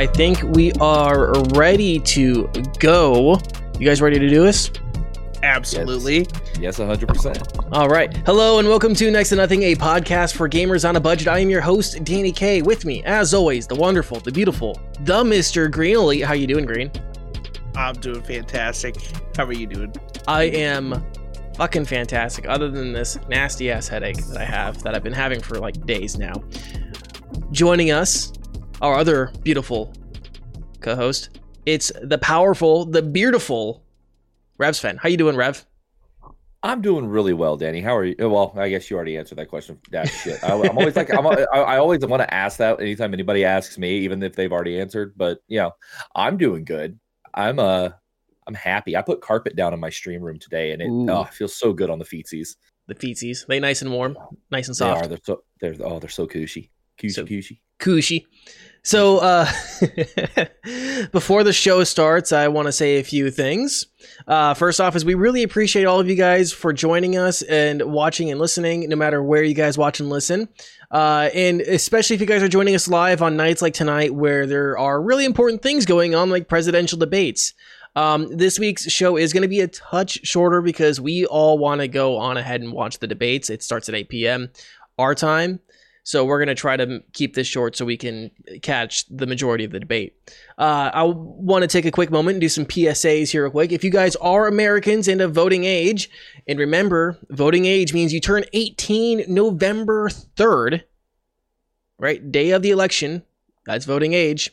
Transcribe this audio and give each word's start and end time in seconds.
I 0.00 0.06
think 0.06 0.40
we 0.54 0.72
are 0.80 1.34
ready 1.48 1.98
to 1.98 2.50
go. 2.78 3.38
You 3.78 3.86
guys 3.86 4.00
ready 4.00 4.18
to 4.18 4.30
do 4.30 4.42
this? 4.42 4.70
Absolutely. 5.42 6.26
Yes, 6.58 6.78
100%. 6.78 7.68
All 7.70 7.86
right. 7.86 8.16
Hello 8.24 8.58
and 8.58 8.66
welcome 8.66 8.94
to 8.94 9.10
Next 9.10 9.28
to 9.28 9.36
Nothing, 9.36 9.62
a 9.64 9.74
podcast 9.74 10.36
for 10.36 10.48
gamers 10.48 10.88
on 10.88 10.96
a 10.96 11.00
budget. 11.00 11.28
I 11.28 11.40
am 11.40 11.50
your 11.50 11.60
host, 11.60 12.02
Danny 12.02 12.32
K. 12.32 12.62
With 12.62 12.86
me, 12.86 13.04
as 13.04 13.34
always, 13.34 13.66
the 13.66 13.74
wonderful, 13.74 14.20
the 14.20 14.32
beautiful, 14.32 14.80
the 15.00 15.22
Mr. 15.22 15.70
Green 15.70 15.96
Elite. 15.96 16.24
How 16.24 16.32
you 16.32 16.46
doing, 16.46 16.64
Green? 16.64 16.90
I'm 17.74 17.94
doing 17.96 18.22
fantastic. 18.22 18.96
How 19.36 19.44
are 19.44 19.52
you 19.52 19.66
doing? 19.66 19.92
I 20.26 20.44
am 20.44 21.04
fucking 21.56 21.84
fantastic, 21.84 22.48
other 22.48 22.70
than 22.70 22.94
this 22.94 23.18
nasty 23.28 23.70
ass 23.70 23.86
headache 23.86 24.26
that 24.28 24.38
I 24.38 24.44
have 24.44 24.82
that 24.82 24.94
I've 24.94 25.04
been 25.04 25.12
having 25.12 25.42
for 25.42 25.58
like 25.58 25.84
days 25.84 26.16
now. 26.16 26.42
Joining 27.52 27.90
us, 27.90 28.32
our 28.80 28.94
other 28.94 29.32
beautiful 29.42 29.92
co 30.80 30.96
host, 30.96 31.40
it's 31.66 31.92
the 32.02 32.18
powerful, 32.18 32.84
the 32.84 33.02
beautiful 33.02 33.84
Rev 34.58 34.76
Sven. 34.76 34.96
How 34.96 35.08
you 35.08 35.16
doing, 35.16 35.36
Rev? 35.36 35.64
I'm 36.62 36.82
doing 36.82 37.06
really 37.06 37.32
well, 37.32 37.56
Danny. 37.56 37.80
How 37.80 37.96
are 37.96 38.04
you? 38.04 38.14
Well, 38.18 38.52
I 38.56 38.68
guess 38.68 38.90
you 38.90 38.96
already 38.96 39.16
answered 39.16 39.38
that 39.38 39.48
question. 39.48 39.78
That 39.92 40.08
shit. 40.08 40.42
I, 40.44 40.54
am 40.54 40.76
always 40.76 40.94
like, 40.94 41.12
I'm, 41.12 41.26
I, 41.26 41.46
I 41.54 41.78
always 41.78 42.04
want 42.04 42.20
to 42.22 42.34
ask 42.34 42.58
that 42.58 42.80
anytime 42.80 43.14
anybody 43.14 43.46
asks 43.46 43.78
me, 43.78 44.00
even 44.00 44.22
if 44.22 44.36
they've 44.36 44.52
already 44.52 44.78
answered. 44.78 45.14
But 45.16 45.38
you 45.48 45.58
know, 45.58 45.72
I'm 46.14 46.36
doing 46.36 46.64
good. 46.64 46.98
I'm 47.32 47.58
uh, 47.58 47.90
I'm 48.46 48.54
happy. 48.54 48.94
I 48.94 49.00
put 49.02 49.22
carpet 49.22 49.56
down 49.56 49.72
in 49.72 49.80
my 49.80 49.88
stream 49.88 50.20
room 50.20 50.38
today, 50.38 50.72
and 50.72 50.82
it 50.82 50.90
oh, 50.90 51.24
feels 51.24 51.56
so 51.56 51.72
good 51.72 51.88
on 51.88 51.98
the 51.98 52.04
feetsies. 52.04 52.56
The 52.88 52.94
feetsies, 52.94 53.46
they 53.46 53.58
nice 53.58 53.80
and 53.80 53.90
warm, 53.90 54.18
nice 54.50 54.68
and 54.68 54.74
They 54.74 54.80
soft. 54.80 55.04
are. 55.04 55.08
They're 55.08 55.18
so. 55.22 55.44
They're 55.60 55.76
oh, 55.82 55.98
they're 55.98 56.10
so 56.10 56.26
cushy. 56.26 56.70
Cushy, 56.98 57.14
So- 57.14 57.24
cushy. 57.24 57.62
Cushy. 57.78 58.26
So, 58.82 59.18
uh, 59.18 59.46
before 61.12 61.44
the 61.44 61.52
show 61.52 61.84
starts, 61.84 62.32
I 62.32 62.48
want 62.48 62.66
to 62.66 62.72
say 62.72 62.98
a 62.98 63.04
few 63.04 63.30
things. 63.30 63.86
Uh, 64.26 64.54
first 64.54 64.80
off, 64.80 64.96
is 64.96 65.04
we 65.04 65.14
really 65.14 65.42
appreciate 65.42 65.84
all 65.84 66.00
of 66.00 66.08
you 66.08 66.14
guys 66.16 66.50
for 66.52 66.72
joining 66.72 67.16
us 67.16 67.42
and 67.42 67.82
watching 67.82 68.30
and 68.30 68.40
listening, 68.40 68.88
no 68.88 68.96
matter 68.96 69.22
where 69.22 69.42
you 69.42 69.54
guys 69.54 69.76
watch 69.76 70.00
and 70.00 70.08
listen. 70.08 70.48
Uh, 70.90 71.28
and 71.34 71.60
especially 71.60 72.14
if 72.14 72.20
you 72.20 72.26
guys 72.26 72.42
are 72.42 72.48
joining 72.48 72.74
us 72.74 72.88
live 72.88 73.20
on 73.20 73.36
nights 73.36 73.60
like 73.60 73.74
tonight, 73.74 74.14
where 74.14 74.46
there 74.46 74.78
are 74.78 75.00
really 75.00 75.26
important 75.26 75.62
things 75.62 75.84
going 75.84 76.14
on, 76.14 76.30
like 76.30 76.48
presidential 76.48 76.98
debates. 76.98 77.52
Um, 77.96 78.34
this 78.34 78.58
week's 78.58 78.90
show 78.90 79.16
is 79.16 79.32
going 79.32 79.42
to 79.42 79.48
be 79.48 79.60
a 79.60 79.68
touch 79.68 80.20
shorter 80.26 80.62
because 80.62 81.00
we 81.00 81.26
all 81.26 81.58
want 81.58 81.80
to 81.80 81.88
go 81.88 82.16
on 82.16 82.36
ahead 82.36 82.62
and 82.62 82.72
watch 82.72 82.98
the 82.98 83.06
debates. 83.06 83.50
It 83.50 83.62
starts 83.62 83.88
at 83.88 83.94
8 83.94 84.08
p.m. 84.08 84.50
our 84.98 85.14
time. 85.14 85.60
So 86.10 86.24
we're 86.24 86.38
going 86.38 86.48
to 86.48 86.56
try 86.56 86.76
to 86.76 87.04
keep 87.12 87.34
this 87.34 87.46
short 87.46 87.76
so 87.76 87.84
we 87.84 87.96
can 87.96 88.32
catch 88.62 89.06
the 89.06 89.28
majority 89.28 89.62
of 89.62 89.70
the 89.70 89.78
debate. 89.78 90.16
Uh, 90.58 90.90
I 90.92 91.04
want 91.04 91.62
to 91.62 91.68
take 91.68 91.84
a 91.84 91.92
quick 91.92 92.10
moment 92.10 92.34
and 92.34 92.40
do 92.40 92.48
some 92.48 92.64
PSAs 92.64 93.30
here 93.30 93.44
real 93.44 93.52
quick. 93.52 93.70
If 93.70 93.84
you 93.84 93.90
guys 93.92 94.16
are 94.16 94.48
Americans 94.48 95.06
and 95.06 95.20
of 95.20 95.32
voting 95.32 95.62
age, 95.62 96.10
and 96.48 96.58
remember, 96.58 97.16
voting 97.28 97.64
age 97.64 97.94
means 97.94 98.12
you 98.12 98.18
turn 98.18 98.42
18 98.52 99.26
November 99.28 100.08
3rd, 100.08 100.82
right? 101.96 102.32
Day 102.32 102.50
of 102.50 102.62
the 102.62 102.72
election. 102.72 103.22
That's 103.64 103.84
voting 103.84 104.12
age. 104.12 104.50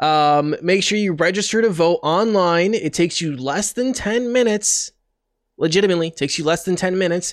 Um, 0.00 0.54
make 0.60 0.82
sure 0.82 0.98
you 0.98 1.14
register 1.14 1.62
to 1.62 1.70
vote 1.70 2.00
online. 2.02 2.74
It 2.74 2.92
takes 2.92 3.22
you 3.22 3.34
less 3.34 3.72
than 3.72 3.94
10 3.94 4.34
minutes. 4.34 4.92
Legitimately, 5.56 6.10
takes 6.10 6.36
you 6.36 6.44
less 6.44 6.66
than 6.66 6.76
10 6.76 6.98
minutes. 6.98 7.32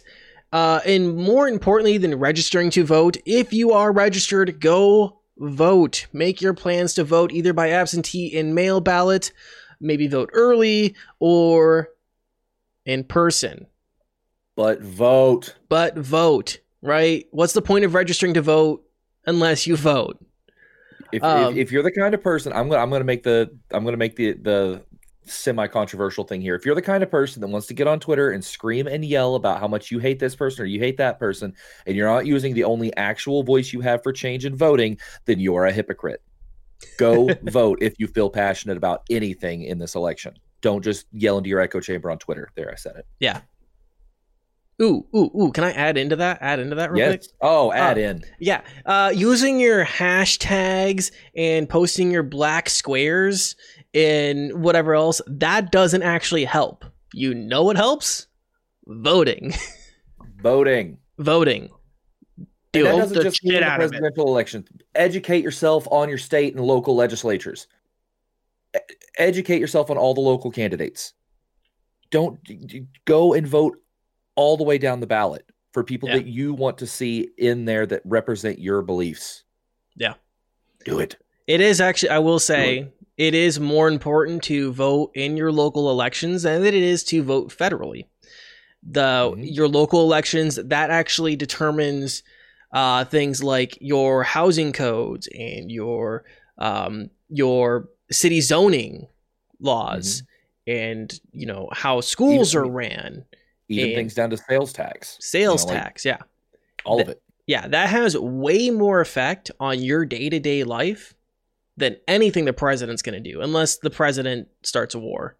Uh, 0.52 0.82
and 0.86 1.16
more 1.16 1.48
importantly 1.48 1.98
than 1.98 2.16
registering 2.16 2.70
to 2.72 2.84
vote, 2.84 3.18
if 3.26 3.54
you 3.54 3.72
are 3.72 3.92
registered, 3.92 4.60
go 4.60 5.22
vote. 5.38 6.08
Make 6.12 6.42
your 6.42 6.54
plans 6.54 6.94
to 6.96 7.04
vote 7.04 7.32
either 7.32 7.54
by 7.54 7.72
absentee 7.72 8.38
and 8.38 8.54
mail 8.54 8.82
ballot, 8.82 9.32
maybe 9.80 10.08
vote 10.08 10.30
early, 10.34 10.96
or 11.20 11.90
in 12.86 13.04
person. 13.04 13.66
But 14.56 14.82
vote. 14.82 15.56
But 15.70 15.98
vote, 15.98 16.60
right? 16.82 17.26
What's 17.32 17.54
the 17.54 17.62
point 17.62 17.86
of 17.86 17.94
registering 17.94 18.34
to 18.34 18.42
vote 18.42 18.84
unless 19.26 19.66
you 19.66 19.78
vote? 19.78 20.24
If, 21.12 21.24
Um, 21.24 21.54
if, 21.54 21.68
if 21.68 21.72
you're 21.72 21.84
the 21.84 21.92
kind 21.92 22.14
of 22.14 22.22
person, 22.22 22.54
I'm 22.54 22.70
gonna 22.70 22.82
I'm 22.82 22.90
gonna 22.90 23.04
make 23.06 23.24
the 23.24 23.50
I'm 23.72 23.84
gonna 23.84 23.98
make 23.98 24.16
the 24.16 24.34
the 24.34 24.84
semi 25.26 25.68
controversial 25.68 26.24
thing 26.24 26.42
here. 26.42 26.56
If 26.56 26.66
you're 26.66 26.76
the 26.76 26.82
kind 26.82 27.04
of 27.04 27.12
person 27.12 27.42
that 27.42 27.48
wants 27.48 27.68
to 27.68 27.74
get 27.74 27.88
on 27.88 28.00
Twitter 28.00 28.32
and 28.32 28.44
scream 28.44 28.88
and 28.88 29.04
yell 29.06 29.36
about 29.36 29.60
how 29.60 29.68
much 29.68 29.92
you 29.92 30.00
hate 30.00 30.20
this 30.20 30.36
person 30.36 30.64
or 30.64 30.66
you 30.66 30.80
hate 30.80 30.98
that 30.98 31.20
person, 31.20 31.54
and 31.86 31.96
you're 31.96 32.08
not 32.08 32.26
using 32.26 32.54
the 32.54 32.64
only 32.64 32.96
actual 32.98 33.44
voice 33.44 33.72
you 33.74 33.82
have 33.82 34.02
for 34.04 34.12
change 34.12 34.46
in 34.46 34.56
voting, 34.56 34.98
then 35.26 35.40
you're 35.40 35.66
a 35.66 35.72
hypocrite. 35.72 36.22
Go 36.98 37.30
vote 37.44 37.80
if 37.82 37.94
you 38.00 38.08
feel 38.08 38.30
passionate 38.30 38.78
about 38.78 39.04
anything 39.10 39.64
in 39.64 39.78
this 39.78 39.96
election. 39.96 40.34
Don't 40.62 40.84
just 40.84 41.08
yell 41.12 41.38
into 41.38 41.50
your 41.50 41.60
echo 41.60 41.80
chamber 41.80 42.12
on 42.12 42.18
Twitter. 42.20 42.50
There, 42.56 42.72
I 42.72 42.76
said 42.76 42.96
it. 42.96 43.06
Yeah. 43.20 43.42
Ooh, 44.82 45.06
ooh, 45.16 45.30
ooh. 45.40 45.52
Can 45.52 45.64
I 45.64 45.74
add 45.74 45.96
into 45.96 46.16
that? 46.16 46.40
Add 46.42 46.60
into 46.60 46.76
that 46.76 46.92
real 46.92 47.08
quick? 47.10 47.24
Oh, 47.40 47.72
add 47.72 47.98
Uh, 47.98 48.02
in. 48.02 48.24
Yeah, 48.40 48.62
uh, 48.88 49.12
using 49.16 49.60
your 49.60 49.86
hashtags 49.86 51.12
and 51.36 51.70
posting 51.70 52.10
your 52.10 52.24
black 52.24 52.68
squares 52.68 53.56
and 53.94 54.64
whatever 54.64 54.94
else, 54.96 55.22
that 55.28 55.72
doesn't 55.72 56.04
actually 56.04 56.46
help. 56.46 56.86
You 57.14 57.34
know 57.34 57.64
what 57.64 57.76
helps? 57.76 58.28
Voting. 58.88 59.54
Voting. 60.42 60.98
Voting. 61.20 61.70
Do 62.72 62.84
that 62.86 62.96
doesn't 62.96 63.18
the 63.18 63.24
just 63.24 63.42
shit 63.42 63.52
mean 63.52 63.60
the 63.62 63.68
out 63.68 63.82
of 63.82 63.88
it. 63.88 64.00
presidential 64.00 64.28
election. 64.28 64.66
Educate 64.96 65.44
yourself 65.44 65.88
on 65.92 66.08
your 66.08 66.18
state 66.18 66.56
and 66.56 66.64
local 66.66 66.96
legislatures. 66.96 67.68
E- 68.76 68.80
educate 69.18 69.60
yourself 69.60 69.90
on 69.92 69.98
all 69.98 70.14
the 70.14 70.22
local 70.22 70.52
candidates. 70.52 71.14
Don't 72.12 72.40
go 73.06 73.34
and 73.34 73.46
vote 73.46 73.78
all 74.36 74.56
the 74.58 74.64
way 74.64 74.78
down 74.78 75.02
the 75.02 75.08
ballot 75.08 75.46
for 75.74 75.84
people 75.84 76.08
Yeah. 76.10 76.16
that 76.16 76.28
you 76.28 76.54
want 76.54 76.78
to 76.80 76.88
see 76.88 77.30
in 77.38 77.66
there 77.66 77.86
that 77.86 78.02
represent 78.06 78.60
your 78.60 78.82
beliefs. 78.82 79.44
Yeah. 79.98 80.14
Do 80.86 81.00
it. 81.00 81.18
It 81.48 81.60
is 81.60 81.82
actually, 81.82 82.10
I 82.10 82.20
will 82.20 82.40
say, 82.40 82.90
it 83.28 83.34
is 83.36 83.60
more 83.60 83.88
important 83.88 84.42
to 84.44 84.74
vote 84.74 85.12
in 85.14 85.38
your 85.38 85.52
local 85.52 85.92
elections 85.92 86.42
than 86.44 86.64
it 86.66 86.74
is 86.74 87.04
to 87.04 87.22
vote 87.22 87.50
federally. 87.50 88.06
The 88.84 89.32
Mhm. 89.36 89.56
your 89.58 89.68
local 89.68 90.02
elections 90.02 90.56
that 90.56 90.90
actually 90.90 91.36
determines 91.36 92.24
uh, 92.74 93.04
things 93.06 93.44
like 93.44 93.78
your 93.82 94.24
housing 94.24 94.72
codes 94.72 95.28
and 95.38 95.70
your 95.70 96.24
um, 96.58 97.10
your 97.30 97.90
city 98.12 98.40
zoning 98.42 99.08
laws 99.60 100.24
and 100.68 101.20
you 101.32 101.46
know 101.46 101.68
how 101.74 102.02
schools 102.02 102.56
Even- 102.56 102.68
are 102.68 102.72
ran, 102.72 103.26
Even 103.70 103.94
things 103.96 104.14
down 104.16 104.30
to 104.32 104.38
sales 104.38 104.72
tax. 104.74 105.18
sales 105.20 105.66
like- 105.66 105.76
tax, 105.84 106.06
yeah. 106.06 106.18
All 106.86 107.02
of 107.02 107.10
it. 107.10 107.22
Yeah, 107.46 107.68
that 107.68 107.90
has 107.90 108.18
way 108.18 108.70
more 108.70 109.02
effect 109.02 109.52
on 109.60 109.80
your 109.84 110.06
day 110.06 110.30
to 110.30 110.40
day 110.40 110.64
life 110.64 111.14
than 111.82 111.98
anything 112.08 112.46
the 112.46 112.54
president's 112.54 113.02
going 113.02 113.22
to 113.22 113.32
do, 113.32 113.42
unless 113.42 113.80
the 113.80 113.90
president 113.90 114.48
starts 114.64 114.96
a 114.96 115.00
war. 115.00 115.36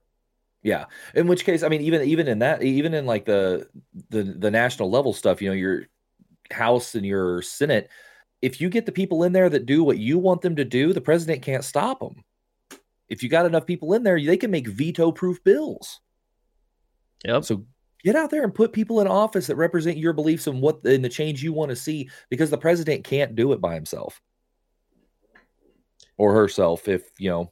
Yeah. 0.64 0.86
In 1.16 1.28
which 1.28 1.46
case, 1.46 1.64
I 1.64 1.70
mean, 1.70 1.82
even 1.82 2.02
even 2.02 2.28
in 2.28 2.40
that, 2.40 2.62
even 2.62 2.94
in 2.94 3.06
like 3.06 3.26
the 3.26 3.68
the 4.10 4.24
the 4.24 4.52
national 4.52 4.92
level 4.92 5.14
stuff, 5.14 5.42
you 5.42 5.50
know, 5.50 5.56
your 5.56 5.86
House 6.52 6.96
and 6.96 7.06
your 7.06 7.42
Senate, 7.42 7.90
if 8.42 8.60
you 8.60 8.70
get 8.70 8.86
the 8.86 8.92
people 8.92 9.24
in 9.24 9.32
there 9.32 9.50
that 9.50 9.66
do 9.66 9.84
what 9.84 9.98
you 9.98 10.20
want 10.20 10.42
them 10.42 10.56
to 10.58 10.66
do, 10.66 10.92
the 10.92 11.00
president 11.00 11.42
can't 11.42 11.64
stop 11.64 12.00
them. 12.00 12.24
If 13.08 13.24
you 13.24 13.30
got 13.30 13.46
enough 13.46 13.66
people 13.66 13.94
in 13.94 14.04
there, 14.04 14.20
they 14.22 14.38
can 14.38 14.52
make 14.52 14.68
veto-proof 14.68 15.44
bills. 15.44 16.00
Yep. 17.26 17.46
So 17.46 17.66
get 18.04 18.16
out 18.16 18.30
there 18.30 18.44
and 18.44 18.54
put 18.54 18.74
people 18.74 19.02
in 19.02 19.08
office 19.08 19.48
that 19.48 19.56
represent 19.56 19.98
your 19.98 20.14
beliefs 20.14 20.48
and 20.48 20.62
what 20.62 20.84
and 20.86 21.04
the 21.04 21.10
change 21.10 21.44
you 21.44 21.54
want 21.54 21.70
to 21.70 21.76
see, 21.76 22.10
because 22.30 22.50
the 22.50 22.58
president 22.58 23.04
can't 23.04 23.36
do 23.36 23.52
it 23.54 23.62
by 23.62 23.74
himself 23.74 24.22
or 26.18 26.34
herself. 26.34 26.88
If 26.88 27.10
you 27.18 27.30
know 27.30 27.52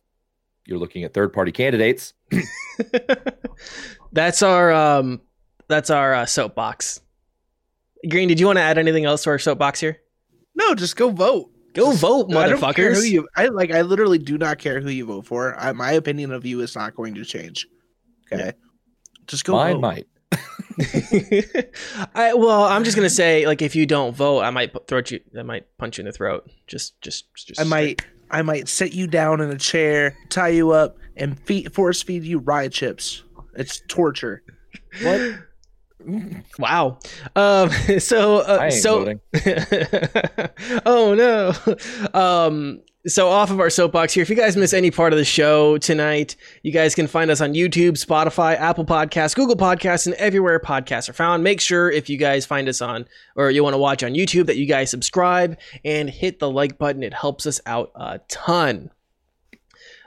you're 0.66 0.80
looking 0.80 1.04
at 1.04 1.14
third-party 1.14 1.52
candidates. 1.52 2.14
that's 4.12 4.42
our 4.44 4.72
um, 4.72 5.22
that's 5.68 5.90
our 5.90 6.14
uh, 6.14 6.26
soapbox. 6.26 7.02
Green, 8.10 8.28
did 8.28 8.40
you 8.40 8.46
want 8.46 8.58
to 8.58 8.62
add 8.64 8.78
anything 8.78 9.06
else 9.06 9.24
to 9.24 9.32
our 9.32 9.40
soapbox 9.40 9.80
here? 9.80 10.00
No, 10.56 10.74
just 10.76 10.96
go 10.96 11.10
vote. 11.10 11.52
Go 11.74 11.92
Just- 11.92 12.02
vote, 12.02 12.34
I 12.36 12.50
don't 12.50 12.60
care 12.76 12.94
who 12.94 13.02
motherfuckers. 13.02 13.10
you. 13.10 13.28
I 13.36 13.48
like. 13.48 13.72
I 13.72 13.82
literally 13.82 14.18
do 14.18 14.38
not 14.38 14.58
care 14.58 14.80
who 14.80 14.90
you 14.90 15.06
vote 15.06 15.26
for. 15.26 15.56
I, 15.60 15.72
my 15.72 15.92
opinion 15.92 16.32
of 16.32 16.46
you 16.46 16.62
is 16.62 16.76
not 16.76 16.96
going 16.96 17.16
to 17.16 17.24
change. 17.26 17.68
Okay, 18.32 18.54
just 19.28 19.46
go. 19.46 19.54
Mine 19.54 19.76
vote. 19.76 19.82
might. 19.82 20.08
I 22.16 22.34
well, 22.34 22.64
I'm 22.64 22.84
just 22.84 22.96
gonna 22.96 23.10
say, 23.10 23.46
like, 23.46 23.62
if 23.62 23.76
you 23.76 23.86
don't 23.86 24.16
vote, 24.16 24.42
I 24.42 24.50
might 24.50 24.74
pu- 24.74 24.82
throw 24.88 25.02
you. 25.06 25.20
I 25.38 25.44
might 25.44 25.66
punch 25.78 25.98
you 25.98 26.04
in 26.04 26.06
the 26.06 26.12
throat. 26.12 26.50
Just, 26.68 27.00
just, 27.02 27.26
just. 27.36 27.60
I 27.62 27.64
might. 27.64 28.02
I 28.32 28.42
might 28.42 28.68
sit 28.68 28.94
you 28.94 29.08
down 29.08 29.42
in 29.42 29.50
a 29.50 29.58
chair, 29.58 30.16
tie 30.30 30.50
you 30.50 30.72
up, 30.72 30.98
and 31.16 31.40
feed, 31.40 31.74
force 31.74 32.02
feed 32.02 32.24
you 32.24 32.40
rye 32.40 32.68
chips. 32.68 33.24
It's 33.56 33.82
torture. 33.88 34.44
What? 35.02 35.22
Wow. 36.58 37.00
Um. 37.36 37.70
So. 38.00 38.38
Uh, 38.38 38.58
I 38.62 38.66
ain't 38.68 38.74
so. 38.76 39.20
oh 40.86 41.14
no. 41.14 41.54
Um. 42.18 42.80
So 43.08 43.30
off 43.30 43.50
of 43.50 43.60
our 43.60 43.70
soapbox 43.70 44.14
here, 44.14 44.22
if 44.22 44.30
you 44.30 44.36
guys 44.36 44.58
miss 44.58 44.74
any 44.74 44.92
part 44.92 45.14
of 45.14 45.20
the 45.20 45.26
show 45.26 45.78
tonight, 45.78 46.36
you 46.64 46.72
guys 46.72 46.94
can 46.94 47.08
find 47.08 47.32
us 47.32 47.40
on 47.40 47.54
YouTube, 47.54 47.92
Spotify, 47.94 48.56
Apple 48.56 48.84
Podcasts, 48.84 49.34
Google 49.36 49.56
Podcasts, 49.56 50.06
and 50.06 50.16
everywhere 50.16 50.60
podcasts 50.60 51.08
are 51.08 51.14
found. 51.14 51.42
Make 51.42 51.62
sure 51.62 51.90
if 51.90 52.10
you 52.10 52.18
guys 52.18 52.46
find 52.46 52.68
us 52.68 52.82
on 52.82 53.06
or 53.36 53.52
you 53.52 53.64
want 53.64 53.74
to 53.74 53.78
watch 53.78 54.04
on 54.04 54.12
YouTube 54.12 54.48
that 54.48 54.58
you 54.58 54.66
guys 54.66 54.92
subscribe 54.92 55.58
and 55.86 56.10
hit 56.10 56.40
the 56.40 56.50
like 56.50 56.78
button. 56.78 57.02
It 57.02 57.14
helps 57.14 57.46
us 57.46 57.62
out 57.66 57.92
a 57.96 58.20
ton. 58.28 58.92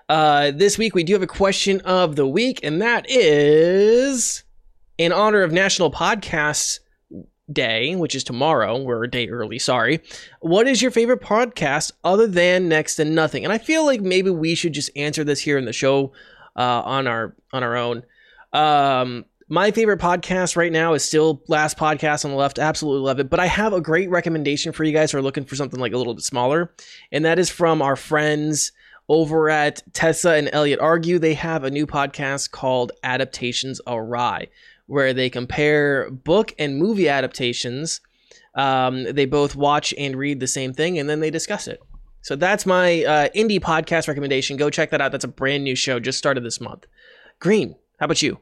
Uh, 0.09 0.51
this 0.51 0.77
week 0.77 0.95
we 0.95 1.03
do 1.03 1.15
have 1.15 1.23
a 1.23 1.27
question 1.27 1.81
of 1.83 2.17
the 2.17 2.27
week, 2.29 2.61
and 2.63 2.83
that 2.83 3.07
is 3.09 4.45
in 4.99 5.13
honor 5.13 5.41
of 5.41 5.51
National 5.51 5.91
Podcasts 5.91 6.81
Day, 7.51 7.97
which 7.97 8.15
is 8.15 8.23
tomorrow. 8.23 8.81
We're 8.81 9.05
a 9.05 9.11
day 9.11 9.29
early, 9.29 9.59
sorry. 9.59 10.01
What 10.41 10.69
is 10.69 10.81
your 10.81 10.91
favorite 10.91 11.21
podcast 11.21 11.93
other 12.05 12.27
than 12.27 12.69
Next 12.69 12.97
to 12.97 13.05
Nothing? 13.05 13.45
And 13.45 13.53
I 13.53 13.59
feel 13.59 13.85
like 13.85 14.01
maybe 14.01 14.31
we 14.31 14.55
should 14.55 14.73
just 14.73 14.91
answer 14.97 15.25
this 15.25 15.41
here 15.41 15.59
in 15.59 15.65
the 15.65 15.73
show 15.73 16.13
uh, 16.57 16.83
on 16.85 17.07
our 17.07 17.35
on 17.53 17.63
our 17.63 17.77
own. 17.77 18.05
Um, 18.53 19.25
my 19.49 19.71
favorite 19.71 20.01
podcast 20.01 20.57
right 20.57 20.73
now 20.73 20.95
is 20.95 21.05
still 21.05 21.43
Last 21.49 21.77
Podcast 21.77 22.25
on 22.25 22.31
the 22.31 22.37
Left. 22.37 22.59
Absolutely 22.59 23.05
love 23.07 23.19
it. 23.19 23.29
But 23.29 23.41
I 23.41 23.47
have 23.47 23.73
a 23.73 23.81
great 23.81 24.09
recommendation 24.09 24.73
for 24.73 24.85
you 24.85 24.93
guys 24.93 25.13
who 25.13 25.19
are 25.19 25.23
looking 25.23 25.45
for 25.45 25.57
something 25.57 25.81
like 25.81 25.93
a 25.93 25.99
little 25.99 26.15
bit 26.15 26.25
smaller, 26.25 26.73
and 27.11 27.25
that 27.25 27.39
is 27.39 27.51
from 27.51 27.83
our 27.83 27.97
friends 27.97 28.73
over 29.09 29.51
at 29.51 29.83
Tessa 29.93 30.31
and 30.31 30.49
Elliot 30.53 30.79
Argue. 30.81 31.19
They 31.19 31.35
have 31.35 31.65
a 31.65 31.71
new 31.71 31.87
podcast 31.87 32.53
called 32.53 32.93
Adaptations 33.03 33.81
Awry 33.87 34.49
where 34.87 35.13
they 35.13 35.31
compare 35.31 36.11
book 36.11 36.53
and 36.59 36.79
movie 36.79 37.09
adaptations. 37.09 38.01
Um, 38.55 39.05
they 39.05 39.25
both 39.25 39.57
watch 39.57 39.95
and 39.97 40.17
read 40.17 40.41
the 40.41 40.47
same 40.47 40.73
thing, 40.75 40.99
and 40.99 41.09
then 41.09 41.21
they 41.21 41.31
discuss 41.31 41.67
it. 41.69 41.81
So 42.23 42.37
that's 42.37 42.67
my 42.67 43.05
uh, 43.05 43.29
indie 43.31 43.61
podcast 43.61 44.07
recommendation. 44.07 44.57
Go 44.57 44.71
check 44.71 44.91
that 44.91 45.01
out. 45.01 45.13
That's 45.13 45.25
a 45.25 45.29
brand 45.29 45.65
new 45.65 45.75
show, 45.75 45.99
just 45.99 46.19
started 46.19 46.45
this 46.45 46.61
month. 46.61 46.87
Green, 47.41 47.75
how 47.99 48.05
about 48.05 48.23
you? 48.23 48.39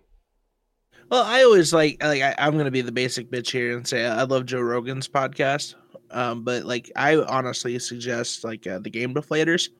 Well, 1.10 1.24
I 1.24 1.42
always 1.42 1.72
like 1.72 2.02
like 2.02 2.22
I, 2.22 2.34
am 2.38 2.56
gonna 2.56 2.70
be 2.70 2.82
the 2.82 2.92
basic 2.92 3.30
bitch 3.30 3.50
here 3.50 3.76
and 3.76 3.86
say 3.86 4.06
I 4.06 4.22
love 4.22 4.46
Joe 4.46 4.60
Rogan's 4.60 5.08
podcast. 5.08 5.74
Um, 6.10 6.44
but 6.44 6.64
like 6.64 6.90
I 6.94 7.16
honestly 7.16 7.78
suggest 7.78 8.44
like 8.44 8.66
uh, 8.66 8.78
the 8.78 8.90
Game 8.90 9.14
Deflators 9.14 9.70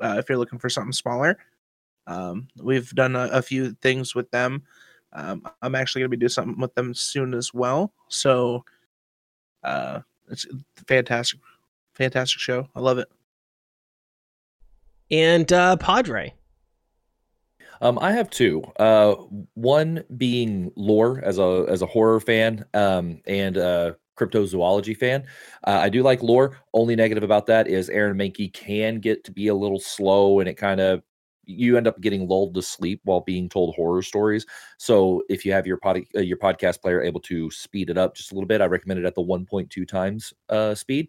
uh, 0.00 0.16
if 0.18 0.28
you're 0.28 0.38
looking 0.38 0.58
for 0.58 0.68
something 0.68 0.92
smaller. 0.92 1.38
Um, 2.06 2.48
we've 2.56 2.90
done 2.90 3.16
a, 3.16 3.28
a 3.32 3.42
few 3.42 3.74
things 3.74 4.14
with 4.14 4.30
them. 4.30 4.62
Um, 5.12 5.42
I'm 5.62 5.74
actually 5.74 6.00
going 6.00 6.10
to 6.10 6.16
be 6.16 6.20
doing 6.20 6.28
something 6.28 6.60
with 6.60 6.74
them 6.74 6.94
soon 6.94 7.34
as 7.34 7.54
well. 7.54 7.92
So 8.08 8.64
uh, 9.64 10.00
it's 10.30 10.46
fantastic, 10.86 11.40
fantastic 11.94 12.40
show. 12.40 12.68
I 12.74 12.80
love 12.80 12.98
it. 12.98 13.08
And 15.10 15.50
uh, 15.52 15.76
Padre. 15.76 16.34
Um, 17.80 17.98
I 18.00 18.12
have 18.12 18.28
two. 18.28 18.62
Uh, 18.78 19.14
one 19.54 20.02
being 20.16 20.72
lore 20.76 21.20
as 21.24 21.38
a 21.38 21.64
as 21.68 21.80
a 21.80 21.86
horror 21.86 22.20
fan, 22.20 22.64
um, 22.74 23.20
and 23.26 23.56
a 23.56 23.96
cryptozoology 24.18 24.96
fan. 24.96 25.24
Uh, 25.64 25.78
I 25.82 25.88
do 25.88 26.02
like 26.02 26.22
lore. 26.22 26.58
Only 26.74 26.96
negative 26.96 27.22
about 27.22 27.46
that 27.46 27.68
is 27.68 27.88
Aaron 27.88 28.18
Mahnke 28.18 28.52
can 28.52 28.98
get 28.98 29.24
to 29.24 29.32
be 29.32 29.46
a 29.46 29.54
little 29.54 29.78
slow, 29.78 30.40
and 30.40 30.48
it 30.48 30.54
kind 30.54 30.80
of 30.80 31.02
you 31.48 31.76
end 31.76 31.86
up 31.86 32.00
getting 32.00 32.28
lulled 32.28 32.54
to 32.54 32.62
sleep 32.62 33.00
while 33.04 33.22
being 33.22 33.48
told 33.48 33.74
horror 33.74 34.02
stories. 34.02 34.46
So 34.76 35.22
if 35.28 35.44
you 35.44 35.52
have 35.52 35.66
your 35.66 35.78
pod, 35.78 36.02
uh, 36.14 36.20
your 36.20 36.36
podcast 36.36 36.80
player 36.82 37.02
able 37.02 37.20
to 37.22 37.50
speed 37.50 37.90
it 37.90 37.98
up 37.98 38.14
just 38.14 38.32
a 38.32 38.34
little 38.34 38.46
bit, 38.46 38.60
I 38.60 38.66
recommend 38.66 39.00
it 39.00 39.06
at 39.06 39.14
the 39.14 39.22
1.2 39.22 39.88
times 39.88 40.34
uh, 40.48 40.74
speed. 40.74 41.08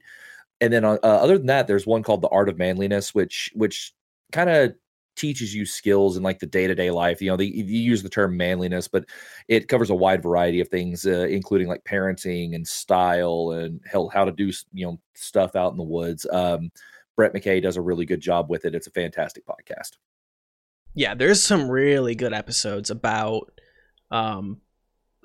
And 0.61 0.73
then 0.73 0.85
uh, 0.85 0.97
other 1.03 1.37
than 1.37 1.47
that, 1.47 1.67
there's 1.67 1.85
one 1.85 2.03
called 2.03 2.21
The 2.21 2.29
Art 2.29 2.49
of 2.49 2.57
Manliness, 2.57 3.13
which 3.13 3.51
which 3.53 3.93
kind 4.31 4.49
of 4.49 4.73
teaches 5.19 5.53
you 5.53 5.65
skills 5.65 6.15
in 6.15 6.23
like 6.23 6.39
the 6.39 6.45
day-to-day 6.45 6.91
life 6.91 7.21
you 7.21 7.29
know 7.29 7.35
they, 7.35 7.45
you 7.45 7.79
use 7.79 8.01
the 8.01 8.09
term 8.09 8.37
manliness 8.37 8.87
but 8.87 9.03
it 9.49 9.67
covers 9.67 9.89
a 9.89 9.95
wide 9.95 10.23
variety 10.23 10.61
of 10.61 10.69
things 10.69 11.05
uh, 11.05 11.27
including 11.29 11.67
like 11.67 11.83
parenting 11.83 12.55
and 12.55 12.65
style 12.65 13.51
and 13.51 13.81
how 13.91 14.23
to 14.23 14.31
do 14.31 14.49
you 14.71 14.85
know 14.85 14.97
stuff 15.15 15.57
out 15.57 15.73
in 15.73 15.77
the 15.77 15.83
woods 15.83 16.25
um, 16.31 16.71
brett 17.17 17.33
mckay 17.33 17.61
does 17.61 17.75
a 17.75 17.81
really 17.81 18.05
good 18.05 18.21
job 18.21 18.49
with 18.49 18.63
it 18.63 18.73
it's 18.73 18.87
a 18.87 18.91
fantastic 18.91 19.43
podcast 19.45 19.97
yeah, 20.99 21.15
there's 21.15 21.41
some 21.41 21.71
really 21.71 22.13
good 22.13 22.33
episodes 22.33 22.89
about. 22.89 23.57
Um, 24.11 24.59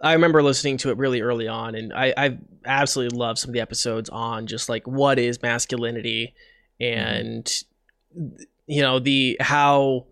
I 0.01 0.13
remember 0.13 0.41
listening 0.41 0.77
to 0.79 0.91
it 0.91 0.99
really 0.99 1.21
early 1.21 1.49
on, 1.49 1.75
and 1.75 1.93
I, 1.93 2.15
I 2.17 2.39
absolutely 2.65 3.19
love 3.19 3.41
some 3.41 3.51
of 3.51 3.55
the 3.55 3.61
episodes 3.61 4.09
on 4.09 4.47
just 4.47 4.69
like 4.69 4.87
what 4.87 5.19
is 5.19 5.43
masculinity, 5.43 6.33
mm-hmm. 6.81 6.99
and 7.01 7.45
mm-hmm. 7.45 8.43
you 8.69 8.83
know 8.83 9.01
the 9.01 9.37
how 9.41 10.07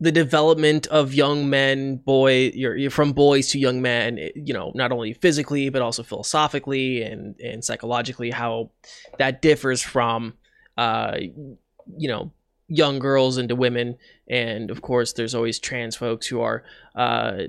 the 0.00 0.12
development 0.12 0.86
of 0.86 1.12
young 1.12 1.50
men, 1.50 1.96
boy, 1.96 2.50
you're, 2.54 2.76
you're 2.76 2.90
from 2.90 3.12
boys 3.12 3.50
to 3.50 3.58
young 3.58 3.82
men. 3.82 4.18
You 4.34 4.54
know, 4.54 4.72
not 4.74 4.92
only 4.92 5.12
physically 5.12 5.68
but 5.68 5.82
also 5.82 6.04
philosophically 6.04 7.02
and 7.02 7.38
and 7.38 7.62
psychologically, 7.62 8.30
how 8.30 8.70
that 9.18 9.42
differs 9.42 9.82
from, 9.82 10.32
uh, 10.78 11.18
you 11.18 12.08
know, 12.08 12.32
young 12.68 12.98
girls 12.98 13.38
into 13.38 13.54
women 13.54 13.96
and 14.28 14.70
of 14.70 14.82
course 14.82 15.12
there's 15.12 15.34
always 15.34 15.58
trans 15.58 15.94
folks 15.94 16.26
who 16.26 16.40
are 16.40 16.64
uh 16.96 17.42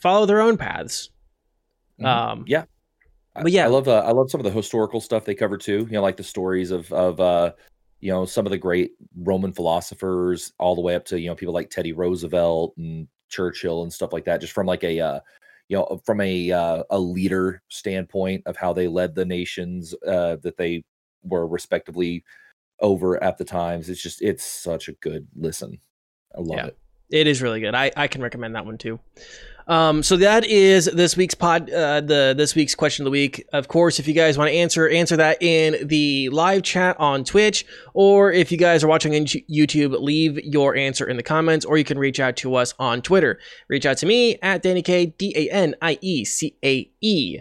follow 0.00 0.26
their 0.26 0.40
own 0.40 0.56
paths. 0.56 1.10
Mm-hmm. 2.00 2.06
um 2.06 2.44
yeah. 2.48 2.64
but 3.34 3.52
yeah. 3.52 3.64
I 3.64 3.68
love 3.68 3.86
uh, 3.86 4.02
i 4.04 4.10
love 4.10 4.30
some 4.30 4.40
of 4.40 4.44
the 4.44 4.50
historical 4.50 5.00
stuff 5.00 5.24
they 5.24 5.34
cover 5.34 5.56
too 5.56 5.86
you 5.88 5.92
know 5.92 6.02
like 6.02 6.16
the 6.16 6.24
stories 6.24 6.72
of 6.72 6.92
of 6.92 7.20
uh 7.20 7.52
you 8.00 8.10
know 8.10 8.24
some 8.24 8.46
of 8.46 8.50
the 8.50 8.58
great 8.58 8.92
roman 9.16 9.52
philosophers 9.52 10.52
all 10.58 10.74
the 10.74 10.80
way 10.80 10.96
up 10.96 11.04
to 11.06 11.20
you 11.20 11.28
know 11.28 11.36
people 11.36 11.54
like 11.54 11.70
teddy 11.70 11.92
roosevelt 11.92 12.76
and 12.76 13.06
churchill 13.28 13.82
and 13.82 13.92
stuff 13.92 14.12
like 14.12 14.24
that 14.24 14.40
just 14.40 14.52
from 14.52 14.66
like 14.66 14.82
a 14.82 15.00
uh 15.00 15.20
you 15.68 15.76
know 15.76 16.00
from 16.04 16.20
a 16.20 16.50
uh, 16.50 16.82
a 16.90 16.98
leader 16.98 17.62
standpoint 17.68 18.42
of 18.46 18.56
how 18.56 18.72
they 18.72 18.88
led 18.88 19.14
the 19.14 19.24
nations 19.24 19.94
uh 20.06 20.36
that 20.42 20.56
they 20.56 20.84
were 21.22 21.46
respectively 21.46 22.22
over 22.80 23.22
at 23.22 23.38
the 23.38 23.44
times. 23.44 23.88
It's 23.88 24.02
just 24.02 24.22
it's 24.22 24.44
such 24.44 24.88
a 24.88 24.92
good 24.92 25.28
listen. 25.34 25.78
I 26.36 26.40
love 26.40 26.58
yeah, 26.58 26.66
it. 26.66 26.78
It 27.10 27.26
is 27.26 27.42
really 27.42 27.60
good. 27.60 27.74
I, 27.74 27.90
I 27.96 28.08
can 28.08 28.22
recommend 28.22 28.54
that 28.54 28.66
one 28.66 28.78
too. 28.78 28.98
Um, 29.66 30.02
so 30.02 30.18
that 30.18 30.44
is 30.44 30.84
this 30.86 31.16
week's 31.16 31.34
pod, 31.34 31.70
uh, 31.70 32.02
the 32.02 32.34
this 32.36 32.54
week's 32.54 32.74
question 32.74 33.02
of 33.02 33.06
the 33.06 33.10
week. 33.10 33.46
Of 33.52 33.68
course, 33.68 33.98
if 33.98 34.06
you 34.06 34.12
guys 34.12 34.36
want 34.36 34.50
to 34.50 34.54
answer, 34.54 34.88
answer 34.88 35.16
that 35.16 35.42
in 35.42 35.88
the 35.88 36.28
live 36.30 36.62
chat 36.62 37.00
on 37.00 37.24
Twitch, 37.24 37.64
or 37.94 38.30
if 38.30 38.52
you 38.52 38.58
guys 38.58 38.84
are 38.84 38.88
watching 38.88 39.14
on 39.14 39.24
YouTube, 39.24 39.98
leave 40.00 40.38
your 40.44 40.76
answer 40.76 41.08
in 41.08 41.16
the 41.16 41.22
comments, 41.22 41.64
or 41.64 41.78
you 41.78 41.84
can 41.84 41.98
reach 41.98 42.20
out 42.20 42.36
to 42.36 42.54
us 42.56 42.74
on 42.78 43.00
Twitter. 43.00 43.38
Reach 43.68 43.86
out 43.86 43.96
to 43.98 44.06
me 44.06 44.38
at 44.42 44.62
Danny 44.62 44.82
K 44.82 45.06
D 45.06 45.32
A 45.34 45.50
N 45.50 45.74
I 45.80 45.98
E 46.02 46.26
C 46.26 46.56
A 46.62 46.90
E. 47.00 47.40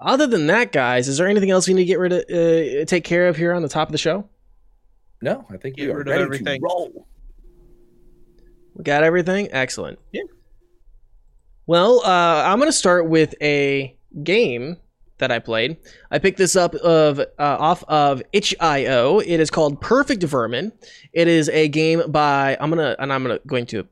Other 0.00 0.26
than 0.26 0.46
that, 0.46 0.72
guys, 0.72 1.08
is 1.08 1.18
there 1.18 1.28
anything 1.28 1.50
else 1.50 1.68
we 1.68 1.74
need 1.74 1.82
to 1.82 1.86
get 1.86 1.98
rid 1.98 2.12
of, 2.12 2.20
uh, 2.30 2.84
take 2.86 3.04
care 3.04 3.28
of 3.28 3.36
here 3.36 3.52
on 3.52 3.62
the 3.62 3.68
top 3.68 3.88
of 3.88 3.92
the 3.92 3.98
show? 3.98 4.28
No, 5.24 5.46
I 5.50 5.56
think 5.56 5.76
Get 5.76 5.86
we 5.86 5.92
are 5.92 6.02
ready 6.04 6.22
everything. 6.22 6.60
to 6.60 6.64
roll. 6.66 7.06
We 8.74 8.84
got 8.84 9.02
everything. 9.04 9.48
Excellent. 9.52 9.98
Yeah. 10.12 10.20
Well, 11.66 12.00
uh, 12.04 12.42
I'm 12.44 12.58
going 12.58 12.68
to 12.68 12.76
start 12.76 13.08
with 13.08 13.34
a 13.40 13.96
game 14.22 14.76
that 15.16 15.32
I 15.32 15.38
played. 15.38 15.78
I 16.10 16.18
picked 16.18 16.36
this 16.36 16.56
up 16.56 16.74
of 16.74 17.20
uh, 17.20 17.24
off 17.38 17.82
of 17.84 18.22
itch.io. 18.34 19.20
It 19.20 19.40
is 19.40 19.50
called 19.50 19.80
Perfect 19.80 20.22
Vermin. 20.24 20.72
It 21.14 21.26
is 21.26 21.48
a 21.48 21.68
game 21.68 22.02
by 22.10 22.58
I'm 22.60 22.68
gonna 22.68 22.94
and 22.98 23.10
I'm 23.10 23.22
gonna 23.22 23.38
going 23.46 23.64
to 23.66 23.88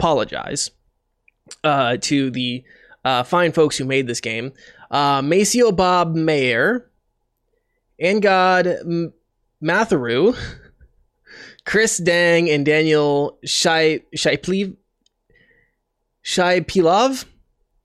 apologize 0.00 0.72
uh, 1.62 1.98
to 2.00 2.32
the 2.32 2.64
uh, 3.04 3.22
fine 3.22 3.52
folks 3.52 3.76
who 3.76 3.84
made 3.84 4.08
this 4.08 4.20
game. 4.20 4.52
Uh, 4.90 5.22
Maceo 5.22 5.70
Bob 5.70 6.16
Mayer, 6.16 6.90
and 8.00 8.20
God 8.20 8.66
Matharu, 9.62 10.36
Chris 11.64 11.98
Dang, 11.98 12.50
and 12.50 12.66
Daniel 12.66 13.38
Shai 13.44 14.00
Shaiplev. 14.16 14.76
Shaipilov. 16.24 17.24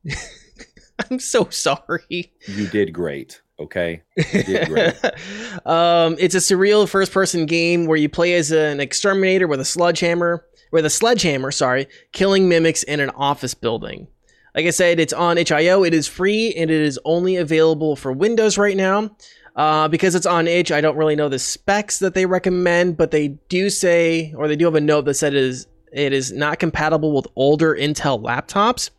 I'm 1.12 1.20
so 1.20 1.50
sorry. 1.50 2.32
You 2.48 2.68
did 2.68 2.94
great. 2.94 3.42
Okay. 3.60 4.04
You 4.16 4.44
did 4.44 4.68
great. 4.68 4.96
um, 5.66 6.16
it's 6.20 6.36
a 6.36 6.40
surreal 6.40 6.88
first 6.88 7.12
person 7.12 7.46
game 7.46 7.86
where 7.86 7.98
you 7.98 8.10
play 8.10 8.34
as 8.36 8.52
an 8.52 8.80
exterminator 8.80 9.48
with 9.48 9.60
a 9.60 9.66
sledgehammer, 9.66 10.46
with 10.72 10.86
a 10.86 10.90
sledgehammer, 10.90 11.52
sorry, 11.52 11.88
killing 12.12 12.48
mimics 12.48 12.84
in 12.84 13.00
an 13.00 13.10
office 13.12 13.54
building. 13.54 14.08
Like 14.56 14.66
I 14.66 14.72
said, 14.72 15.00
it's 15.00 15.14
on 15.14 15.38
itch.io. 15.38 15.84
It 15.84 15.94
is 15.94 16.08
free 16.08 16.54
and 16.56 16.72
it 16.72 16.82
is 16.82 17.00
only 17.06 17.36
available 17.36 17.96
for 17.96 18.12
Windows 18.12 18.58
right 18.58 18.78
now. 18.78 19.16
Uh, 19.58 19.88
because 19.88 20.14
it's 20.14 20.28
on 20.28 20.48
itch, 20.48 20.72
I 20.72 20.82
don't 20.82 20.96
really 20.96 21.16
know 21.16 21.30
the 21.30 21.40
specs 21.40 21.98
that 22.00 22.14
they 22.14 22.28
recommend, 22.28 22.96
but 22.96 23.10
they 23.10 23.30
do 23.50 23.72
say, 23.72 24.32
or 24.38 24.48
they 24.48 24.56
do 24.56 24.66
have 24.66 24.76
a 24.76 24.82
note 24.82 25.06
that 25.06 25.16
said 25.16 25.34
it 25.34 25.44
is 25.44 25.68
it 25.92 26.14
is 26.14 26.32
not 26.32 26.60
compatible 26.60 27.12
with 27.12 27.26
older 27.36 27.76
Intel 27.76 28.22
laptops. 28.22 28.92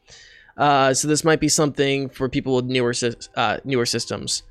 Uh, 0.57 0.93
so 0.93 1.07
this 1.07 1.23
might 1.23 1.39
be 1.39 1.49
something 1.49 2.09
for 2.09 2.29
people 2.29 2.57
with 2.57 2.65
newer 2.65 2.93
uh, 3.37 3.59
newer 3.65 3.87
systems. 3.87 4.43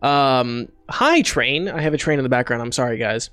Um, 0.00 0.68
hi, 0.88 1.20
train. 1.20 1.68
I 1.68 1.82
have 1.82 1.92
a 1.92 1.98
train 1.98 2.18
in 2.18 2.22
the 2.22 2.30
background. 2.30 2.62
I'm 2.62 2.72
sorry, 2.72 2.96
guys. 2.96 3.28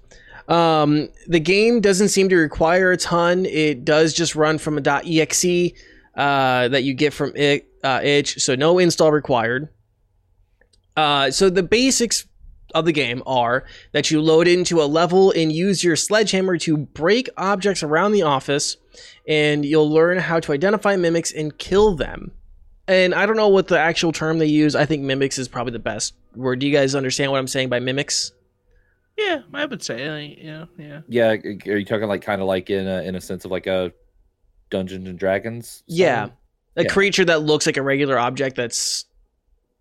Um, 0.50 1.08
the 1.28 1.40
game 1.40 1.80
doesn't 1.80 2.10
seem 2.10 2.28
to 2.30 2.36
require 2.36 2.92
a 2.92 2.98
ton. 2.98 3.46
It 3.46 3.86
does 3.86 4.14
just 4.14 4.36
run 4.36 4.58
from 4.58 4.78
a 4.78 4.82
.exe 4.82 5.72
uh, 6.16 6.68
that 6.68 6.84
you 6.84 6.94
get 6.94 7.14
from 7.14 7.32
it, 7.36 7.66
uh, 7.84 8.02
itch, 8.04 8.40
so 8.42 8.56
no 8.56 8.78
install 8.78 9.12
required. 9.12 9.70
Uh, 10.98 11.32
so 11.32 11.50
the 11.50 11.64
basics 11.64 12.26
of 12.76 12.86
the 12.86 12.92
game 12.92 13.24
are 13.26 13.66
that 13.94 14.12
you 14.12 14.22
load 14.22 14.48
into 14.48 14.82
a 14.82 14.86
level 14.86 15.32
and 15.32 15.52
use 15.52 15.84
your 15.84 15.96
sledgehammer 15.96 16.58
to 16.58 16.78
break 16.78 17.28
objects 17.38 17.82
around 17.82 18.12
the 18.12 18.22
office, 18.22 18.78
and 19.28 19.66
you'll 19.66 19.90
learn 19.90 20.18
how 20.20 20.40
to 20.40 20.52
identify 20.52 20.96
mimics 20.96 21.32
and 21.32 21.58
kill 21.58 21.96
them. 21.96 22.32
And 22.88 23.14
I 23.14 23.26
don't 23.26 23.36
know 23.38 23.48
what 23.50 23.68
the 23.68 23.80
actual 23.80 24.12
term 24.12 24.40
they 24.40 24.48
use. 24.48 24.76
I 24.76 24.86
think 24.86 25.04
mimics 25.04 25.38
is 25.38 25.48
probably 25.48 25.74
the 25.74 25.80
best 25.80 26.16
word. 26.36 26.60
Do 26.60 26.68
you 26.68 26.74
guys 26.74 26.96
understand 26.96 27.32
what 27.32 27.38
I'm 27.40 27.48
saying 27.48 27.70
by 27.70 27.80
mimics? 27.80 28.34
Yeah, 29.18 29.42
I 29.54 29.66
would 29.66 29.84
say, 29.84 30.10
like, 30.10 30.38
yeah, 30.42 30.66
yeah. 30.78 31.02
Yeah, 31.08 31.28
are 31.72 31.78
you 31.78 31.86
talking 31.86 32.08
like 32.08 32.22
kind 32.22 32.42
of 32.42 32.48
like 32.48 32.70
in 32.70 32.88
a 32.88 33.02
in 33.04 33.16
a 33.16 33.22
sense 33.22 33.46
of 33.46 33.52
like 33.52 33.68
a 33.68 33.92
Dungeons 34.70 35.08
and 35.10 35.20
Dragons? 35.20 35.84
Yeah, 35.88 36.30
a 36.76 36.84
Yeah. 36.84 36.90
creature 36.90 37.26
that 37.26 37.42
looks 37.42 37.66
like 37.66 37.78
a 37.78 37.82
regular 37.82 38.18
object 38.18 38.56
that's 38.56 39.06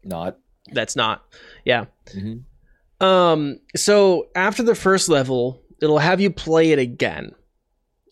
not. 0.02 0.38
That's 0.72 0.96
not. 0.96 1.24
Yeah. 1.64 1.86
Mhm. 2.14 2.42
Um. 3.00 3.60
So 3.76 4.28
after 4.34 4.62
the 4.62 4.74
first 4.74 5.08
level, 5.08 5.62
it'll 5.80 5.98
have 5.98 6.20
you 6.20 6.30
play 6.30 6.72
it 6.72 6.78
again, 6.78 7.32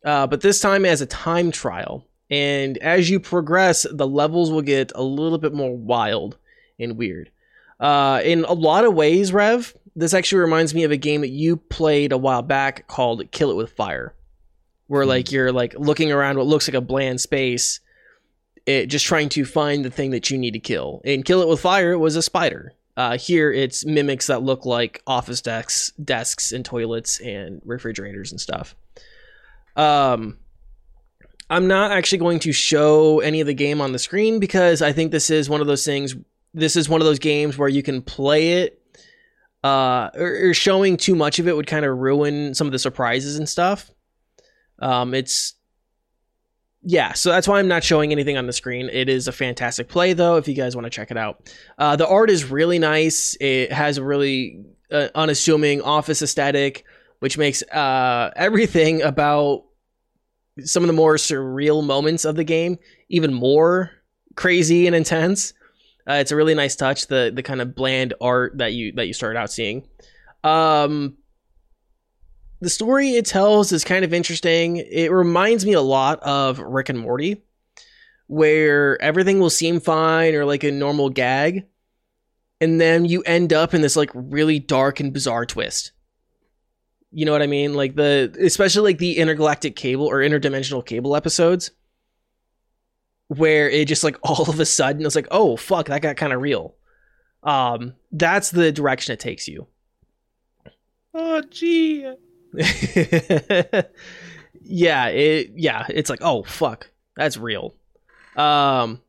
uh, 0.04 0.26
but 0.26 0.40
this 0.40 0.60
time 0.60 0.84
as 0.84 1.00
a 1.00 1.06
time 1.06 1.50
trial. 1.50 2.06
And 2.28 2.76
as 2.78 3.08
you 3.08 3.20
progress, 3.20 3.86
the 3.88 4.06
levels 4.06 4.50
will 4.50 4.62
get 4.62 4.90
a 4.96 5.02
little 5.02 5.38
bit 5.38 5.54
more 5.54 5.76
wild 5.76 6.36
and 6.78 6.96
weird. 6.96 7.30
Uh, 7.78 8.20
in 8.24 8.44
a 8.44 8.52
lot 8.52 8.84
of 8.84 8.94
ways, 8.94 9.32
Rev, 9.32 9.76
this 9.94 10.12
actually 10.12 10.40
reminds 10.40 10.74
me 10.74 10.82
of 10.82 10.90
a 10.90 10.96
game 10.96 11.20
that 11.20 11.28
you 11.28 11.56
played 11.56 12.10
a 12.10 12.18
while 12.18 12.42
back 12.42 12.88
called 12.88 13.30
Kill 13.30 13.52
It 13.52 13.56
with 13.56 13.70
Fire, 13.72 14.12
where 14.88 15.04
Hmm. 15.04 15.08
like 15.10 15.30
you're 15.30 15.52
like 15.52 15.74
looking 15.78 16.10
around 16.10 16.36
what 16.36 16.46
looks 16.48 16.66
like 16.68 16.74
a 16.74 16.80
bland 16.80 17.20
space, 17.20 17.78
it 18.66 18.86
just 18.86 19.06
trying 19.06 19.28
to 19.30 19.44
find 19.44 19.84
the 19.84 19.90
thing 19.90 20.10
that 20.10 20.30
you 20.30 20.36
need 20.36 20.52
to 20.52 20.58
kill. 20.58 21.00
And 21.04 21.24
Kill 21.24 21.40
It 21.40 21.48
with 21.48 21.60
Fire 21.60 21.98
was 21.98 22.16
a 22.16 22.22
spider. 22.22 22.74
Uh, 22.96 23.16
here 23.18 23.52
it's 23.52 23.84
mimics 23.84 24.26
that 24.26 24.42
look 24.42 24.64
like 24.64 25.02
office 25.06 25.42
desks, 25.42 25.92
desks 26.02 26.52
and 26.52 26.64
toilets 26.64 27.20
and 27.20 27.60
refrigerators 27.64 28.32
and 28.32 28.40
stuff. 28.40 28.74
Um, 29.76 30.38
I'm 31.48 31.68
not 31.68 31.92
actually 31.92 32.18
going 32.18 32.38
to 32.40 32.52
show 32.52 33.20
any 33.20 33.40
of 33.40 33.46
the 33.46 33.54
game 33.54 33.80
on 33.80 33.92
the 33.92 33.98
screen 33.98 34.40
because 34.40 34.82
I 34.82 34.92
think 34.92 35.12
this 35.12 35.30
is 35.30 35.48
one 35.48 35.60
of 35.60 35.66
those 35.66 35.84
things. 35.84 36.16
This 36.54 36.74
is 36.74 36.88
one 36.88 37.00
of 37.00 37.06
those 37.06 37.18
games 37.18 37.58
where 37.58 37.68
you 37.68 37.82
can 37.82 38.02
play 38.02 38.62
it. 38.62 38.82
Uh, 39.62 40.10
or, 40.14 40.50
or 40.50 40.54
showing 40.54 40.96
too 40.96 41.16
much 41.16 41.40
of 41.40 41.48
it 41.48 41.56
would 41.56 41.66
kind 41.66 41.84
of 41.84 41.98
ruin 41.98 42.54
some 42.54 42.68
of 42.68 42.72
the 42.72 42.78
surprises 42.78 43.36
and 43.36 43.48
stuff. 43.48 43.90
Um, 44.78 45.12
it's 45.12 45.54
yeah, 46.88 47.14
so 47.14 47.30
that's 47.30 47.48
why 47.48 47.58
I'm 47.58 47.66
not 47.66 47.82
showing 47.82 48.12
anything 48.12 48.36
on 48.36 48.46
the 48.46 48.52
screen. 48.52 48.88
It 48.92 49.08
is 49.08 49.26
a 49.26 49.32
fantastic 49.32 49.88
play, 49.88 50.12
though, 50.12 50.36
if 50.36 50.46
you 50.46 50.54
guys 50.54 50.76
want 50.76 50.84
to 50.84 50.90
check 50.90 51.10
it 51.10 51.16
out. 51.16 51.52
Uh, 51.76 51.96
the 51.96 52.06
art 52.06 52.30
is 52.30 52.48
really 52.48 52.78
nice. 52.78 53.36
It 53.40 53.72
has 53.72 53.98
a 53.98 54.04
really 54.04 54.64
uh, 54.92 55.08
unassuming 55.16 55.82
office 55.82 56.22
aesthetic, 56.22 56.84
which 57.18 57.36
makes 57.36 57.64
uh, 57.64 58.30
everything 58.36 59.02
about 59.02 59.64
some 60.60 60.84
of 60.84 60.86
the 60.86 60.92
more 60.92 61.16
surreal 61.16 61.84
moments 61.84 62.24
of 62.24 62.36
the 62.36 62.44
game 62.44 62.78
even 63.08 63.34
more 63.34 63.90
crazy 64.36 64.86
and 64.86 64.94
intense. 64.94 65.54
Uh, 66.08 66.14
it's 66.14 66.30
a 66.30 66.36
really 66.36 66.54
nice 66.54 66.76
touch. 66.76 67.08
The 67.08 67.32
the 67.34 67.42
kind 67.42 67.60
of 67.60 67.74
bland 67.74 68.14
art 68.20 68.58
that 68.58 68.74
you 68.74 68.92
that 68.92 69.08
you 69.08 69.12
started 69.12 69.40
out 69.40 69.50
seeing. 69.50 69.88
Um, 70.44 71.16
the 72.60 72.70
story 72.70 73.10
it 73.10 73.26
tells 73.26 73.72
is 73.72 73.84
kind 73.84 74.04
of 74.04 74.14
interesting. 74.14 74.76
It 74.76 75.10
reminds 75.12 75.66
me 75.66 75.72
a 75.74 75.80
lot 75.80 76.20
of 76.22 76.58
Rick 76.58 76.88
and 76.88 76.98
Morty, 76.98 77.42
where 78.26 79.00
everything 79.02 79.40
will 79.40 79.50
seem 79.50 79.80
fine 79.80 80.34
or 80.34 80.44
like 80.44 80.64
a 80.64 80.70
normal 80.70 81.10
gag, 81.10 81.66
and 82.60 82.80
then 82.80 83.04
you 83.04 83.22
end 83.22 83.52
up 83.52 83.74
in 83.74 83.82
this 83.82 83.96
like 83.96 84.10
really 84.14 84.58
dark 84.58 85.00
and 85.00 85.12
bizarre 85.12 85.44
twist. 85.44 85.92
You 87.12 87.24
know 87.24 87.32
what 87.32 87.42
I 87.42 87.46
mean? 87.46 87.74
Like 87.74 87.94
the 87.96 88.34
especially 88.40 88.92
like 88.92 88.98
the 88.98 89.18
intergalactic 89.18 89.76
cable 89.76 90.06
or 90.06 90.18
interdimensional 90.18 90.84
cable 90.84 91.14
episodes 91.16 91.70
where 93.28 93.68
it 93.68 93.88
just 93.88 94.04
like 94.04 94.18
all 94.22 94.48
of 94.48 94.60
a 94.60 94.66
sudden 94.66 95.04
it's 95.04 95.16
like, 95.16 95.28
"Oh, 95.30 95.56
fuck, 95.56 95.86
that 95.86 96.02
got 96.02 96.16
kind 96.16 96.32
of 96.32 96.40
real." 96.40 96.74
Um 97.42 97.94
that's 98.12 98.50
the 98.50 98.72
direction 98.72 99.12
it 99.12 99.20
takes 99.20 99.46
you. 99.46 99.66
Oh, 101.14 101.42
gee. 101.50 102.12
yeah, 104.62 105.08
it 105.08 105.50
yeah, 105.54 105.86
it's 105.88 106.10
like, 106.10 106.20
"Oh, 106.22 106.42
fuck. 106.42 106.90
That's 107.16 107.36
real." 107.36 107.74
Um 108.36 109.00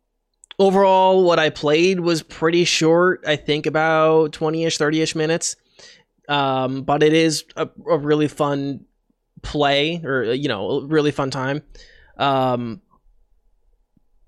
overall 0.60 1.24
what 1.24 1.40
I 1.40 1.50
played 1.50 2.00
was 2.00 2.24
pretty 2.24 2.64
short. 2.66 3.24
I 3.28 3.36
think 3.36 3.66
about 3.66 4.32
20ish, 4.32 4.78
30ish 4.78 5.16
minutes. 5.16 5.56
Um 6.28 6.84
but 6.84 7.04
it 7.04 7.14
is 7.14 7.46
a, 7.56 7.70
a 7.90 7.98
really 7.98 8.28
fun 8.28 8.86
play 9.44 10.02
or 10.04 10.24
you 10.34 10.48
know, 10.48 10.82
really 10.82 11.12
fun 11.12 11.32
time. 11.32 11.64
Um 12.18 12.82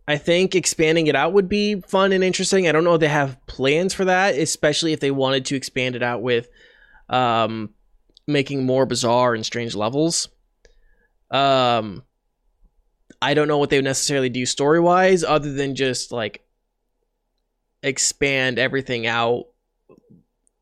I 0.08 0.18
think 0.18 0.56
expanding 0.56 1.08
it 1.08 1.16
out 1.16 1.34
would 1.34 1.48
be 1.48 1.82
fun 1.82 2.12
and 2.14 2.24
interesting. 2.24 2.68
I 2.68 2.72
don't 2.72 2.84
know 2.84 2.96
if 2.96 3.00
they 3.00 3.08
have 3.08 3.38
plans 3.46 3.94
for 3.94 4.06
that, 4.06 4.36
especially 4.36 4.92
if 4.92 5.00
they 5.00 5.12
wanted 5.12 5.46
to 5.46 5.56
expand 5.56 5.96
it 5.96 6.04
out 6.04 6.22
with 6.22 6.50
um 7.10 7.74
making 8.30 8.66
more 8.66 8.86
bizarre 8.86 9.34
and 9.34 9.46
strange 9.46 9.76
levels. 9.76 10.30
Um 11.32 12.04
I 13.22 13.34
don't 13.34 13.48
know 13.48 13.58
what 13.58 13.70
they 13.70 13.78
would 13.78 13.86
necessarily 13.86 14.30
do 14.30 14.46
story 14.46 14.80
wise, 14.80 15.24
other 15.24 15.52
than 15.52 15.76
just 15.76 16.12
like 16.12 16.42
expand 17.84 18.60
everything 18.60 19.08
out, 19.08 19.46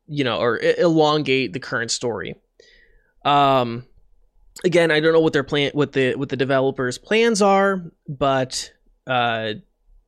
you 0.06 0.24
know, 0.24 0.38
or 0.40 0.58
elongate 0.58 1.52
the 1.52 1.60
current 1.60 1.90
story. 1.90 2.34
Um, 3.24 3.84
again, 4.64 4.90
I 4.90 5.00
don't 5.00 5.12
know 5.12 5.20
what 5.20 5.32
their 5.32 5.44
plan, 5.44 5.70
what 5.74 5.92
the 5.92 6.14
what 6.14 6.30
the 6.30 6.36
developers' 6.36 6.98
plans 6.98 7.42
are, 7.42 7.82
but 8.08 8.72
uh, 9.06 9.54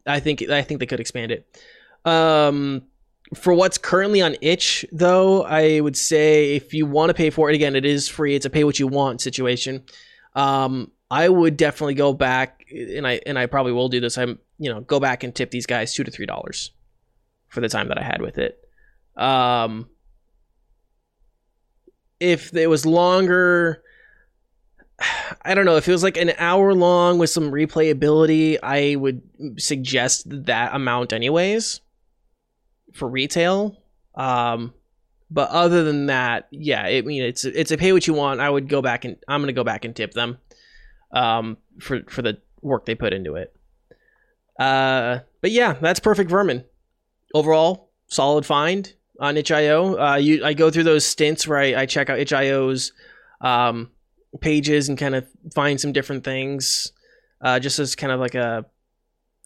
I 0.07 0.21
think 0.21 0.49
I 0.49 0.63
think 0.63 0.81
they 0.81 0.87
could 0.87 1.01
expand 1.01 1.33
it. 1.33 1.61
Um, 2.05 2.83
for 3.35 3.55
what's 3.55 3.79
currently 3.79 4.21
on 4.21 4.35
itch 4.41 4.85
though 4.91 5.45
i 5.45 5.81
would 5.81 5.97
say 5.97 6.57
if 6.57 6.75
you 6.75 6.85
want 6.85 7.11
to 7.11 7.15
pay 7.15 7.31
for 7.31 7.49
it 7.51 7.55
again 7.55 7.77
it 7.77 7.85
is 7.85 8.09
free. 8.09 8.35
It's 8.35 8.47
a 8.47 8.51
pay 8.51 8.65
what 8.65 8.79
you 8.79 8.87
want 8.87 9.21
situation. 9.21 9.85
Um 10.35 10.91
i 11.11 11.29
would 11.29 11.57
definitely 11.57 11.95
go 11.95 12.13
back 12.13 12.65
and 12.71 13.07
i 13.07 13.21
and 13.27 13.39
i 13.39 13.47
probably 13.47 13.73
will 13.73 13.89
do 13.89 14.01
this. 14.01 14.19
I'm 14.19 14.39
you 14.59 14.73
know 14.73 14.81
go 14.81 15.01
back 15.01 15.23
and 15.23 15.35
tip 15.35 15.51
these 15.51 15.67
guys 15.67 15.95
two 15.95 16.05
to 16.05 16.11
three 16.11 16.27
dollars 16.27 16.73
for 17.49 17.61
the 17.61 17.69
time 17.69 17.89
that 17.89 17.99
i 17.99 18.03
had 18.03 18.21
with 18.21 18.39
it. 18.39 18.59
Um 19.17 19.89
if 22.19 22.55
it 22.55 22.69
was 22.69 22.85
longer 22.85 23.83
i 25.43 25.55
don't 25.55 25.65
know. 25.65 25.77
If 25.77 25.89
it 25.89 25.93
was 25.93 26.03
like 26.03 26.17
an 26.17 26.33
hour 26.37 26.75
long 26.75 27.19
with 27.19 27.31
some 27.31 27.53
replayability 27.53 28.59
i 28.61 28.97
would 28.97 29.23
suggest 29.57 30.25
that 30.47 30.75
amount 30.75 31.13
anyways 31.13 31.81
for 32.93 33.09
retail. 33.09 33.77
Um, 34.15 34.75
but 35.31 35.51
other 35.51 35.85
than 35.85 36.07
that, 36.07 36.49
yeah, 36.51 36.83
I 36.83 37.03
mean 37.03 37.23
it's 37.23 37.45
it's 37.45 37.71
a 37.71 37.77
pay 37.77 37.93
what 37.93 38.07
you 38.07 38.15
want. 38.15 38.41
I 38.41 38.51
would 38.51 38.69
go 38.69 38.83
back 38.83 39.05
and 39.05 39.17
I'm 39.29 39.41
gonna 39.41 39.53
go 39.53 39.65
back 39.65 39.85
and 39.85 39.95
tip 39.95 40.13
them, 40.13 40.39
um, 41.13 41.57
for 41.79 42.03
for 42.09 42.23
the 42.23 42.39
work 42.63 42.85
they 42.85 42.95
put 42.95 43.13
into 43.13 43.37
it. 43.37 43.55
Uh, 44.59 45.21
but 45.41 45.53
yeah, 45.53 45.75
that's 45.81 46.01
perfect 46.01 46.31
vermin. 46.31 46.65
Overall, 47.33 47.91
solid 48.09 48.45
find 48.45 48.93
on 49.21 49.37
itch.io. 49.37 49.99
Uh, 49.99 50.17
you 50.17 50.45
I 50.45 50.53
go 50.55 50.71
through 50.71 50.85
those 50.85 51.07
stints 51.07 51.47
where 51.47 51.59
I, 51.59 51.83
I 51.83 51.87
check 51.87 52.11
out 52.11 52.19
itch.io's 52.19 52.93
um 53.41 53.91
pages 54.41 54.89
and 54.89 54.99
kind 54.99 55.15
of 55.15 55.27
find 55.55 55.81
some 55.81 55.93
different 55.93 56.25
things, 56.25 56.93
uh, 57.41 57.61
just 57.61 57.79
as 57.79 57.95
kind 57.95 58.13
of 58.13 58.19
like 58.19 58.35
a 58.35 58.67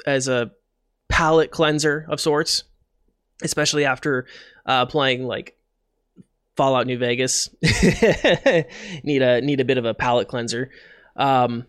as 0.07 0.29
a 0.29 0.51
palate 1.09 1.51
cleanser 1.51 2.07
of 2.09 2.21
sorts 2.21 2.65
especially 3.43 3.85
after 3.85 4.27
uh, 4.67 4.87
playing 4.87 5.27
like 5.27 5.57
Fallout 6.57 6.87
New 6.87 6.99
Vegas. 6.99 7.49
need 9.03 9.23
a 9.23 9.41
need 9.41 9.61
a 9.61 9.65
bit 9.65 9.79
of 9.79 9.85
a 9.85 9.95
palate 9.95 10.29
cleanser. 10.29 10.71
Um, 11.17 11.67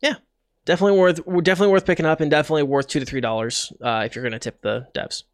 yeah, 0.00 0.16
definitely 0.64 0.98
worth 0.98 1.16
definitely 1.42 1.72
worth 1.72 1.86
picking 1.86 2.06
up, 2.06 2.20
and 2.20 2.30
definitely 2.30 2.64
worth 2.64 2.88
two 2.88 3.00
to 3.00 3.06
three 3.06 3.20
dollars 3.20 3.72
uh, 3.82 4.02
if 4.04 4.14
you're 4.14 4.24
gonna 4.24 4.38
tip 4.38 4.60
the 4.62 4.86
devs. 4.94 5.24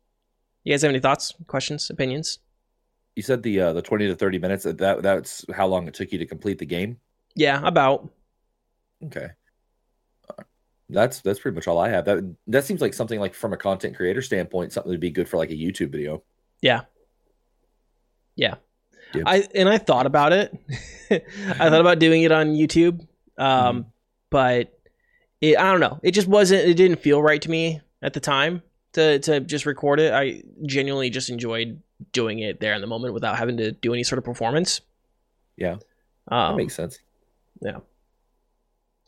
You 0.63 0.73
guys 0.73 0.83
have 0.83 0.91
any 0.91 1.01
thoughts, 1.01 1.35
questions, 1.47 1.91
opinions? 1.91 2.39
You 3.17 3.23
said 3.23 3.43
the 3.43 3.61
uh, 3.61 3.73
the 3.73 3.83
twenty 3.83 4.07
to 4.07 4.15
thirty 4.15 4.39
minutes. 4.39 4.65
That 4.65 5.03
that's 5.03 5.45
how 5.55 5.67
long 5.67 5.87
it 5.89 5.95
took 5.95 6.13
you 6.13 6.19
to 6.19 6.27
complete 6.27 6.59
the 6.59 6.67
game. 6.67 6.99
Yeah, 7.35 7.61
about. 7.65 8.11
Okay. 9.05 9.29
That's 10.95 11.21
that's 11.21 11.39
pretty 11.41 11.55
much 11.57 11.67
all 11.69 11.79
I 11.79 11.89
have. 11.91 12.05
That 12.07 12.35
that 12.47 12.65
seems 12.65 12.81
like 12.81 12.95
something 12.95 13.21
like 13.21 13.35
from 13.35 13.53
a 13.53 13.57
content 13.57 13.97
creator 13.97 14.23
standpoint, 14.23 14.73
something 14.73 14.91
would 14.91 15.01
be 15.01 15.11
good 15.11 15.29
for 15.29 15.37
like 15.37 15.51
a 15.51 15.55
YouTube 15.55 15.91
video. 15.91 16.23
Yep. 18.37 18.63
I 19.27 19.47
and 19.55 19.69
I 19.69 19.79
thought 19.79 20.07
about 20.07 20.33
it. 20.33 20.57
I 21.11 21.69
thought 21.71 21.81
about 21.81 21.99
doing 22.01 22.23
it 22.23 22.33
on 22.33 22.55
YouTube, 22.55 23.07
um, 23.39 23.83
Mhm. 23.83 23.87
but 24.31 24.79
it, 25.41 25.57
I 25.59 25.71
don't 25.71 25.81
know. 25.81 26.01
It 26.03 26.13
just 26.13 26.27
wasn't. 26.27 26.67
It 26.69 26.75
didn't 26.75 26.99
feel 27.01 27.23
right 27.23 27.41
to 27.43 27.51
me 27.51 27.81
at 28.03 28.13
the 28.15 28.21
time 28.21 28.63
to 28.95 29.19
to 29.21 29.41
just 29.41 29.67
record 29.67 30.01
it. 30.01 30.13
I 30.13 30.43
genuinely 30.67 31.11
just 31.11 31.31
enjoyed 31.31 31.81
doing 32.13 32.41
it 32.41 32.59
there 32.59 32.75
in 32.75 32.81
the 32.81 32.87
moment 32.89 33.15
without 33.15 33.37
having 33.39 33.57
to 33.59 33.71
do 33.71 33.93
any 33.93 34.03
sort 34.03 34.19
of 34.19 34.25
performance. 34.25 34.81
Yeah, 35.57 35.77
that 36.29 36.35
Um, 36.37 36.57
makes 36.57 36.75
sense. 36.75 36.99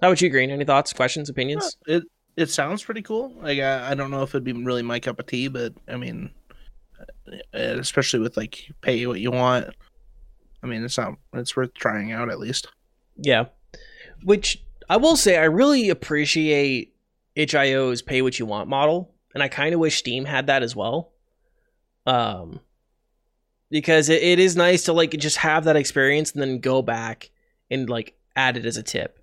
How 0.00 0.09
about 0.09 0.21
you, 0.21 0.29
Green? 0.29 0.50
Any 0.50 0.65
thoughts, 0.65 0.93
questions, 0.93 1.29
opinions? 1.29 1.76
It 1.87 2.05
it 2.37 2.50
sounds 2.50 2.85
pretty 2.85 3.03
cool. 3.03 3.33
Like 3.41 3.59
I, 3.59 3.93
I 3.93 3.95
don't 3.95 4.11
know 4.11 4.23
if 4.23 4.31
it'd 4.31 4.45
be 4.45 4.53
really 4.53 4.83
my 4.83 5.00
cup 5.00 5.19
of 5.19 5.26
tea, 5.26 5.49
but 5.49 5.73
I 5.88 5.97
mean, 5.97 6.31
uh, 7.29 7.33
especially 7.53 8.21
with 8.21 8.37
like 8.37 8.71
pay 8.83 9.07
what 9.07 9.21
you 9.21 9.31
want. 9.31 9.71
I 10.62 10.67
mean, 10.67 10.85
it's 10.85 10.99
not. 10.99 11.15
It's 11.33 11.57
worth 11.57 11.73
trying 11.75 12.12
out 12.12 12.31
at 12.31 12.38
least. 12.38 12.69
Yeah. 13.17 13.47
Which 14.23 14.62
I 14.88 14.99
will 14.99 15.17
say, 15.17 15.38
I 15.38 15.45
really 15.45 15.88
appreciate 15.88 16.95
itch.io's 17.35 18.03
pay 18.03 18.23
what 18.23 18.38
you 18.38 18.47
want 18.47 18.69
model, 18.69 19.15
and 19.35 19.43
I 19.43 19.49
kind 19.49 19.75
of 19.75 19.81
wish 19.81 19.99
Steam 19.99 20.25
had 20.25 20.47
that 20.49 20.62
as 20.62 20.76
well. 20.76 21.12
Um, 22.07 22.61
because 23.71 24.09
it, 24.09 24.23
it 24.23 24.38
is 24.38 24.57
nice 24.57 24.85
to 24.85 24.93
like 24.93 25.11
just 25.12 25.38
have 25.38 25.65
that 25.65 25.76
experience 25.76 26.33
and 26.33 26.43
then 26.43 26.61
go 26.61 26.83
back 26.83 27.31
and 27.71 27.88
like 27.88 28.15
add 28.35 28.57
it 28.57 28.67
as 28.67 28.76
a 28.76 28.83
tip. 28.83 29.19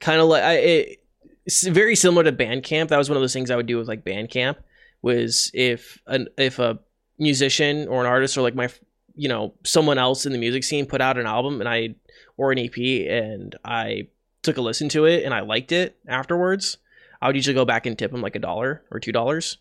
Kind 0.00 0.20
of 0.20 0.28
like 0.28 0.42
I, 0.42 0.52
it, 0.54 1.04
it's 1.44 1.66
very 1.66 1.96
similar 1.96 2.24
to 2.24 2.32
Bandcamp. 2.32 2.88
That 2.88 2.98
was 2.98 3.08
one 3.08 3.16
of 3.16 3.22
those 3.22 3.32
things 3.32 3.50
I 3.50 3.56
would 3.56 3.66
do 3.66 3.78
with 3.78 3.88
like 3.88 4.04
Bandcamp. 4.04 4.56
Was 5.02 5.50
if 5.54 6.00
an 6.06 6.28
if 6.36 6.58
a 6.58 6.78
musician 7.18 7.88
or 7.88 8.00
an 8.00 8.06
artist 8.06 8.36
or 8.36 8.42
like 8.42 8.54
my 8.54 8.68
you 9.14 9.28
know 9.28 9.54
someone 9.64 9.98
else 9.98 10.26
in 10.26 10.32
the 10.32 10.38
music 10.38 10.64
scene 10.64 10.86
put 10.86 11.00
out 11.00 11.18
an 11.18 11.26
album 11.26 11.60
and 11.60 11.68
I 11.68 11.94
or 12.36 12.52
an 12.52 12.58
EP 12.58 12.76
and 13.08 13.54
I 13.64 14.08
took 14.42 14.56
a 14.56 14.60
listen 14.60 14.88
to 14.90 15.06
it 15.06 15.24
and 15.24 15.32
I 15.32 15.40
liked 15.40 15.72
it 15.72 15.96
afterwards, 16.06 16.78
I 17.20 17.26
would 17.26 17.36
usually 17.36 17.54
go 17.54 17.64
back 17.64 17.86
and 17.86 17.98
tip 17.98 18.12
them 18.12 18.20
like 18.20 18.36
a 18.36 18.40
dollar 18.40 18.82
or 18.90 19.00
two 19.00 19.12
dollars, 19.12 19.58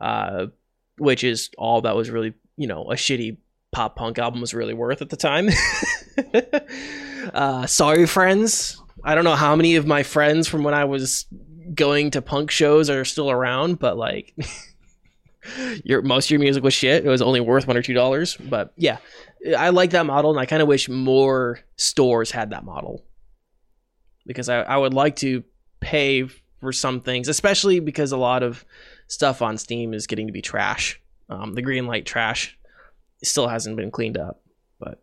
uh, 0.00 0.46
which 0.98 1.24
is 1.24 1.50
all 1.58 1.82
that 1.82 1.96
was 1.96 2.10
really 2.10 2.34
you 2.56 2.66
know 2.66 2.90
a 2.90 2.94
shitty 2.94 3.38
pop 3.72 3.96
punk 3.96 4.18
album 4.18 4.40
was 4.40 4.54
really 4.54 4.74
worth 4.74 5.02
at 5.02 5.10
the 5.10 5.16
time. 5.16 5.48
uh, 7.34 7.66
sorry, 7.66 8.06
friends. 8.06 8.80
I 9.04 9.14
don't 9.14 9.24
know 9.24 9.36
how 9.36 9.54
many 9.54 9.76
of 9.76 9.86
my 9.86 10.02
friends 10.02 10.48
from 10.48 10.64
when 10.64 10.74
I 10.74 10.84
was 10.86 11.26
going 11.74 12.10
to 12.12 12.22
punk 12.22 12.50
shows 12.50 12.90
are 12.90 13.04
still 13.04 13.30
around, 13.30 13.78
but 13.78 13.96
like. 13.96 14.34
Your 15.84 16.00
most 16.00 16.26
of 16.26 16.30
your 16.30 16.40
music 16.40 16.62
was 16.62 16.72
shit. 16.72 17.04
It 17.04 17.08
was 17.08 17.20
only 17.20 17.38
worth 17.38 17.66
one 17.66 17.76
or 17.76 17.82
two 17.82 17.92
dollars, 17.92 18.34
but 18.34 18.72
yeah, 18.76 18.96
I 19.58 19.68
like 19.68 19.90
that 19.90 20.06
model, 20.06 20.30
and 20.30 20.40
I 20.40 20.46
kind 20.46 20.62
of 20.62 20.68
wish 20.68 20.88
more 20.88 21.60
stores 21.76 22.30
had 22.30 22.48
that 22.50 22.64
model 22.64 23.04
because 24.26 24.48
I, 24.48 24.62
I 24.62 24.76
would 24.78 24.94
like 24.94 25.16
to 25.16 25.44
pay 25.80 26.26
for 26.60 26.72
some 26.72 27.00
things, 27.00 27.28
especially 27.28 27.80
because 27.80 28.12
a 28.12 28.16
lot 28.16 28.42
of 28.42 28.64
stuff 29.06 29.42
on 29.42 29.58
Steam 29.58 29.92
is 29.92 30.06
getting 30.06 30.26
to 30.28 30.32
be 30.32 30.40
trash. 30.40 31.00
Um, 31.28 31.54
the 31.54 31.62
green 31.62 31.86
light 31.86 32.06
trash 32.06 32.58
still 33.22 33.48
hasn't 33.48 33.76
been 33.76 33.90
cleaned 33.90 34.16
up, 34.16 34.42
but 34.78 35.02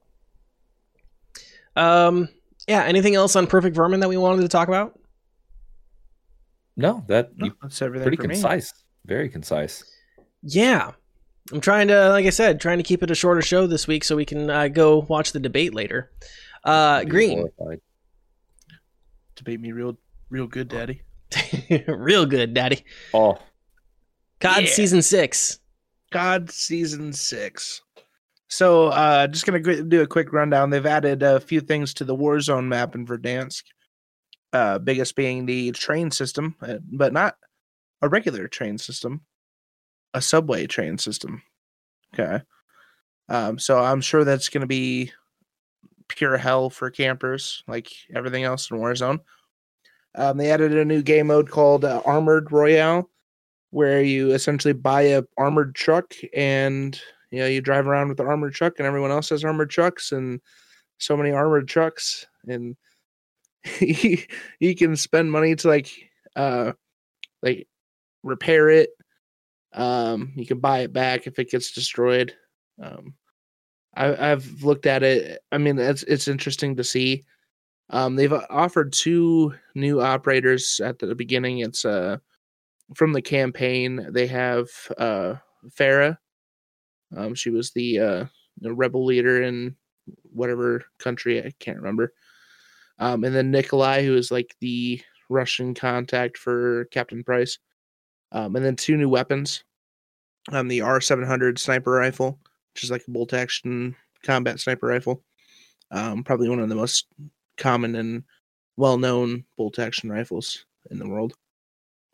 um, 1.75 2.29
yeah. 2.67 2.83
Anything 2.83 3.15
else 3.15 3.35
on 3.35 3.47
Perfect 3.47 3.75
Vermin 3.75 3.99
that 4.01 4.09
we 4.09 4.17
wanted 4.17 4.41
to 4.43 4.47
talk 4.47 4.67
about? 4.67 4.97
No, 6.77 7.03
that 7.07 7.37
No, 7.37 7.47
you 7.47 7.53
that's 7.61 7.81
everything 7.81 8.03
pretty 8.05 8.17
for 8.17 8.27
me. 8.27 8.35
concise. 8.35 8.73
Very 9.05 9.29
concise. 9.29 9.83
Yeah. 10.41 10.91
I'm 11.51 11.59
trying 11.61 11.87
to, 11.89 12.09
like 12.09 12.25
I 12.25 12.29
said, 12.29 12.61
trying 12.61 12.77
to 12.77 12.83
keep 12.83 13.03
it 13.03 13.11
a 13.11 13.15
shorter 13.15 13.41
show 13.41 13.67
this 13.67 13.87
week 13.87 14.03
so 14.03 14.15
we 14.15 14.25
can 14.25 14.49
uh, 14.49 14.67
go 14.67 14.99
watch 15.09 15.31
the 15.33 15.39
debate 15.39 15.73
later. 15.73 16.11
Uh, 16.63 17.03
Green, 17.03 17.39
horrified. 17.57 17.81
Debate 19.35 19.59
me 19.59 19.71
real, 19.71 19.97
real 20.29 20.47
good, 20.47 20.67
Daddy. 20.69 21.01
real 21.87 22.25
good, 22.25 22.53
Daddy. 22.53 22.85
Oh, 23.13 23.37
COD 24.39 24.63
Yeah. 24.63 24.69
season 24.69 25.01
six. 25.01 25.59
COD 26.11 26.51
season 26.51 27.11
six. 27.11 27.81
So, 28.51 28.87
uh, 28.87 29.27
just 29.27 29.45
gonna 29.45 29.61
do 29.61 30.01
a 30.01 30.07
quick 30.07 30.33
rundown. 30.33 30.69
They've 30.69 30.85
added 30.85 31.23
a 31.23 31.39
few 31.39 31.61
things 31.61 31.93
to 31.95 32.03
the 32.03 32.15
Warzone 32.15 32.67
map 32.67 32.95
in 32.95 33.07
Verdansk. 33.07 33.63
Uh, 34.51 34.77
biggest 34.77 35.15
being 35.15 35.45
the 35.45 35.71
train 35.71 36.11
system, 36.11 36.55
uh, 36.61 36.79
but 36.83 37.13
not 37.13 37.37
a 38.01 38.09
regular 38.09 38.49
train 38.49 38.77
system, 38.77 39.21
a 40.13 40.21
subway 40.21 40.67
train 40.67 40.97
system. 40.97 41.41
Okay. 42.13 42.43
Um, 43.29 43.57
so 43.57 43.79
I'm 43.79 44.01
sure 44.01 44.25
that's 44.25 44.49
gonna 44.49 44.67
be 44.67 45.13
pure 46.09 46.35
hell 46.35 46.69
for 46.69 46.91
campers, 46.91 47.63
like 47.69 47.89
everything 48.13 48.43
else 48.43 48.69
in 48.69 48.77
Warzone. 48.77 49.21
Um, 50.13 50.35
they 50.35 50.51
added 50.51 50.75
a 50.75 50.83
new 50.83 51.01
game 51.01 51.27
mode 51.27 51.49
called 51.49 51.85
uh, 51.85 52.01
Armored 52.05 52.51
Royale, 52.51 53.09
where 53.69 54.01
you 54.01 54.33
essentially 54.33 54.73
buy 54.73 55.03
a 55.03 55.23
armored 55.37 55.73
truck 55.73 56.13
and 56.35 57.01
you 57.31 57.39
know 57.39 57.47
you 57.47 57.61
drive 57.61 57.87
around 57.87 58.09
with 58.09 58.17
the 58.17 58.25
armored 58.25 58.53
truck, 58.53 58.73
and 58.77 58.87
everyone 58.87 59.11
else 59.11 59.29
has 59.29 59.43
armored 59.43 59.69
trucks, 59.69 60.11
and 60.11 60.41
so 60.97 61.17
many 61.17 61.31
armored 61.31 61.67
trucks, 61.67 62.27
and 62.47 62.75
you, 63.79 64.75
can 64.75 64.95
spend 64.95 65.31
money 65.31 65.55
to 65.55 65.67
like 65.67 65.91
uh 66.35 66.73
like 67.41 67.67
repair 68.23 68.69
it. 68.69 68.89
Um, 69.73 70.33
you 70.35 70.45
can 70.45 70.59
buy 70.59 70.79
it 70.79 70.93
back 70.93 71.27
if 71.27 71.39
it 71.39 71.49
gets 71.49 71.71
destroyed. 71.71 72.33
Um, 72.81 73.15
I, 73.95 74.31
I've 74.31 74.63
looked 74.63 74.85
at 74.85 75.03
it. 75.03 75.41
I 75.51 75.57
mean, 75.57 75.77
it's 75.79 76.03
it's 76.03 76.27
interesting 76.27 76.75
to 76.77 76.83
see. 76.83 77.25
Um, 77.89 78.15
they've 78.15 78.31
uh, 78.31 78.45
offered 78.49 78.93
two 78.93 79.53
new 79.75 80.01
operators 80.01 80.79
at 80.83 80.99
the 80.99 81.15
beginning. 81.15 81.59
It's 81.59 81.85
uh 81.85 82.17
from 82.95 83.13
the 83.13 83.21
campaign. 83.21 84.07
They 84.11 84.27
have 84.27 84.69
uh 84.97 85.35
Farah. 85.69 86.17
Um, 87.15 87.35
she 87.35 87.49
was 87.49 87.71
the 87.71 87.99
uh 87.99 88.25
rebel 88.61 89.05
leader 89.05 89.41
in 89.41 89.75
whatever 90.33 90.83
country 90.99 91.43
I 91.43 91.51
can't 91.59 91.77
remember. 91.77 92.13
Um, 92.99 93.23
and 93.23 93.35
then 93.35 93.51
Nikolai, 93.51 94.03
who 94.03 94.15
is 94.15 94.31
like 94.31 94.55
the 94.59 95.01
Russian 95.29 95.73
contact 95.73 96.37
for 96.37 96.85
Captain 96.85 97.23
Price. 97.23 97.57
Um, 98.31 98.55
and 98.55 98.63
then 98.63 98.75
two 98.75 98.97
new 98.97 99.09
weapons. 99.09 99.63
Um, 100.51 100.67
the 100.67 100.79
R700 100.79 101.59
sniper 101.59 101.91
rifle, 101.91 102.39
which 102.73 102.83
is 102.83 102.91
like 102.91 103.03
a 103.07 103.11
bolt 103.11 103.33
action 103.33 103.95
combat 104.23 104.59
sniper 104.59 104.87
rifle. 104.87 105.23
Um, 105.91 106.23
probably 106.23 106.49
one 106.49 106.59
of 106.59 106.69
the 106.69 106.75
most 106.75 107.07
common 107.57 107.95
and 107.95 108.23
well 108.77 108.97
known 108.97 109.45
bolt 109.57 109.79
action 109.79 110.11
rifles 110.11 110.65
in 110.89 110.99
the 110.99 111.07
world. 111.07 111.33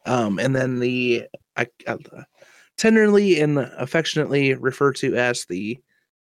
Um, 0.05 0.39
and 0.39 0.55
then 0.55 0.79
the 0.79 1.27
I, 1.55 1.67
I 1.87 1.97
tenderly 2.77 3.39
and 3.41 3.57
affectionately 3.57 4.53
referred 4.53 4.95
to 4.97 5.15
as 5.15 5.45
the 5.45 5.79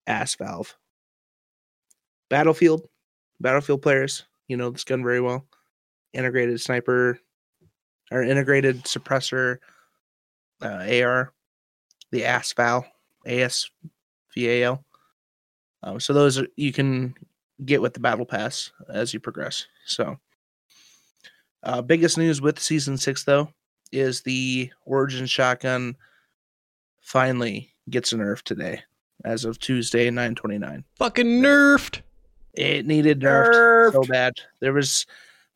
ass 0.07 0.35
valve. 0.35 0.77
Battlefield, 2.31 2.89
Battlefield 3.41 3.83
players, 3.83 4.25
you 4.49 4.57
know 4.57 4.71
this 4.71 4.85
gun 4.85 5.03
very 5.03 5.21
well. 5.21 5.47
Integrated 6.13 6.61
sniper 6.61 7.21
or 8.11 8.23
integrated 8.23 8.85
suppressor 8.85 9.59
uh, 10.63 10.87
AR, 11.03 11.33
the 12.11 12.25
ass 12.25 12.53
valve, 12.55 12.85
ASVAL. 13.27 14.83
Um, 15.83 16.01
so 16.01 16.13
those 16.13 16.39
are, 16.39 16.47
you 16.57 16.73
can 16.73 17.15
get 17.65 17.83
with 17.83 17.95
the 17.95 18.01
battle 18.01 18.25
pass 18.25 18.73
as 18.89 19.13
you 19.13 19.21
progress. 19.21 19.67
So, 19.85 20.19
uh, 21.63 21.83
biggest 21.83 22.19
news 22.19 22.41
with 22.41 22.59
season 22.59 22.97
six 22.97 23.25
though 23.25 23.49
is 23.93 24.23
the 24.23 24.71
Origin 24.85 25.27
shotgun 25.27 25.97
finally 27.09 27.75
gets 27.88 28.12
a 28.12 28.16
nerf 28.16 28.42
today, 28.42 28.83
as 29.25 29.47
of 29.47 29.59
Tuesday, 29.59 30.11
nine 30.11 30.35
twenty 30.35 30.59
nine. 30.59 30.85
Fucking 30.99 31.40
nerfed. 31.42 32.03
It 32.55 32.87
needed 32.87 33.21
nerfed, 33.21 33.92
so 33.92 34.03
bad. 34.03 34.35
There 34.61 34.75
was 34.75 35.07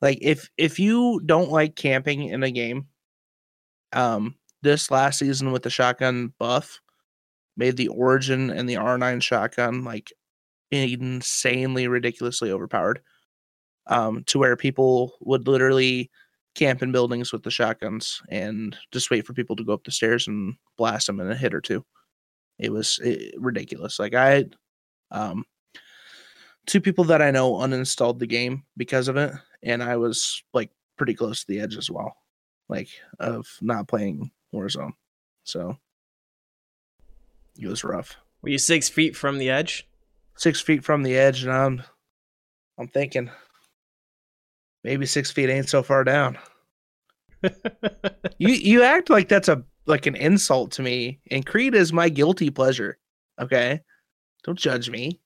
like 0.01 0.19
if 0.23 0.51
if 0.57 0.79
you 0.79 1.21
don't 1.27 1.51
like 1.51 1.77
camping 1.77 2.25
in 2.25 2.43
a 2.43 2.51
game, 2.51 2.87
um, 3.93 4.35
this 4.63 4.91
last 4.91 5.19
season 5.19 5.53
with 5.53 5.63
the 5.63 5.71
shotgun 5.71 6.33
buff 6.39 6.81
made 7.57 7.77
the 7.77 7.89
Origin 7.89 8.49
and 8.51 8.67
the 8.67 8.77
R9 8.77 9.21
shotgun 9.21 9.85
like 9.85 10.11
insanely 10.71 11.87
ridiculously 11.87 12.51
overpowered. 12.51 13.01
Um, 13.89 14.23
to 14.29 14.39
where 14.39 14.57
people 14.57 15.17
would 15.21 15.49
literally 15.49 16.09
camp 16.55 16.83
in 16.83 16.93
buildings 16.93 17.33
with 17.33 17.43
the 17.43 17.51
shotguns 17.51 18.23
and 18.29 18.77
just 18.93 19.11
wait 19.11 19.27
for 19.27 19.33
people 19.33 19.57
to 19.57 19.65
go 19.65 19.73
up 19.73 19.85
the 19.85 19.91
stairs 19.91 20.29
and 20.29 20.55
blast 20.77 21.07
them 21.07 21.21
in 21.21 21.31
a 21.31 21.35
hit 21.35 21.55
or 21.55 21.61
two. 21.61 21.85
It 22.59 22.71
was 22.71 23.01
eh, 23.05 23.31
ridiculous. 23.39 23.99
Like 23.99 24.15
I, 24.15 24.45
um, 25.11 25.45
two 26.67 26.81
people 26.81 27.05
that 27.05 27.23
I 27.23 27.31
know 27.31 27.53
uninstalled 27.55 28.19
the 28.19 28.27
game 28.27 28.65
because 28.77 29.09
of 29.09 29.17
it, 29.17 29.33
and 29.63 29.83
I 29.83 29.97
was 29.97 30.43
like 30.53 30.71
pretty 30.97 31.15
close 31.15 31.41
to 31.41 31.47
the 31.49 31.61
edge 31.61 31.77
as 31.77 31.91
well, 31.91 32.15
like 32.69 32.89
of 33.19 33.47
not 33.61 33.89
playing 33.89 34.31
Warzone. 34.55 34.93
So 35.45 35.77
it 37.59 37.67
was 37.67 37.85
rough. 37.85 38.17
Were 38.43 38.51
you 38.51 38.59
six 38.59 38.89
feet 38.89 39.17
from 39.17 39.39
the 39.39 39.51
edge? 39.51 39.87
six 40.37 40.61
feet 40.61 40.85
from 40.85 41.03
the 41.03 41.17
edge, 41.17 41.45
and 41.45 41.53
I'm 41.53 41.83
I'm 42.79 42.89
thinking 42.89 43.31
maybe 44.85 45.07
six 45.07 45.31
feet 45.31 45.49
ain't 45.51 45.69
so 45.69 45.83
far 45.83 46.05
down. 46.05 46.39
you 48.39 48.49
you 48.51 48.83
act 48.83 49.11
like 49.11 49.29
that's 49.29 49.49
a 49.49 49.63
like 49.87 50.07
an 50.07 50.15
insult 50.15 50.71
to 50.73 50.83
me, 50.83 51.21
and 51.31 51.45
Creed 51.45 51.75
is 51.75 51.93
my 51.93 52.09
guilty 52.09 52.51
pleasure. 52.51 52.99
Okay, 53.41 53.81
don't 54.45 54.59
judge 54.59 54.89
me. 54.91 55.21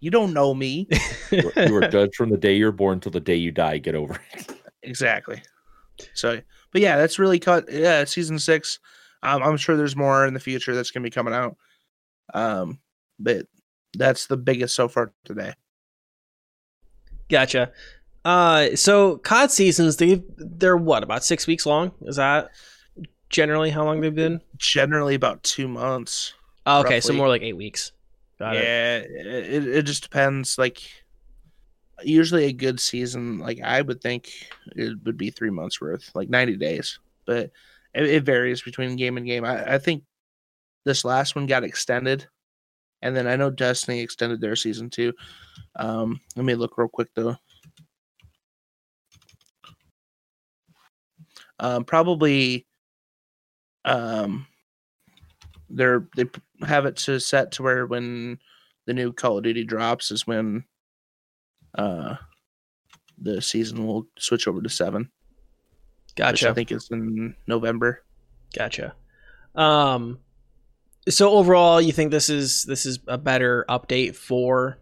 You 0.00 0.10
don't 0.10 0.32
know 0.32 0.52
me 0.52 0.88
You 1.30 1.42
were- 1.54 1.64
you 1.66 1.72
were 1.74 1.86
judged 1.86 2.16
from 2.16 2.30
the 2.30 2.36
day 2.36 2.56
you're 2.56 2.72
born 2.72 2.98
till 2.98 3.12
the 3.12 3.20
day 3.20 3.36
you 3.36 3.52
die. 3.52 3.78
Get 3.78 3.94
over 3.94 4.20
it. 4.32 4.52
exactly. 4.82 5.40
So, 6.14 6.40
but 6.72 6.80
yeah, 6.80 6.96
that's 6.96 7.20
really 7.20 7.38
cut. 7.38 7.66
Yeah, 7.70 8.02
season 8.04 8.38
six. 8.40 8.80
Um, 9.22 9.40
I'm 9.44 9.56
sure 9.56 9.76
there's 9.76 9.94
more 9.94 10.26
in 10.26 10.34
the 10.34 10.40
future 10.40 10.74
that's 10.74 10.90
gonna 10.90 11.04
be 11.04 11.10
coming 11.10 11.34
out. 11.34 11.56
Um, 12.34 12.80
but 13.20 13.46
that's 13.96 14.26
the 14.26 14.36
biggest 14.36 14.74
so 14.74 14.88
far 14.88 15.12
today. 15.24 15.52
Gotcha. 17.30 17.70
Uh, 18.24 18.76
so 18.76 19.18
COD 19.18 19.50
seasons, 19.50 19.96
they 19.96 20.22
they're 20.36 20.76
what 20.76 21.02
about 21.02 21.24
six 21.24 21.46
weeks 21.46 21.66
long? 21.66 21.92
Is 22.02 22.16
that 22.16 22.50
generally 23.28 23.70
how 23.70 23.84
long 23.84 24.00
they've 24.00 24.14
been? 24.14 24.40
Generally 24.56 25.14
about 25.14 25.42
two 25.42 25.66
months. 25.66 26.34
Oh, 26.66 26.80
okay, 26.80 27.00
so 27.00 27.12
more 27.12 27.28
like 27.28 27.42
eight 27.42 27.56
weeks. 27.56 27.92
Got 28.38 28.56
it. 28.56 28.62
yeah, 28.64 28.98
it, 28.98 29.66
it 29.68 29.82
just 29.82 30.04
depends. 30.04 30.56
Like, 30.58 30.82
usually 32.04 32.44
a 32.44 32.52
good 32.52 32.80
season, 32.80 33.38
like 33.38 33.60
I 33.60 33.82
would 33.82 34.00
think 34.00 34.30
it 34.76 34.96
would 35.04 35.16
be 35.16 35.30
three 35.30 35.50
months 35.50 35.80
worth, 35.80 36.10
like 36.14 36.28
90 36.28 36.56
days, 36.56 36.98
but 37.26 37.50
it, 37.94 38.04
it 38.04 38.24
varies 38.24 38.62
between 38.62 38.96
game 38.96 39.16
and 39.16 39.26
game. 39.26 39.44
I, 39.44 39.74
I 39.74 39.78
think 39.78 40.04
this 40.84 41.04
last 41.04 41.34
one 41.34 41.46
got 41.46 41.64
extended, 41.64 42.26
and 43.00 43.16
then 43.16 43.26
I 43.26 43.36
know 43.36 43.50
Destiny 43.50 44.00
extended 44.00 44.40
their 44.40 44.56
season 44.56 44.90
too. 44.90 45.12
Um, 45.76 46.20
let 46.36 46.44
me 46.44 46.54
look 46.54 46.78
real 46.78 46.88
quick 46.88 47.08
though. 47.14 47.36
Um, 51.62 51.84
probably, 51.84 52.66
um, 53.84 54.46
they're 55.70 56.08
they 56.16 56.26
have 56.66 56.86
it 56.86 56.96
to 56.96 57.20
set 57.20 57.52
to 57.52 57.62
where 57.62 57.86
when 57.86 58.38
the 58.86 58.92
new 58.92 59.12
Call 59.12 59.38
of 59.38 59.44
Duty 59.44 59.64
drops 59.64 60.10
is 60.10 60.26
when 60.26 60.64
uh 61.78 62.16
the 63.16 63.40
season 63.40 63.86
will 63.86 64.08
switch 64.18 64.48
over 64.48 64.60
to 64.60 64.68
seven. 64.68 65.08
Gotcha. 66.16 66.50
I 66.50 66.52
think 66.52 66.72
it's 66.72 66.90
in 66.90 67.34
November. 67.46 68.02
Gotcha. 68.54 68.94
Um, 69.54 70.18
so 71.08 71.30
overall, 71.30 71.80
you 71.80 71.92
think 71.92 72.10
this 72.10 72.28
is 72.28 72.64
this 72.64 72.84
is 72.84 72.98
a 73.06 73.16
better 73.16 73.64
update 73.68 74.16
for 74.16 74.78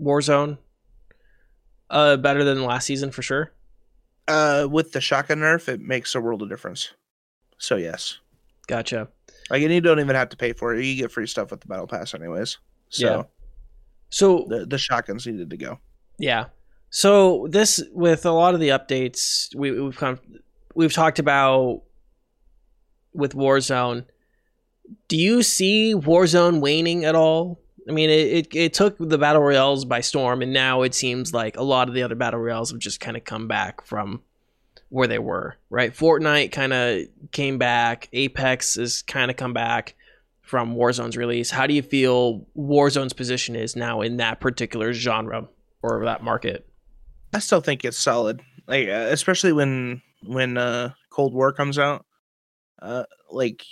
Warzone? 0.00 0.58
Uh, 1.88 2.16
better 2.16 2.42
than 2.42 2.64
last 2.64 2.86
season 2.86 3.12
for 3.12 3.22
sure. 3.22 3.53
Uh 4.26 4.66
with 4.70 4.92
the 4.92 5.00
shotgun 5.00 5.38
nerf, 5.38 5.68
it 5.68 5.80
makes 5.80 6.14
a 6.14 6.20
world 6.20 6.42
of 6.42 6.48
difference. 6.48 6.92
So 7.58 7.76
yes. 7.76 8.18
Gotcha. 8.66 9.08
Like 9.50 9.62
and 9.62 9.72
you 9.72 9.80
don't 9.80 10.00
even 10.00 10.16
have 10.16 10.30
to 10.30 10.36
pay 10.36 10.52
for 10.52 10.74
it. 10.74 10.84
You 10.84 10.96
get 10.96 11.12
free 11.12 11.26
stuff 11.26 11.50
with 11.50 11.60
the 11.60 11.68
battle 11.68 11.86
pass 11.86 12.14
anyways. 12.14 12.58
So 12.88 13.06
Yeah. 13.06 13.22
So 14.10 14.46
the, 14.48 14.64
the 14.64 14.78
shotguns 14.78 15.26
needed 15.26 15.50
to 15.50 15.56
go. 15.56 15.78
Yeah. 16.18 16.46
So 16.90 17.48
this 17.50 17.82
with 17.92 18.24
a 18.24 18.30
lot 18.30 18.54
of 18.54 18.60
the 18.60 18.68
updates 18.68 19.54
we, 19.56 19.72
we've 19.72 19.96
kind 19.96 20.16
of, 20.16 20.24
we've 20.74 20.92
talked 20.92 21.18
about 21.18 21.82
with 23.12 23.34
Warzone. 23.34 24.06
Do 25.08 25.16
you 25.16 25.42
see 25.42 25.94
Warzone 25.94 26.60
waning 26.60 27.04
at 27.04 27.14
all? 27.14 27.60
I 27.88 27.92
mean, 27.92 28.10
it, 28.10 28.28
it, 28.28 28.56
it 28.56 28.74
took 28.74 28.96
the 28.98 29.18
battle 29.18 29.42
royales 29.42 29.84
by 29.84 30.00
storm, 30.00 30.42
and 30.42 30.52
now 30.52 30.82
it 30.82 30.94
seems 30.94 31.34
like 31.34 31.56
a 31.56 31.62
lot 31.62 31.88
of 31.88 31.94
the 31.94 32.02
other 32.02 32.14
battle 32.14 32.40
royales 32.40 32.70
have 32.70 32.80
just 32.80 33.00
kind 33.00 33.16
of 33.16 33.24
come 33.24 33.46
back 33.46 33.84
from 33.84 34.22
where 34.88 35.06
they 35.06 35.18
were. 35.18 35.56
Right? 35.70 35.92
Fortnite 35.92 36.52
kind 36.52 36.72
of 36.72 37.02
came 37.32 37.58
back. 37.58 38.08
Apex 38.12 38.76
has 38.76 39.02
kind 39.02 39.30
of 39.30 39.36
come 39.36 39.52
back 39.52 39.94
from 40.40 40.74
Warzone's 40.76 41.16
release. 41.16 41.50
How 41.50 41.66
do 41.66 41.74
you 41.74 41.82
feel 41.82 42.46
Warzone's 42.56 43.12
position 43.12 43.56
is 43.56 43.76
now 43.76 44.02
in 44.02 44.18
that 44.18 44.40
particular 44.40 44.92
genre 44.92 45.48
or 45.82 46.04
that 46.04 46.22
market? 46.22 46.68
I 47.32 47.38
still 47.40 47.60
think 47.60 47.84
it's 47.84 47.98
solid. 47.98 48.40
Like 48.66 48.88
uh, 48.88 49.08
especially 49.10 49.52
when 49.52 50.02
when 50.22 50.56
uh 50.56 50.90
Cold 51.10 51.34
War 51.34 51.52
comes 51.52 51.78
out. 51.78 52.06
Uh 52.80 53.04
like 53.30 53.64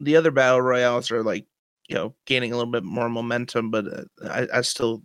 the 0.00 0.16
other 0.16 0.30
battle 0.30 0.60
royales 0.60 1.10
are 1.10 1.22
like, 1.22 1.46
you 1.88 1.94
know, 1.94 2.14
gaining 2.26 2.52
a 2.52 2.56
little 2.56 2.70
bit 2.70 2.84
more 2.84 3.08
momentum, 3.08 3.70
but 3.70 3.86
uh, 3.86 4.04
I 4.28 4.46
I 4.58 4.60
still 4.60 5.02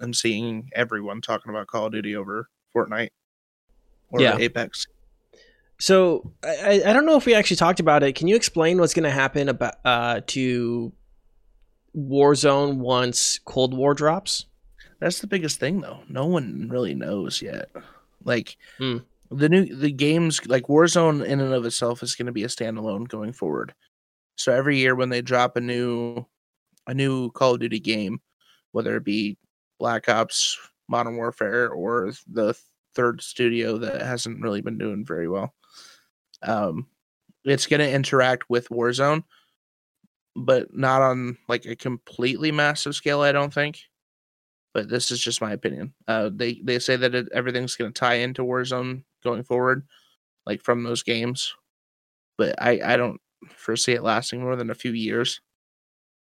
am 0.00 0.12
seeing 0.14 0.70
everyone 0.74 1.20
talking 1.20 1.50
about 1.50 1.66
Call 1.68 1.86
of 1.86 1.92
Duty 1.92 2.16
over 2.16 2.48
Fortnite 2.74 3.10
or 4.10 4.20
Yeah. 4.20 4.36
Apex. 4.38 4.86
So 5.78 6.32
I, 6.44 6.82
I 6.86 6.92
don't 6.92 7.06
know 7.06 7.16
if 7.16 7.26
we 7.26 7.34
actually 7.34 7.56
talked 7.56 7.80
about 7.80 8.02
it. 8.02 8.14
Can 8.14 8.28
you 8.28 8.36
explain 8.36 8.78
what's 8.78 8.94
going 8.94 9.02
to 9.04 9.10
happen 9.10 9.48
about 9.48 9.74
uh, 9.84 10.20
to 10.28 10.92
Warzone 11.96 12.76
once 12.76 13.38
Cold 13.44 13.74
War 13.76 13.94
drops? 13.94 14.46
That's 15.00 15.18
the 15.20 15.26
biggest 15.26 15.58
thing 15.58 15.80
though. 15.80 16.00
No 16.08 16.26
one 16.26 16.68
really 16.70 16.94
knows 16.94 17.42
yet. 17.42 17.68
Like 18.24 18.56
Hmm. 18.78 18.98
the 19.30 19.48
new 19.48 19.74
the 19.74 19.90
games 19.90 20.46
like 20.46 20.64
Warzone 20.68 21.24
in 21.24 21.40
and 21.40 21.52
of 21.52 21.66
itself 21.66 22.02
is 22.04 22.14
going 22.14 22.26
to 22.26 22.32
be 22.32 22.44
a 22.44 22.48
standalone 22.48 23.08
going 23.08 23.32
forward. 23.32 23.74
So 24.36 24.52
every 24.52 24.78
year 24.78 24.94
when 24.94 25.08
they 25.08 25.22
drop 25.22 25.56
a 25.56 25.60
new 25.60 26.24
a 26.86 26.94
new 26.94 27.30
Call 27.30 27.54
of 27.54 27.60
Duty 27.60 27.80
game, 27.80 28.20
whether 28.72 28.96
it 28.96 29.04
be 29.04 29.38
Black 29.78 30.08
Ops, 30.08 30.58
Modern 30.88 31.16
Warfare, 31.16 31.70
or 31.70 32.12
the 32.26 32.54
third 32.94 33.22
studio 33.22 33.78
that 33.78 34.02
hasn't 34.02 34.40
really 34.40 34.60
been 34.60 34.78
doing 34.78 35.04
very 35.04 35.28
well, 35.28 35.54
um, 36.42 36.88
it's 37.44 37.66
going 37.66 37.80
to 37.80 37.90
interact 37.90 38.50
with 38.50 38.68
Warzone, 38.68 39.22
but 40.34 40.74
not 40.74 41.02
on 41.02 41.38
like 41.48 41.66
a 41.66 41.76
completely 41.76 42.50
massive 42.50 42.94
scale. 42.94 43.20
I 43.20 43.32
don't 43.32 43.54
think 43.54 43.78
but 44.74 44.88
this 44.88 45.10
is 45.10 45.20
just 45.20 45.40
my 45.40 45.52
opinion. 45.52 45.92
Uh, 46.08 46.30
they 46.32 46.60
they 46.64 46.78
say 46.78 46.96
that 46.96 47.14
it, 47.14 47.28
everything's 47.32 47.76
going 47.76 47.92
to 47.92 47.98
tie 47.98 48.14
into 48.14 48.42
Warzone 48.42 49.02
going 49.22 49.42
forward, 49.44 49.86
like 50.46 50.62
from 50.62 50.82
those 50.82 51.02
games. 51.02 51.54
But 52.38 52.60
I 52.60 52.80
I 52.84 52.96
don't 52.96 53.20
foresee 53.48 53.92
it 53.92 54.02
lasting 54.02 54.40
more 54.40 54.56
than 54.56 54.70
a 54.70 54.74
few 54.74 54.92
years, 54.92 55.40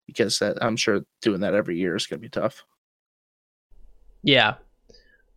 because 0.06 0.38
that 0.38 0.58
I'm 0.62 0.76
sure 0.76 1.04
doing 1.22 1.40
that 1.40 1.54
every 1.54 1.78
year 1.78 1.96
is 1.96 2.06
going 2.06 2.18
to 2.20 2.22
be 2.22 2.28
tough. 2.28 2.64
Yeah, 4.22 4.54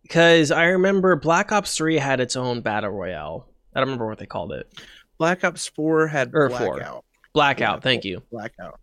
because 0.02 0.50
I 0.50 0.64
remember 0.66 1.16
Black 1.16 1.52
Ops 1.52 1.76
Three 1.76 1.96
had 1.96 2.20
its 2.20 2.36
own 2.36 2.60
battle 2.60 2.90
royale. 2.90 3.48
I 3.74 3.80
don't 3.80 3.88
remember 3.88 4.06
what 4.06 4.18
they 4.18 4.26
called 4.26 4.52
it. 4.52 4.70
Black 5.18 5.42
Ops 5.44 5.66
Four 5.68 6.06
had 6.06 6.30
Or 6.34 6.48
blackout, 6.48 7.04
Blackout. 7.32 7.76
Yeah, 7.78 7.80
Thank 7.80 8.04
you. 8.04 8.22
blackout, 8.30 8.78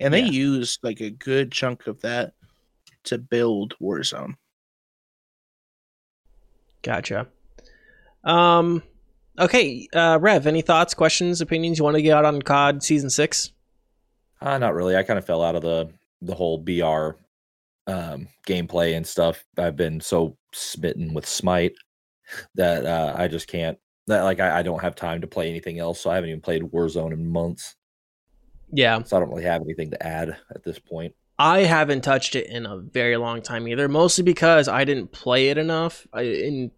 and 0.00 0.14
they 0.14 0.20
Yeah. 0.22 0.30
used 0.30 0.80
like 0.82 1.00
a 1.00 1.10
good 1.10 1.52
chunk 1.52 1.86
of 1.86 2.00
that 2.02 2.32
to 3.04 3.18
build 3.18 3.74
Warzone. 3.80 4.34
Gotcha. 6.82 7.26
Um. 8.24 8.82
Okay, 9.38 9.88
uh, 9.92 10.18
Rev. 10.20 10.46
Any 10.46 10.62
thoughts, 10.62 10.94
questions, 10.94 11.40
opinions 11.40 11.78
you 11.78 11.84
want 11.84 11.96
to 11.96 12.02
get 12.02 12.16
out 12.16 12.24
on 12.24 12.40
COD 12.40 12.82
season 12.82 13.10
six? 13.10 13.50
Uh, 14.40 14.58
not 14.58 14.74
really. 14.74 14.96
I 14.96 15.02
kind 15.02 15.18
of 15.18 15.24
fell 15.24 15.42
out 15.42 15.56
of 15.56 15.62
the 15.62 15.90
the 16.22 16.34
whole 16.34 16.58
BR 16.58 17.16
um, 17.86 18.28
gameplay 18.46 18.96
and 18.96 19.06
stuff. 19.06 19.44
I've 19.58 19.76
been 19.76 20.00
so 20.00 20.36
smitten 20.52 21.14
with 21.14 21.26
Smite 21.26 21.74
that 22.54 22.86
uh, 22.86 23.14
I 23.16 23.28
just 23.28 23.48
can't. 23.48 23.78
That 24.06 24.22
like 24.22 24.38
I, 24.40 24.60
I 24.60 24.62
don't 24.62 24.82
have 24.82 24.94
time 24.94 25.20
to 25.22 25.26
play 25.26 25.48
anything 25.48 25.78
else. 25.78 26.00
So 26.00 26.10
I 26.10 26.14
haven't 26.14 26.30
even 26.30 26.40
played 26.40 26.62
Warzone 26.62 27.12
in 27.12 27.30
months. 27.30 27.76
Yeah, 28.70 29.02
So 29.04 29.16
I 29.16 29.20
don't 29.20 29.30
really 29.30 29.44
have 29.44 29.62
anything 29.62 29.90
to 29.90 30.06
add 30.06 30.36
at 30.50 30.64
this 30.64 30.78
point. 30.78 31.14
I 31.38 31.60
haven't 31.60 32.02
touched 32.02 32.34
it 32.34 32.48
in 32.48 32.66
a 32.66 32.78
very 32.78 33.16
long 33.16 33.40
time 33.40 33.68
either. 33.68 33.88
Mostly 33.88 34.24
because 34.24 34.68
I 34.68 34.84
didn't 34.84 35.12
play 35.12 35.48
it 35.48 35.58
enough. 35.58 36.06
I, 36.12 36.22
and 36.22 36.70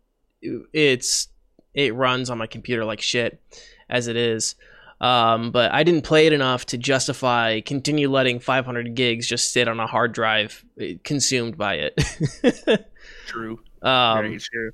it's 0.43 1.29
it 1.77 1.95
runs 1.95 2.31
on 2.31 2.39
my 2.39 2.49
computer 2.49 2.85
like 2.85 3.01
shit 3.01 3.41
as 3.89 4.09
it 4.09 4.17
is. 4.17 4.57
Um, 4.99 5.51
but 5.51 5.73
I 5.73 5.85
didn't 5.85 6.03
play 6.03 6.27
it 6.27 6.33
enough 6.33 6.65
to 6.67 6.79
justify 6.79 7.61
continue 7.61 8.11
letting 8.11 8.41
500 8.41 8.95
gigs 8.95 9.29
just 9.29 9.53
sit 9.53 9.69
on 9.69 9.79
a 9.79 9.87
hard 9.87 10.13
drive 10.13 10.65
eh, 10.81 10.95
consumed 11.05 11.59
by 11.59 11.75
it. 11.75 12.89
True. 13.27 13.61
um, 13.83 14.23
Very 14.23 14.39
true. 14.39 14.71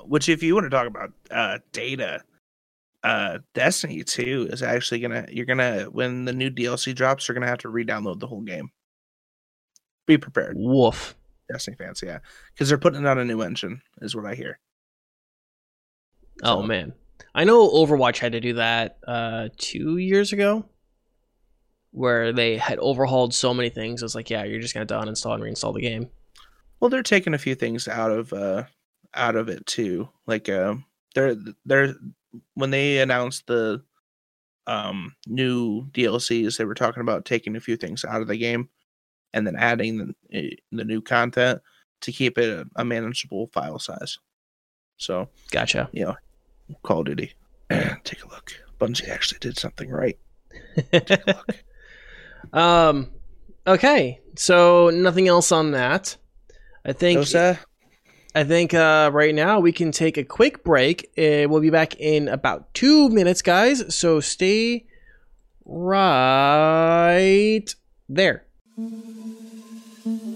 Which, 0.00 0.28
if 0.28 0.42
you 0.42 0.54
want 0.54 0.64
to 0.64 0.70
talk 0.70 0.86
about 0.86 1.12
uh, 1.30 1.58
data, 1.72 2.22
uh, 3.04 3.38
Destiny 3.54 4.02
Two 4.02 4.48
is 4.50 4.62
actually 4.62 5.00
gonna. 5.00 5.26
You're 5.30 5.46
gonna 5.46 5.84
when 5.84 6.24
the 6.24 6.32
new 6.32 6.50
DLC 6.50 6.94
drops, 6.94 7.28
you're 7.28 7.34
gonna 7.34 7.46
have 7.46 7.58
to 7.58 7.68
re-download 7.68 8.18
the 8.18 8.26
whole 8.26 8.40
game. 8.40 8.70
Be 10.06 10.16
prepared, 10.16 10.54
woof. 10.56 11.14
Destiny 11.50 11.76
fans. 11.76 12.02
Yeah, 12.02 12.20
because 12.54 12.68
they're 12.68 12.78
putting 12.78 13.06
out 13.06 13.18
a 13.18 13.24
new 13.24 13.42
engine, 13.42 13.82
is 14.00 14.16
what 14.16 14.24
I 14.24 14.34
hear. 14.34 14.58
Oh 16.42 16.62
man, 16.62 16.92
I 17.34 17.44
know 17.44 17.68
Overwatch 17.68 18.18
had 18.18 18.32
to 18.32 18.40
do 18.40 18.54
that 18.54 18.98
uh, 19.06 19.48
two 19.56 19.96
years 19.98 20.32
ago. 20.32 20.64
where 21.90 22.32
they 22.32 22.56
had 22.58 22.78
overhauled 22.78 23.34
so 23.34 23.52
many 23.54 23.70
things. 23.70 24.02
It 24.02 24.04
was 24.04 24.14
like, 24.14 24.30
yeah, 24.30 24.44
you're 24.44 24.60
just 24.60 24.74
gonna 24.74 24.82
have 24.82 24.88
to 25.04 25.10
uninstall 25.10 25.34
and 25.34 25.42
reinstall 25.42 25.74
the 25.74 25.80
game. 25.80 26.10
Well, 26.80 26.90
they're 26.90 27.02
taking 27.02 27.34
a 27.34 27.38
few 27.38 27.54
things 27.54 27.88
out 27.88 28.10
of 28.10 28.32
uh 28.32 28.64
out 29.14 29.36
of 29.36 29.48
it 29.48 29.66
too. 29.66 30.08
Like 30.26 30.48
uh, 30.48 30.74
they're 31.14 31.34
they're 31.64 31.94
when 32.54 32.70
they 32.70 32.98
announced 32.98 33.46
the 33.46 33.82
um 34.66 35.14
new 35.26 35.86
DLCs, 35.92 36.56
they 36.58 36.64
were 36.64 36.74
talking 36.74 37.00
about 37.00 37.24
taking 37.24 37.56
a 37.56 37.60
few 37.60 37.76
things 37.76 38.04
out 38.04 38.20
of 38.20 38.28
the 38.28 38.36
game 38.36 38.68
and 39.32 39.46
then 39.46 39.56
adding 39.56 39.98
the 39.98 40.14
eh, 40.32 40.56
the 40.70 40.84
new 40.84 41.00
content 41.00 41.60
to 42.02 42.12
keep 42.12 42.38
it 42.38 42.48
a, 42.50 42.66
a 42.76 42.84
manageable 42.84 43.48
file 43.52 43.78
size. 43.78 44.18
So 44.98 45.28
Gotcha. 45.50 45.88
you 45.92 46.04
know, 46.04 46.16
Call 46.82 47.00
of 47.00 47.06
Duty. 47.06 47.32
Take 47.70 48.24
a 48.24 48.28
look. 48.28 48.52
Bungie 48.80 49.08
actually 49.08 49.38
did 49.40 49.58
something 49.58 49.90
right. 49.90 50.18
Take 50.92 51.10
a 51.10 51.22
look. 51.26 51.64
um, 52.52 53.10
okay, 53.66 54.20
so 54.36 54.90
nothing 54.90 55.28
else 55.28 55.52
on 55.52 55.72
that. 55.72 56.16
I 56.84 56.92
think 56.92 57.18
I 58.34 58.44
think 58.44 58.72
uh, 58.72 59.10
right 59.12 59.34
now 59.34 59.58
we 59.58 59.72
can 59.72 59.90
take 59.90 60.16
a 60.16 60.24
quick 60.24 60.62
break. 60.62 61.10
Uh, 61.18 61.48
we'll 61.48 61.60
be 61.60 61.70
back 61.70 61.98
in 61.98 62.28
about 62.28 62.72
two 62.74 63.08
minutes, 63.08 63.42
guys. 63.42 63.94
So 63.94 64.20
stay 64.20 64.86
right 65.64 67.64
there. 68.08 68.46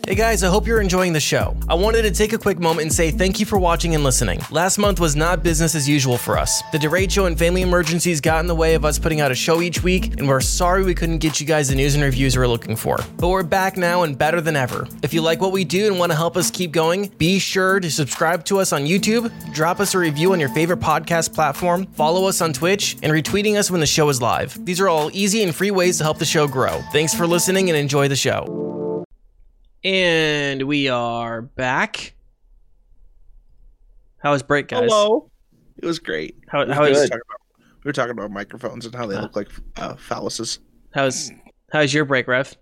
Hey 0.09 0.17
guys, 0.17 0.43
I 0.43 0.49
hope 0.49 0.67
you're 0.67 0.81
enjoying 0.81 1.13
the 1.13 1.21
show. 1.21 1.57
I 1.69 1.75
wanted 1.75 2.03
to 2.03 2.11
take 2.11 2.33
a 2.33 2.39
quick 2.39 2.59
moment 2.59 2.83
and 2.83 2.93
say 2.93 3.13
thank 3.13 3.39
you 3.39 3.47
for 3.47 3.57
watching 3.57 3.95
and 3.95 4.03
listening. 4.03 4.41
Last 4.51 4.77
month 4.77 4.99
was 4.99 5.15
not 5.15 5.45
business 5.45 5.77
as 5.77 5.89
usual 5.89 6.19
for 6.19 6.37
us. 6.37 6.61
The 6.73 6.79
derecho 6.79 7.29
and 7.29 7.39
family 7.39 7.63
emergencies 7.63 8.21
got 8.21 8.41
in 8.41 8.49
the 8.49 8.55
way 8.55 8.75
of 8.75 8.85
us 8.85 8.99
putting 8.99 9.21
out 9.21 9.31
a 9.31 9.35
show 9.37 9.63
each 9.63 9.85
week, 9.85 10.19
and 10.19 10.27
we're 10.27 10.41
sorry 10.41 10.83
we 10.83 10.97
couldn't 10.97 11.19
get 11.19 11.39
you 11.39 11.47
guys 11.47 11.69
the 11.69 11.77
news 11.77 11.95
and 11.95 12.03
reviews 12.03 12.37
we 12.37 12.43
are 12.43 12.49
looking 12.49 12.75
for. 12.75 12.99
But 13.17 13.29
we're 13.29 13.45
back 13.45 13.77
now 13.77 14.03
and 14.03 14.19
better 14.19 14.41
than 14.41 14.57
ever. 14.57 14.89
If 15.05 15.15
you 15.15 15.23
like 15.23 15.41
what 15.41 15.53
we 15.53 15.63
do 15.63 15.87
and 15.87 16.01
want 16.01 16.11
to 16.11 16.17
help 16.17 16.37
us 16.37 16.51
keep 16.51 16.73
going, 16.73 17.07
be 17.19 17.39
sure 17.39 17.79
to 17.79 17.89
subscribe 17.89 18.45
to 18.47 18.59
us 18.59 18.73
on 18.73 18.83
YouTube, 18.83 19.31
drop 19.55 19.79
us 19.79 19.95
a 19.95 20.01
review 20.01 20.33
on 20.33 20.41
your 20.41 20.49
favorite 20.49 20.81
podcast 20.81 21.33
platform, 21.33 21.87
follow 21.93 22.27
us 22.27 22.41
on 22.41 22.53
Twitch, 22.53 22.97
and 23.05 23.13
retweeting 23.13 23.57
us 23.57 23.71
when 23.71 23.79
the 23.79 23.87
show 23.87 24.09
is 24.09 24.21
live. 24.21 24.65
These 24.65 24.81
are 24.81 24.89
all 24.89 25.13
easy 25.13 25.45
and 25.45 25.55
free 25.55 25.71
ways 25.71 25.99
to 25.99 26.03
help 26.05 26.19
the 26.19 26.25
show 26.25 26.49
grow. 26.49 26.81
Thanks 26.91 27.15
for 27.15 27.25
listening 27.25 27.71
and 27.71 27.79
enjoy 27.79 28.09
the 28.09 28.17
show. 28.17 28.82
And 29.85 30.63
we 30.63 30.89
are 30.89 31.43
back. 31.43 32.15
How 34.19 34.31
was 34.33 34.43
break, 34.43 34.69
guys? 34.69 34.85
Hello. 34.85 35.31
It 35.77 35.87
was 35.87 35.99
great. 35.99 36.39
How, 36.49 36.65
was 36.65 36.75
how 36.75 36.83
We 36.85 36.91
were, 36.91 36.95
good. 36.95 37.09
talking 37.11 37.23
about, 37.29 37.41
we 37.85 37.89
were 37.89 37.93
talking 37.93 38.11
about 38.13 38.31
microphones 38.31 38.87
and 38.87 38.95
how 38.95 39.07
they 39.07 39.17
Ah. 39.17 39.23
look 39.23 39.35
like 39.35 39.49
uh, 39.77 39.95
phalluses. 39.95 40.59
how's 40.95 41.33
how's 41.73 41.93
your 41.93 42.05
break, 42.05 42.29
Rev? 42.29 42.55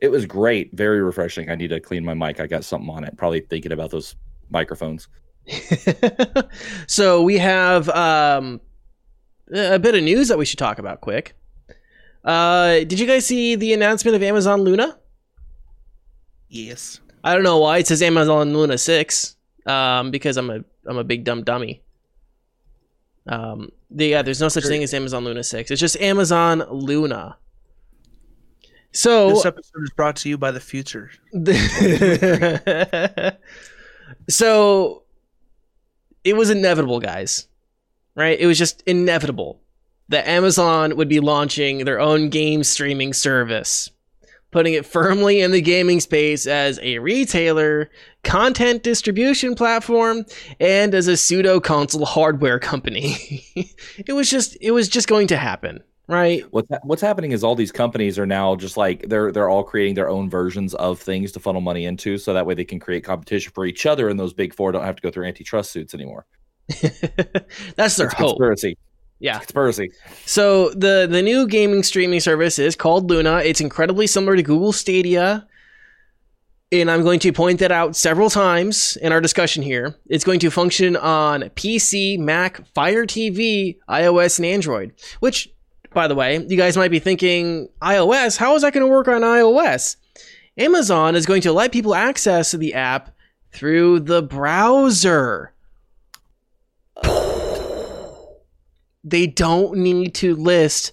It 0.00 0.08
was 0.08 0.26
great, 0.26 0.70
very 0.72 1.00
refreshing. 1.02 1.50
I 1.50 1.54
need 1.54 1.68
to 1.68 1.80
clean 1.80 2.04
my 2.04 2.14
mic. 2.14 2.40
I 2.40 2.46
got 2.46 2.64
something 2.64 2.90
on 2.90 3.04
it. 3.04 3.16
Probably 3.16 3.40
thinking 3.40 3.72
about 3.72 3.90
those 3.90 4.16
microphones. 4.50 5.08
so 6.86 7.22
we 7.22 7.38
have 7.38 7.88
um, 7.90 8.60
a 9.52 9.78
bit 9.78 9.94
of 9.94 10.02
news 10.02 10.28
that 10.28 10.38
we 10.38 10.44
should 10.44 10.58
talk 10.58 10.78
about 10.78 11.00
quick. 11.00 11.34
Uh, 12.24 12.78
did 12.80 12.98
you 13.00 13.06
guys 13.06 13.26
see 13.26 13.54
the 13.56 13.72
announcement 13.72 14.14
of 14.16 14.22
Amazon 14.22 14.60
Luna? 14.62 14.96
Yes. 16.50 17.00
I 17.24 17.34
don't 17.34 17.44
know 17.44 17.58
why 17.58 17.78
it 17.78 17.86
says 17.86 18.02
Amazon 18.02 18.52
Luna 18.52 18.76
six. 18.76 19.36
Um, 19.66 20.10
because 20.10 20.36
I'm 20.36 20.50
a 20.50 20.64
I'm 20.86 20.98
a 20.98 21.04
big 21.04 21.24
dumb 21.24 21.44
dummy. 21.44 21.82
Um, 23.26 23.70
the, 23.90 24.08
yeah, 24.08 24.22
there's 24.22 24.40
no 24.40 24.48
such 24.48 24.64
thing 24.64 24.82
as 24.82 24.92
Amazon 24.92 25.24
Luna 25.24 25.44
six. 25.44 25.70
It's 25.70 25.80
just 25.80 25.98
Amazon 26.00 26.64
Luna. 26.70 27.36
So 28.92 29.30
This 29.30 29.46
episode 29.46 29.82
is 29.84 29.90
brought 29.90 30.16
to 30.16 30.28
you 30.28 30.36
by 30.36 30.50
the 30.50 30.60
future. 30.60 31.10
so 34.28 35.04
it 36.24 36.36
was 36.36 36.50
inevitable, 36.50 36.98
guys. 36.98 37.46
Right? 38.16 38.40
It 38.40 38.46
was 38.46 38.58
just 38.58 38.82
inevitable 38.86 39.60
that 40.08 40.26
Amazon 40.26 40.96
would 40.96 41.08
be 41.08 41.20
launching 41.20 41.84
their 41.84 42.00
own 42.00 42.30
game 42.30 42.64
streaming 42.64 43.12
service, 43.12 43.90
putting 44.50 44.74
it 44.74 44.84
firmly 44.84 45.40
in 45.40 45.50
the 45.52 45.60
gaming 45.60 46.00
space 46.00 46.46
as 46.46 46.78
a 46.82 46.98
retailer, 46.98 47.90
content 48.24 48.82
distribution 48.82 49.54
platform, 49.54 50.24
and 50.58 50.94
as 50.94 51.06
a 51.06 51.16
pseudo 51.16 51.60
console 51.60 52.04
hardware 52.04 52.58
company. 52.58 53.44
it 54.06 54.12
was 54.12 54.28
just 54.30 54.56
it 54.60 54.72
was 54.72 54.88
just 54.88 55.08
going 55.08 55.26
to 55.28 55.36
happen, 55.36 55.80
right? 56.08 56.44
What's 56.52 56.68
what's 56.82 57.02
happening 57.02 57.32
is 57.32 57.44
all 57.44 57.54
these 57.54 57.72
companies 57.72 58.18
are 58.18 58.26
now 58.26 58.56
just 58.56 58.76
like 58.76 59.08
they're 59.08 59.30
they're 59.32 59.48
all 59.48 59.62
creating 59.64 59.94
their 59.94 60.08
own 60.08 60.28
versions 60.28 60.74
of 60.74 61.00
things 61.00 61.32
to 61.32 61.40
funnel 61.40 61.60
money 61.60 61.84
into, 61.84 62.18
so 62.18 62.34
that 62.34 62.46
way 62.46 62.54
they 62.54 62.64
can 62.64 62.80
create 62.80 63.04
competition 63.04 63.52
for 63.54 63.64
each 63.66 63.86
other, 63.86 64.08
and 64.08 64.18
those 64.18 64.32
big 64.32 64.54
four 64.54 64.72
don't 64.72 64.84
have 64.84 64.96
to 64.96 65.02
go 65.02 65.10
through 65.10 65.26
antitrust 65.26 65.70
suits 65.72 65.94
anymore. 65.94 66.26
That's 67.76 67.96
their 67.96 68.06
It's 68.06 68.14
hope. 68.14 68.38
conspiracy. 68.38 68.76
Yeah. 69.20 69.38
Conspiracy. 69.38 69.92
So 70.24 70.70
the 70.70 71.06
the 71.08 71.22
new 71.22 71.46
gaming 71.46 71.82
streaming 71.82 72.20
service 72.20 72.58
is 72.58 72.74
called 72.74 73.10
Luna. 73.10 73.38
It's 73.38 73.60
incredibly 73.60 74.06
similar 74.06 74.34
to 74.34 74.42
Google 74.42 74.72
Stadia. 74.72 75.46
And 76.72 76.90
I'm 76.90 77.02
going 77.02 77.18
to 77.20 77.32
point 77.32 77.58
that 77.58 77.72
out 77.72 77.96
several 77.96 78.30
times 78.30 78.96
in 79.02 79.10
our 79.12 79.20
discussion 79.20 79.62
here. 79.62 79.96
It's 80.06 80.24
going 80.24 80.38
to 80.40 80.50
function 80.50 80.96
on 80.96 81.42
PC, 81.42 82.16
Mac, 82.18 82.64
Fire 82.74 83.04
TV, 83.06 83.76
iOS, 83.88 84.38
and 84.38 84.46
Android. 84.46 84.92
Which, 85.18 85.52
by 85.92 86.06
the 86.06 86.14
way, 86.14 86.38
you 86.48 86.56
guys 86.56 86.76
might 86.76 86.92
be 86.92 87.00
thinking, 87.00 87.68
iOS, 87.82 88.36
how 88.36 88.54
is 88.54 88.62
that 88.62 88.72
going 88.72 88.86
to 88.86 88.90
work 88.90 89.08
on 89.08 89.22
iOS? 89.22 89.96
Amazon 90.58 91.16
is 91.16 91.26
going 91.26 91.42
to 91.42 91.52
let 91.52 91.72
people 91.72 91.94
access 91.94 92.52
the 92.52 92.74
app 92.74 93.10
through 93.52 94.00
the 94.00 94.22
browser. 94.22 95.52
They 99.04 99.26
don't 99.26 99.78
need 99.78 100.14
to 100.16 100.34
list 100.36 100.92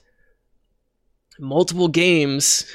multiple 1.40 1.88
games 1.88 2.66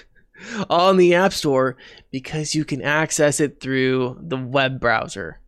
on 0.68 0.96
the 0.96 1.14
App 1.14 1.32
Store 1.32 1.76
because 2.10 2.54
you 2.54 2.64
can 2.64 2.82
access 2.82 3.40
it 3.40 3.60
through 3.60 4.18
the 4.20 4.36
web 4.36 4.80
browser. 4.80 5.40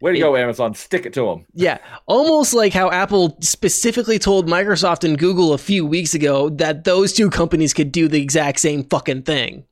Way 0.00 0.12
to 0.12 0.18
go, 0.20 0.36
Amazon! 0.36 0.74
Stick 0.74 1.06
it 1.06 1.12
to 1.14 1.26
them. 1.26 1.44
Yeah, 1.54 1.78
almost 2.06 2.54
like 2.54 2.72
how 2.72 2.88
Apple 2.88 3.36
specifically 3.40 4.20
told 4.20 4.46
Microsoft 4.46 5.02
and 5.02 5.18
Google 5.18 5.52
a 5.52 5.58
few 5.58 5.84
weeks 5.84 6.14
ago 6.14 6.50
that 6.50 6.84
those 6.84 7.12
two 7.12 7.30
companies 7.30 7.74
could 7.74 7.90
do 7.90 8.06
the 8.06 8.22
exact 8.22 8.60
same 8.60 8.84
fucking 8.84 9.22
thing. 9.22 9.64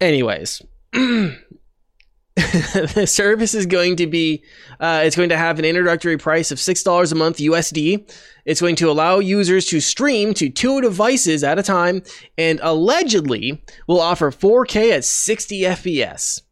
Anyways, 0.00 0.62
the 2.36 3.06
service 3.08 3.54
is 3.54 3.66
going 3.66 3.96
to 3.96 4.06
be 4.06 4.42
uh, 4.80 5.02
it's 5.04 5.16
going 5.16 5.28
to 5.28 5.36
have 5.36 5.58
an 5.58 5.64
introductory 5.64 6.18
price 6.18 6.50
of 6.50 6.58
$6 6.58 7.12
a 7.12 7.14
month 7.14 7.38
USD. 7.38 8.12
It's 8.44 8.60
going 8.60 8.76
to 8.76 8.90
allow 8.90 9.20
users 9.20 9.66
to 9.66 9.80
stream 9.80 10.34
to 10.34 10.50
two 10.50 10.80
devices 10.80 11.44
at 11.44 11.58
a 11.58 11.62
time 11.62 12.02
and 12.36 12.58
allegedly 12.62 13.62
will 13.86 14.00
offer 14.00 14.30
4K 14.30 14.96
at 14.96 15.04
60 15.04 15.60
FPS. 15.60 16.42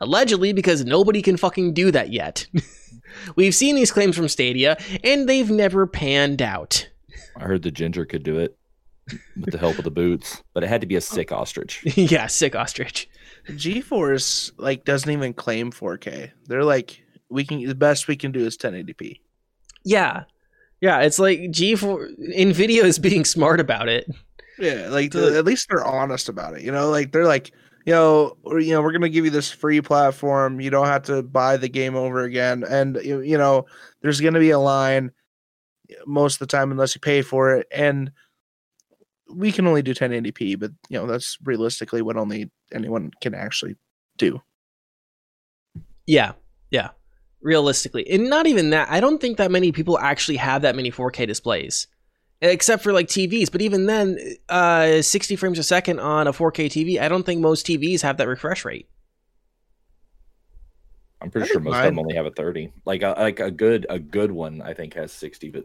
Allegedly, 0.00 0.52
because 0.52 0.84
nobody 0.84 1.22
can 1.22 1.36
fucking 1.36 1.74
do 1.74 1.90
that 1.90 2.12
yet. 2.12 2.46
We've 3.36 3.54
seen 3.54 3.74
these 3.74 3.90
claims 3.90 4.16
from 4.16 4.28
Stadia, 4.28 4.76
and 5.02 5.28
they've 5.28 5.50
never 5.50 5.88
panned 5.88 6.40
out. 6.40 6.88
I 7.36 7.44
heard 7.44 7.62
the 7.62 7.72
ginger 7.72 8.04
could 8.04 8.22
do 8.22 8.38
it 8.38 8.56
with 9.36 9.50
the 9.50 9.58
help 9.58 9.78
of 9.78 9.84
the 9.84 9.90
boots, 9.90 10.42
but 10.54 10.62
it 10.62 10.68
had 10.68 10.82
to 10.82 10.86
be 10.86 10.94
a 10.94 11.00
sick 11.00 11.32
ostrich. 11.32 11.82
yeah, 11.96 12.26
sick 12.26 12.54
ostrich. 12.54 13.08
GeForce 13.48 14.52
like 14.58 14.84
doesn't 14.84 15.10
even 15.10 15.32
claim 15.34 15.70
4K. 15.72 16.30
They're 16.46 16.64
like 16.64 17.02
we 17.30 17.44
can 17.44 17.64
the 17.66 17.74
best 17.74 18.08
we 18.08 18.16
can 18.16 18.32
do 18.32 18.40
is 18.46 18.56
1080p. 18.56 19.20
Yeah. 19.84 20.24
Yeah, 20.80 21.00
it's 21.00 21.18
like 21.18 21.40
GeForce 21.40 22.14
Nvidia 22.36 22.84
is 22.84 22.98
being 22.98 23.24
smart 23.24 23.60
about 23.60 23.88
it. 23.88 24.06
Yeah, 24.58 24.88
like 24.90 25.12
The- 25.12 25.36
at 25.38 25.44
least 25.44 25.66
they're 25.68 25.84
honest 25.84 26.28
about 26.28 26.54
it. 26.56 26.62
You 26.62 26.72
know, 26.72 26.90
like 26.90 27.12
they're 27.12 27.26
like, 27.26 27.52
you 27.86 27.92
know, 27.92 28.36
or, 28.42 28.60
you 28.60 28.72
know, 28.72 28.82
we're 28.82 28.92
gonna 28.92 29.08
give 29.08 29.24
you 29.24 29.30
this 29.30 29.50
free 29.50 29.80
platform. 29.80 30.60
You 30.60 30.70
don't 30.70 30.86
have 30.86 31.04
to 31.04 31.22
buy 31.22 31.56
the 31.56 31.68
game 31.68 31.96
over 31.96 32.20
again, 32.20 32.64
and 32.68 32.98
you, 33.02 33.20
you 33.20 33.38
know, 33.38 33.66
there's 34.02 34.20
gonna 34.20 34.40
be 34.40 34.50
a 34.50 34.58
line 34.58 35.10
most 36.06 36.34
of 36.34 36.38
the 36.40 36.46
time 36.46 36.70
unless 36.70 36.94
you 36.94 37.00
pay 37.00 37.22
for 37.22 37.54
it, 37.56 37.66
and 37.72 38.10
we 39.30 39.52
can 39.52 39.66
only 39.66 39.82
do 39.82 39.94
1080p, 39.94 40.58
but 40.58 40.70
you 40.88 40.98
know 40.98 41.06
that's 41.06 41.38
realistically 41.44 42.02
what 42.02 42.16
only 42.16 42.50
anyone 42.72 43.10
can 43.20 43.34
actually 43.34 43.76
do. 44.16 44.40
Yeah. 46.08 46.32
Yeah. 46.70 46.88
Realistically. 47.40 48.10
And 48.10 48.28
not 48.28 48.46
even 48.46 48.70
that. 48.70 48.90
I 48.90 48.98
don't 48.98 49.20
think 49.20 49.36
that 49.36 49.50
many 49.50 49.70
people 49.70 49.98
actually 49.98 50.38
have 50.38 50.62
that 50.62 50.74
many 50.74 50.90
4K 50.90 51.26
displays. 51.26 51.86
Except 52.40 52.82
for 52.82 52.92
like 52.92 53.08
TVs, 53.08 53.50
but 53.50 53.60
even 53.60 53.86
then, 53.86 54.16
uh, 54.48 55.02
60 55.02 55.34
frames 55.34 55.58
a 55.58 55.64
second 55.64 55.98
on 55.98 56.28
a 56.28 56.32
4K 56.32 56.66
TV, 56.66 57.00
I 57.00 57.08
don't 57.08 57.26
think 57.26 57.40
most 57.40 57.66
TVs 57.66 58.02
have 58.02 58.16
that 58.18 58.28
refresh 58.28 58.64
rate. 58.64 58.88
I'm 61.20 61.30
pretty 61.32 61.48
sure 61.48 61.56
think 61.56 61.64
most 61.64 61.78
of 61.78 61.84
them 61.84 61.98
only 61.98 62.14
have 62.14 62.26
a 62.26 62.30
30. 62.30 62.72
Like 62.84 63.02
a, 63.02 63.14
like 63.18 63.40
a 63.40 63.50
good 63.50 63.86
a 63.90 63.98
good 63.98 64.30
one, 64.30 64.62
I 64.62 64.72
think 64.72 64.94
has 64.94 65.12
60, 65.12 65.50
but 65.50 65.64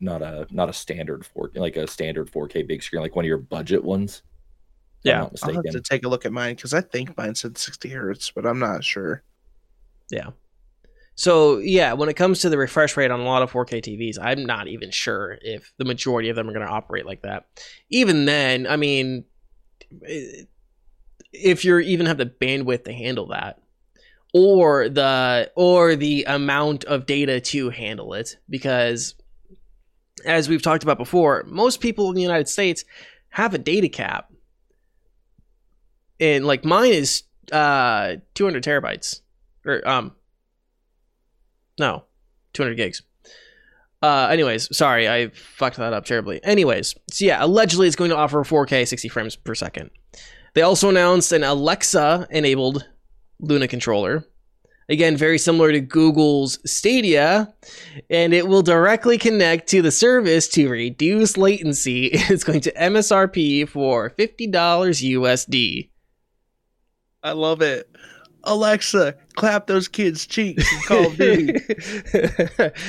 not 0.00 0.22
a 0.22 0.46
not 0.50 0.68
a 0.68 0.72
standard 0.72 1.24
four 1.26 1.50
like 1.54 1.76
a 1.76 1.86
standard 1.86 2.30
4K 2.30 2.66
big 2.66 2.82
screen, 2.82 3.02
like 3.02 3.16
one 3.16 3.24
of 3.24 3.28
your 3.28 3.38
budget 3.38 3.82
ones. 3.84 4.22
if 5.04 5.10
I'm 5.10 5.10
Yeah. 5.10 5.18
not 5.20 5.32
I'll 5.42 5.54
have 5.54 5.64
to 5.70 5.80
take 5.80 6.04
a 6.04 6.08
look 6.08 6.26
at 6.26 6.32
mine 6.32 6.56
because 6.56 6.74
I 6.74 6.80
think 6.80 7.16
mine 7.16 7.34
said 7.34 7.58
60 7.58 7.88
hertz, 7.90 8.30
but 8.30 8.46
I'm 8.46 8.58
not 8.58 8.84
sure. 8.84 9.22
Yeah. 10.10 10.30
So 11.16 11.58
yeah, 11.58 11.92
when 11.92 12.08
it 12.08 12.14
comes 12.14 12.40
to 12.40 12.48
the 12.50 12.58
refresh 12.58 12.96
rate 12.96 13.10
on 13.10 13.20
a 13.20 13.24
lot 13.24 13.42
of 13.42 13.52
4K 13.52 13.80
TVs, 13.82 14.18
I'm 14.20 14.44
not 14.44 14.66
even 14.68 14.90
sure 14.90 15.38
if 15.42 15.72
the 15.78 15.84
majority 15.84 16.28
of 16.28 16.36
them 16.36 16.48
are 16.48 16.52
going 16.52 16.66
to 16.66 16.72
operate 16.72 17.06
like 17.06 17.22
that. 17.22 17.46
Even 17.88 18.24
then, 18.24 18.66
I 18.66 18.76
mean, 18.76 19.24
eh, 20.06 20.42
if 21.32 21.64
you're 21.64 21.80
even 21.80 22.06
have 22.06 22.18
the 22.18 22.26
bandwidth 22.26 22.84
to 22.84 22.92
handle 22.92 23.28
that, 23.28 23.60
or 24.32 24.88
the 24.88 25.52
or 25.56 25.94
the 25.94 26.24
amount 26.24 26.84
of 26.84 27.06
data 27.06 27.40
to 27.40 27.70
handle 27.70 28.14
it, 28.14 28.36
because 28.50 29.14
as 30.24 30.48
we've 30.48 30.62
talked 30.62 30.82
about 30.82 30.98
before, 30.98 31.44
most 31.46 31.80
people 31.80 32.08
in 32.08 32.14
the 32.14 32.22
United 32.22 32.48
States 32.48 32.84
have 33.30 33.54
a 33.54 33.58
data 33.58 33.88
cap, 33.88 34.32
and 36.20 36.46
like 36.46 36.64
mine 36.64 36.92
is 36.92 37.24
uh 37.52 38.16
200 38.34 38.62
terabytes, 38.62 39.20
or 39.66 39.86
um 39.86 40.12
no, 41.78 42.04
200 42.52 42.74
gigs. 42.76 43.02
Uh, 44.02 44.28
anyways, 44.30 44.76
sorry, 44.76 45.08
I 45.08 45.30
fucked 45.30 45.78
that 45.78 45.94
up 45.94 46.04
terribly. 46.04 46.38
Anyways, 46.44 46.94
so 47.10 47.24
yeah, 47.24 47.42
allegedly 47.42 47.86
it's 47.86 47.96
going 47.96 48.10
to 48.10 48.16
offer 48.16 48.44
4K 48.44 48.86
60 48.86 49.08
frames 49.08 49.34
per 49.34 49.54
second. 49.54 49.90
They 50.52 50.60
also 50.60 50.90
announced 50.90 51.32
an 51.32 51.42
Alexa 51.42 52.26
enabled 52.30 52.86
Luna 53.40 53.66
controller. 53.66 54.26
Again, 54.88 55.16
very 55.16 55.38
similar 55.38 55.72
to 55.72 55.80
Google's 55.80 56.58
Stadia, 56.70 57.52
and 58.10 58.34
it 58.34 58.48
will 58.48 58.62
directly 58.62 59.16
connect 59.16 59.68
to 59.70 59.80
the 59.80 59.90
service 59.90 60.46
to 60.48 60.68
reduce 60.68 61.36
latency. 61.36 62.10
It's 62.34 62.44
going 62.44 62.60
to 62.62 62.72
MSRP 62.72 63.68
for 63.68 64.10
$50 64.10 64.50
USD. 64.50 65.88
I 67.22 67.32
love 67.32 67.62
it. 67.62 67.88
Alexa, 68.44 69.14
clap 69.36 69.66
those 69.66 69.88
kids' 69.88 70.26
cheeks 70.26 70.70
in 70.70 70.80
Call 70.82 71.06
of 71.06 71.16
Duty. 71.16 71.58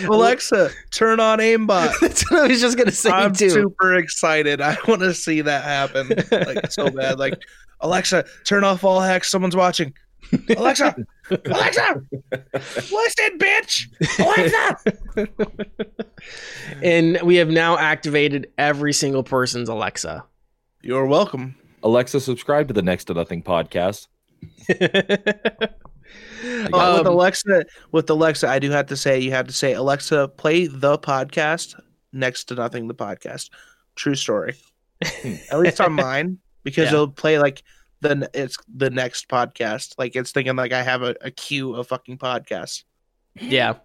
Alexa, 0.05 0.69
turn 0.91 1.19
on 1.19 1.39
aimbot. 1.39 1.93
That's 2.01 2.29
what 2.29 2.41
I 2.41 2.47
was 2.47 2.59
just 2.59 2.77
gonna 2.77 2.91
say 2.91 3.09
I'm 3.09 3.33
too. 3.33 3.49
super 3.49 3.95
excited. 3.95 4.61
I 4.61 4.77
want 4.87 5.01
to 5.01 5.13
see 5.13 5.41
that 5.41 5.63
happen 5.63 6.09
like 6.31 6.71
so 6.71 6.89
bad. 6.89 7.19
Like 7.19 7.41
Alexa, 7.79 8.25
turn 8.43 8.63
off 8.63 8.83
all 8.83 8.99
hacks. 8.99 9.31
Someone's 9.31 9.55
watching. 9.55 9.93
Alexa, 10.57 10.95
Alexa, 11.45 12.01
listen, 12.73 13.37
bitch. 13.37 13.87
Alexa. 14.19 14.77
and 16.83 17.19
we 17.23 17.35
have 17.35 17.49
now 17.49 17.77
activated 17.77 18.47
every 18.57 18.93
single 18.93 19.23
person's 19.23 19.69
Alexa. 19.69 20.23
You're 20.81 21.05
welcome. 21.05 21.55
Alexa, 21.83 22.19
subscribe 22.21 22.67
to 22.69 22.73
the 22.73 22.81
Next 22.81 23.05
to 23.05 23.13
Nothing 23.13 23.43
podcast. 23.43 24.07
Uh, 26.43 26.97
with 26.99 27.07
Um, 27.07 27.07
Alexa, 27.07 27.65
with 27.91 28.09
Alexa, 28.09 28.47
I 28.47 28.59
do 28.59 28.69
have 28.69 28.85
to 28.87 28.95
say, 28.95 29.19
you 29.19 29.31
have 29.31 29.47
to 29.47 29.53
say, 29.53 29.73
Alexa, 29.73 30.27
play 30.37 30.67
the 30.67 30.97
podcast 30.99 31.79
next 32.13 32.45
to 32.45 32.55
nothing. 32.55 32.87
The 32.87 32.93
podcast, 32.93 33.49
true 33.95 34.13
story. 34.15 34.55
At 35.51 35.57
least 35.59 35.81
on 35.81 35.93
mine, 35.93 36.37
because 36.63 36.85
Yeah. 36.85 36.93
it'll 36.93 37.07
play 37.09 37.39
like 37.39 37.63
the 38.01 38.29
it's 38.33 38.57
the 38.73 38.89
next 38.89 39.27
podcast. 39.27 39.95
Like 39.97 40.15
it's 40.15 40.31
thinking 40.31 40.55
like 40.55 40.73
I 40.73 40.83
have 40.83 41.01
a, 41.01 41.15
a 41.21 41.31
queue 41.31 41.75
of 41.75 41.87
fucking 41.87 42.17
podcasts. 42.17 42.83
yeah. 43.39 43.75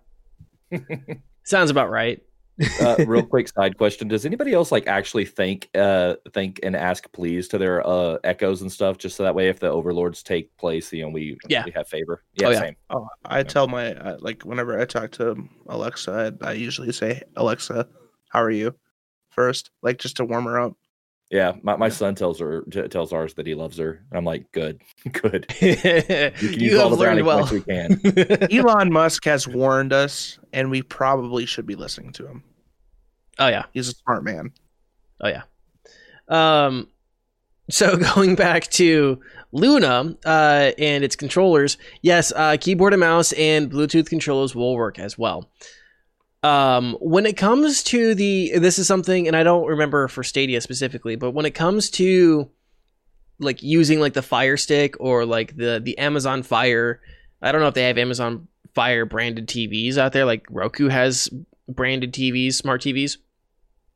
Sounds 1.44 1.70
about 1.70 1.90
right. 1.90 2.22
uh, 2.80 2.96
real 3.06 3.24
quick 3.24 3.48
side 3.48 3.76
question: 3.78 4.06
Does 4.08 4.26
anybody 4.26 4.52
else 4.52 4.70
like 4.70 4.86
actually 4.86 5.24
think, 5.24 5.68
uh, 5.74 6.16
think 6.32 6.60
and 6.62 6.76
ask 6.76 7.10
please 7.12 7.48
to 7.48 7.58
their 7.58 7.84
uh 7.86 8.18
echoes 8.22 8.60
and 8.60 8.70
stuff, 8.70 8.98
just 8.98 9.16
so 9.16 9.22
that 9.22 9.34
way 9.34 9.48
if 9.48 9.58
the 9.60 9.68
overlords 9.68 10.22
take 10.22 10.54
place, 10.58 10.92
you 10.92 11.02
know, 11.02 11.08
we 11.08 11.38
Yeah. 11.48 11.64
we 11.64 11.70
have 11.72 11.88
favor. 11.88 12.22
Yeah, 12.34 12.48
Oh, 12.48 12.50
yeah. 12.50 12.60
same. 12.60 12.76
Oh, 12.90 13.08
I 13.24 13.42
tell 13.42 13.66
my 13.66 13.94
uh, 13.94 14.16
like 14.20 14.42
whenever 14.42 14.78
I 14.78 14.84
talk 14.84 15.10
to 15.12 15.48
Alexa, 15.68 16.36
I, 16.42 16.48
I 16.48 16.52
usually 16.52 16.92
say, 16.92 17.22
Alexa, 17.36 17.88
how 18.28 18.42
are 18.42 18.50
you? 18.50 18.74
First, 19.30 19.70
like 19.82 19.98
just 19.98 20.16
to 20.18 20.24
warm 20.24 20.44
her 20.44 20.60
up. 20.60 20.76
Yeah, 21.30 21.52
my, 21.62 21.76
my 21.76 21.86
Yeah. 21.86 21.92
son 21.92 22.14
tells 22.16 22.40
her 22.40 22.62
t- 22.70 22.88
tells 22.88 23.12
ours 23.12 23.34
that 23.34 23.46
he 23.46 23.54
loves 23.54 23.78
her, 23.78 24.02
and 24.10 24.18
I'm 24.18 24.24
like, 24.24 24.50
good, 24.52 24.80
good. 25.12 25.46
you, 25.60 25.68
We 25.68 25.74
can 25.74 26.60
use 26.60 26.78
all 26.78 26.88
have 26.90 26.98
the 26.98 27.04
brownie 27.04 27.22
learned 27.22 27.26
well. 27.26 27.46
points 27.46 27.52
we 27.52 27.60
can. 27.60 28.48
Elon 28.52 28.92
Musk 28.92 29.24
has 29.26 29.46
warned 29.46 29.92
us, 29.92 30.38
and 30.52 30.70
we 30.70 30.82
probably 30.82 31.46
should 31.46 31.66
be 31.66 31.76
listening 31.76 32.12
to 32.14 32.26
him. 32.26 32.42
oh 33.38 33.48
yeah. 33.48 33.64
He's 33.72 33.88
a 33.88 33.92
smart 33.92 34.24
man. 34.24 34.50
Oh 35.20 35.28
yeah. 35.28 35.42
Um 36.28 36.88
so 37.70 37.96
going 37.96 38.34
back 38.34 38.64
to 38.72 39.20
Luna 39.52 40.16
uh, 40.24 40.72
and 40.78 41.04
its 41.04 41.14
controllers, 41.14 41.78
yes, 42.02 42.32
uh, 42.34 42.56
keyboard 42.60 42.92
and 42.92 43.00
mouse 43.00 43.30
and 43.32 43.70
Bluetooth 43.70 44.08
controllers 44.08 44.54
will 44.56 44.74
work 44.74 44.98
as 44.98 45.16
well. 45.16 45.48
Um, 46.42 46.96
when 47.00 47.26
it 47.26 47.37
comes 47.37 47.83
to 47.85 48.14
the, 48.14 48.59
this 48.59 48.79
is 48.79 48.87
something, 48.87 49.26
and 49.26 49.37
I 49.37 49.42
don't 49.42 49.66
remember 49.66 50.09
for 50.09 50.22
Stadia 50.24 50.61
specifically, 50.61 51.16
but 51.16 51.33
when 51.33 51.44
it 51.44 51.50
comes 51.55 51.90
to 51.90 52.50
like 53.38 53.62
using 53.62 54.00
like 54.00 54.14
the 54.14 54.22
Fire 54.22 54.57
Stick 54.57 54.94
or 55.00 55.24
like 55.26 55.57
the 55.57 55.81
the 55.83 55.96
Amazon 55.98 56.42
Fire, 56.42 57.00
I 57.42 57.53
don't 57.53 57.61
know 57.61 57.68
if 57.68 57.74
they 57.74 57.85
have 57.85 57.98
Amazon 57.98 58.48
Fire 58.74 59.05
branded 59.05 59.48
TVs 59.48 59.98
out 59.98 60.12
there. 60.12 60.24
Like 60.24 60.46
Roku 60.50 60.88
has 60.88 61.29
branded 61.68 62.12
TVs, 62.14 62.55
smart 62.55 62.83
TVs. 62.83 63.18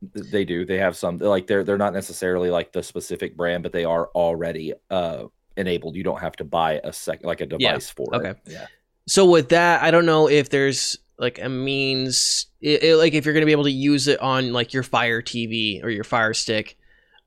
they 0.01 0.45
do. 0.45 0.65
They 0.65 0.77
have 0.77 0.95
some 0.95 1.17
like 1.17 1.47
they're 1.47 1.63
they're 1.63 1.77
not 1.77 1.93
necessarily 1.93 2.49
like 2.49 2.71
the 2.73 2.83
specific 2.83 3.35
brand, 3.37 3.63
but 3.63 3.71
they 3.71 3.85
are 3.85 4.07
already 4.15 4.73
uh 4.89 5.25
enabled. 5.57 5.95
You 5.95 6.03
don't 6.03 6.19
have 6.21 6.35
to 6.37 6.43
buy 6.43 6.79
a 6.83 6.91
sec 6.93 7.23
like 7.23 7.41
a 7.41 7.47
Yeah, 7.57 7.71
device 7.73 7.89
for 7.89 8.15
okay. 8.15 8.29
it. 8.31 8.37
Yeah. 8.45 8.67
So 9.07 9.25
with 9.25 9.49
that, 9.49 9.83
I 9.83 9.91
don't 9.91 10.05
know 10.05 10.27
if 10.29 10.49
there's 10.49 10.97
like 11.17 11.39
a 11.39 11.49
means, 11.49 12.47
it, 12.61 12.83
it- 12.83 12.97
like 12.97 13.13
if 13.13 13.25
you're 13.25 13.33
gonna 13.33 13.45
be 13.45 13.51
able 13.51 13.63
to 13.65 13.71
use 13.71 14.07
it 14.07 14.19
on 14.19 14.53
like 14.53 14.73
your 14.73 14.83
Fire 14.83 15.21
TV 15.21 15.83
or 15.83 15.89
your 15.89 16.03
Fire 16.03 16.33
Stick 16.33 16.77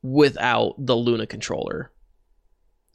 without 0.02 0.74
the 0.78 0.94
Luna 0.96 1.26
controller. 1.26 1.90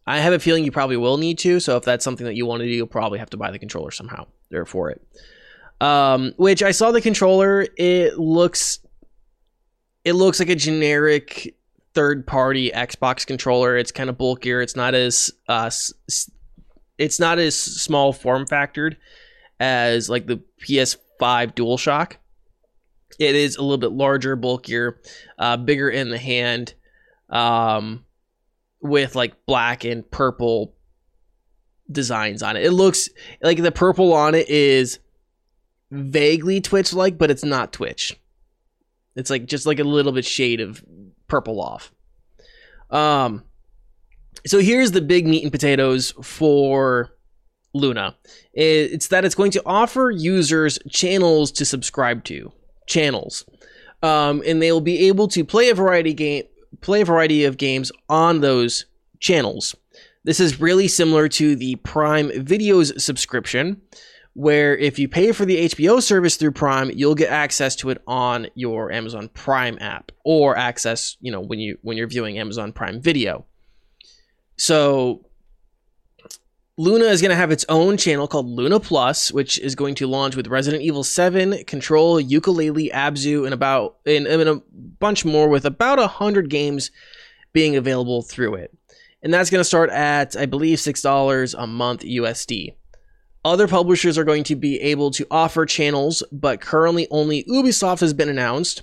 I 0.06 0.20
have 0.20 0.34
a 0.34 0.40
feeling 0.40 0.66
you 0.66 0.72
probably 0.72 0.98
will 0.98 1.18
need 1.18 1.38
to. 1.40 1.60
So 1.62 1.78
if 1.78 1.84
that's 1.84 2.04
something 2.04 2.26
that 2.26 2.36
you 2.36 2.46
want 2.46 2.60
to 2.62 2.66
do, 2.68 2.74
you'll 2.74 2.88
probably 2.88 3.20
have 3.20 3.30
to 3.30 3.38
buy 3.38 3.52
the 3.52 3.60
controller 3.60 3.90
somehow. 3.92 4.28
There 4.50 4.66
for 4.66 4.90
it. 4.90 5.02
Um, 5.80 6.34
which 6.38 6.62
I 6.62 6.72
saw 6.72 6.92
the 6.92 7.02
controller. 7.02 7.66
It 7.78 8.18
looks, 8.20 8.80
it 10.04 10.14
looks 10.14 10.40
like 10.40 10.50
a 10.50 10.56
generic 10.56 11.56
third-party 11.94 12.72
Xbox 12.72 13.26
controller. 13.26 13.78
It's 13.78 13.92
kind 13.92 14.10
of 14.10 14.18
bulkier. 14.18 14.62
It's 14.62 14.76
not 14.76 14.94
as 14.94 15.32
uh, 15.48 15.72
it's 16.98 17.20
not 17.20 17.40
as 17.40 17.58
small 17.60 18.12
form 18.14 18.46
factored 18.46 18.96
as 19.60 20.10
like 20.10 20.26
the 20.26 20.42
PS5 20.62 21.54
DualShock. 21.54 22.14
It 23.20 23.36
is 23.36 23.56
a 23.56 23.62
little 23.62 23.78
bit 23.78 23.92
larger, 23.92 24.36
bulkier, 24.36 25.00
uh, 25.38 25.58
bigger 25.58 25.90
in 25.90 26.10
the 26.10 26.18
hand, 26.18 26.74
um, 27.30 28.06
with 28.82 29.16
like 29.16 29.46
black 29.46 29.84
and 29.84 30.10
purple 30.10 30.74
designs 31.92 32.42
on 32.42 32.58
it. 32.58 32.66
It 32.66 32.72
looks 32.72 33.10
like 33.42 33.62
the 33.62 33.72
purple 33.72 34.14
on 34.14 34.36
it 34.36 34.50
is 34.50 35.00
vaguely 35.92 36.60
Twitch 36.60 36.94
like, 36.94 37.18
but 37.18 37.30
it's 37.30 37.44
not 37.44 37.72
Twitch. 37.72 38.20
It's 39.16 39.30
like 39.30 39.46
just 39.46 39.66
like 39.66 39.80
a 39.80 39.84
little 39.84 40.12
bit 40.12 40.26
shade 40.26 40.60
of 40.60 40.84
purple 41.28 41.62
off. 41.62 41.92
Um, 42.90 43.44
so 44.46 44.60
here's 44.60 44.92
the 44.92 45.02
big 45.02 45.28
meat 45.28 45.44
and 45.44 45.52
potatoes 45.52 46.14
for 46.22 47.16
Luna. 47.74 48.16
It's 48.54 49.08
that 49.08 49.26
it's 49.26 49.36
going 49.36 49.52
to 49.52 49.62
offer 49.66 50.12
users 50.12 50.80
channels 50.90 51.52
to 51.54 51.66
subscribe 51.66 52.24
to, 52.26 52.52
channels, 52.88 53.46
um, 54.02 54.44
and 54.46 54.62
they 54.62 54.72
will 54.72 54.82
be 54.82 55.08
able 55.08 55.28
to 55.30 55.44
play 55.44 55.70
a 55.70 55.76
variety 55.76 56.14
game, 56.14 56.44
play 56.82 57.02
a 57.02 57.06
variety 57.06 57.46
of 57.46 57.58
games 57.58 57.92
on 58.10 58.42
those 58.42 58.86
channels. 59.20 59.76
This 60.24 60.40
is 60.40 60.62
really 60.62 60.88
similar 60.88 61.28
to 61.30 61.56
the 61.56 61.76
Prime 61.78 62.30
Videos 62.30 63.00
subscription, 63.02 63.82
where 64.34 64.78
if 64.78 64.98
you 64.98 65.08
pay 65.08 65.32
for 65.32 65.46
the 65.46 65.66
HBO 65.70 66.02
service 66.02 66.38
through 66.38 66.52
Prime, 66.52 66.92
you'll 66.92 67.16
get 67.16 67.30
access 67.30 67.76
to 67.78 67.90
it 67.90 68.02
on 68.08 68.48
your 68.56 68.92
Amazon 68.92 69.30
Prime 69.30 69.78
app, 69.82 70.12
or 70.24 70.58
access, 70.58 71.18
you 71.20 71.32
know, 71.32 71.42
when 71.42 71.60
you 71.60 71.78
when 71.82 71.98
you're 71.98 72.08
viewing 72.08 72.38
Amazon 72.38 72.72
Prime 72.72 73.02
Video. 73.02 73.46
So 74.56 75.26
Luna 76.76 77.06
is 77.06 77.22
going 77.22 77.30
to 77.30 77.36
have 77.36 77.52
its 77.52 77.66
own 77.70 77.98
channel 77.98 78.28
called 78.28 78.48
Luna 78.48 78.80
Plus, 78.80 79.32
which 79.32 79.60
is 79.60 79.76
going 79.76 79.94
to 79.96 80.08
launch 80.08 80.36
with 80.36 80.48
Resident 80.48 80.82
Evil 80.82 81.04
7, 81.04 81.64
Control, 81.66 82.20
Yooka-Laylee, 82.20 82.92
Abzu, 82.92 83.46
and 83.46 83.54
about 83.54 83.98
and, 84.08 84.26
and 84.26 84.50
a 84.50 84.62
bunch 85.00 85.24
more 85.24 85.48
with 85.50 85.66
about 85.66 86.00
a 86.00 86.08
hundred 86.08 86.50
games 86.50 86.90
being 87.54 87.76
available 87.76 88.24
through 88.24 88.56
it. 88.56 88.76
And 89.22 89.32
that's 89.32 89.52
going 89.52 89.60
to 89.60 89.66
start 89.66 89.92
at 89.92 90.36
I 90.36 90.48
believe 90.48 90.80
six 90.80 91.02
dollars 91.02 91.54
a 91.54 91.68
month 91.68 92.02
USD. 92.02 92.74
Other 93.46 93.68
publishers 93.68 94.18
are 94.18 94.24
going 94.24 94.44
to 94.46 94.56
be 94.56 94.82
able 94.82 95.12
to 95.12 95.28
offer 95.30 95.68
channels, 95.68 96.24
but 96.32 96.60
currently 96.60 97.08
only 97.12 97.44
Ubisoft 97.44 98.00
has 98.00 98.14
been 98.14 98.30
announced. 98.30 98.82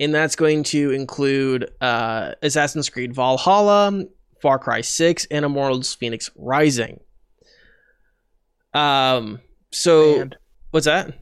and 0.00 0.12
that's 0.12 0.34
going 0.34 0.64
to 0.64 0.90
include 0.90 1.70
uh, 1.80 2.32
Assassin's 2.42 2.88
Creed 2.90 3.14
Valhalla, 3.14 4.04
Far 4.40 4.58
Cry 4.58 4.80
6, 4.80 5.26
and 5.30 5.44
Immortals 5.44 5.96
Fenyx 5.96 6.30
Rising. 6.36 6.98
Um, 8.74 9.40
so 9.70 10.16
Banned. 10.18 10.36
what's 10.72 10.86
that? 10.86 11.18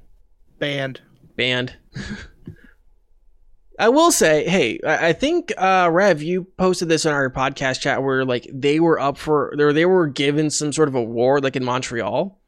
Banned. 0.58 1.00
Banned. 1.36 1.76
I 3.78 3.88
will 3.88 4.12
say, 4.12 4.46
hey, 4.48 4.78
I 4.86 5.08
I 5.08 5.12
think 5.12 5.52
uh, 5.56 5.88
Rev, 5.90 6.22
you 6.22 6.44
posted 6.56 6.88
this 6.88 7.04
in 7.04 7.12
our 7.12 7.30
podcast 7.30 7.80
chat 7.80 8.02
where 8.02 8.24
like 8.24 8.46
they 8.52 8.80
were 8.80 9.00
up 9.00 9.16
for, 9.16 9.54
or 9.58 9.72
they 9.72 9.86
were 9.86 10.06
given 10.06 10.50
some 10.50 10.72
sort 10.72 10.88
of 10.88 10.94
award, 10.94 11.42
like 11.42 11.56
in 11.56 11.64
Montreal, 11.64 12.38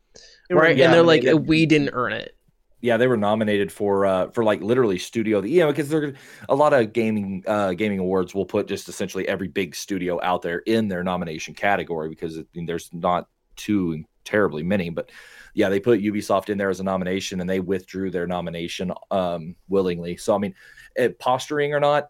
They 0.48 0.55
were 0.55 0.61
right? 0.62 0.78
and 0.78 0.92
they're 0.92 1.02
like, 1.02 1.24
we 1.46 1.66
didn't 1.66 1.90
earn 1.94 2.12
it. 2.12 2.36
yeah, 2.82 2.98
they 2.98 3.07
were 3.07 3.16
nominated 3.16 3.72
for 3.72 4.05
uh 4.07 4.30
for 4.30 4.44
like 4.44 4.61
literally 4.61 4.98
studio. 4.98 5.42
You 5.42 5.61
know, 5.61 5.68
because 5.68 5.88
they're 5.88 6.12
a 6.48 6.55
lot 6.55 6.72
of 6.74 6.92
gaming 6.92 7.42
uh 7.46 7.72
gaming 7.72 7.98
awards 7.98 8.34
will 8.34 8.46
put 8.46 8.68
just 8.68 8.88
essentially 8.88 9.26
every 9.26 9.48
big 9.48 9.74
studio 9.74 10.20
out 10.22 10.42
there 10.42 10.59
in 10.61 10.88
their 10.88 11.02
nomination 11.02 11.55
category 11.55 12.11
because 12.11 12.38
I 12.38 12.44
mean, 12.55 12.66
there's 12.66 12.90
not 12.92 13.28
too 13.57 14.05
terribly 14.24 14.62
many, 14.62 14.90
but 14.90 15.10
yeah, 15.54 15.68
they 15.68 15.78
put 15.80 16.00
Ubisoft 16.00 16.48
in 16.50 16.58
there 16.58 16.70
as 16.70 16.80
a 16.80 16.84
nomination 16.84 17.40
and 17.40 17.48
they 17.48 17.60
withdrew 17.60 18.10
their 18.10 18.26
nomination 18.26 18.92
um 19.10 19.54
willingly. 19.68 20.16
So 20.16 20.34
I 20.34 20.38
mean, 20.38 20.54
eh, 20.96 21.08
posturing 21.18 21.74
or 21.74 21.80
not, 21.80 22.08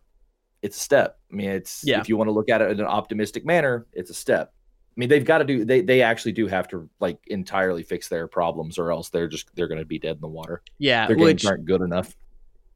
it's 0.62 0.76
a 0.76 0.80
step. 0.80 1.18
I 1.30 1.34
mean, 1.36 1.50
it's 1.50 1.84
Yeah. 1.84 2.00
if 2.00 2.08
you 2.08 2.16
want 2.16 2.28
to 2.28 2.32
look 2.32 2.48
at 2.48 2.62
it 2.62 2.70
in 2.70 2.80
an 2.80 2.86
optimistic 2.86 3.44
manner, 3.44 3.86
it's 3.92 4.10
a 4.10 4.14
step. 4.14 4.52
I 4.96 5.00
mean, 5.00 5.08
they've 5.08 5.24
got 5.24 5.38
to 5.38 5.44
do 5.44 5.64
they 5.64 5.80
they 5.82 6.02
actually 6.02 6.32
do 6.32 6.46
have 6.46 6.68
to 6.68 6.88
like 7.00 7.18
entirely 7.26 7.82
fix 7.82 8.08
their 8.08 8.28
problems 8.28 8.78
or 8.78 8.92
else 8.92 9.10
they're 9.10 9.28
just 9.28 9.54
they're 9.56 9.68
going 9.68 9.80
to 9.80 9.84
be 9.84 9.98
dead 9.98 10.16
in 10.16 10.20
the 10.20 10.28
water 10.28 10.62
Yeah, 10.78 11.08
their 11.08 11.16
which 11.16 11.42
games 11.42 11.46
aren't 11.46 11.64
good 11.64 11.82
enough. 11.82 12.14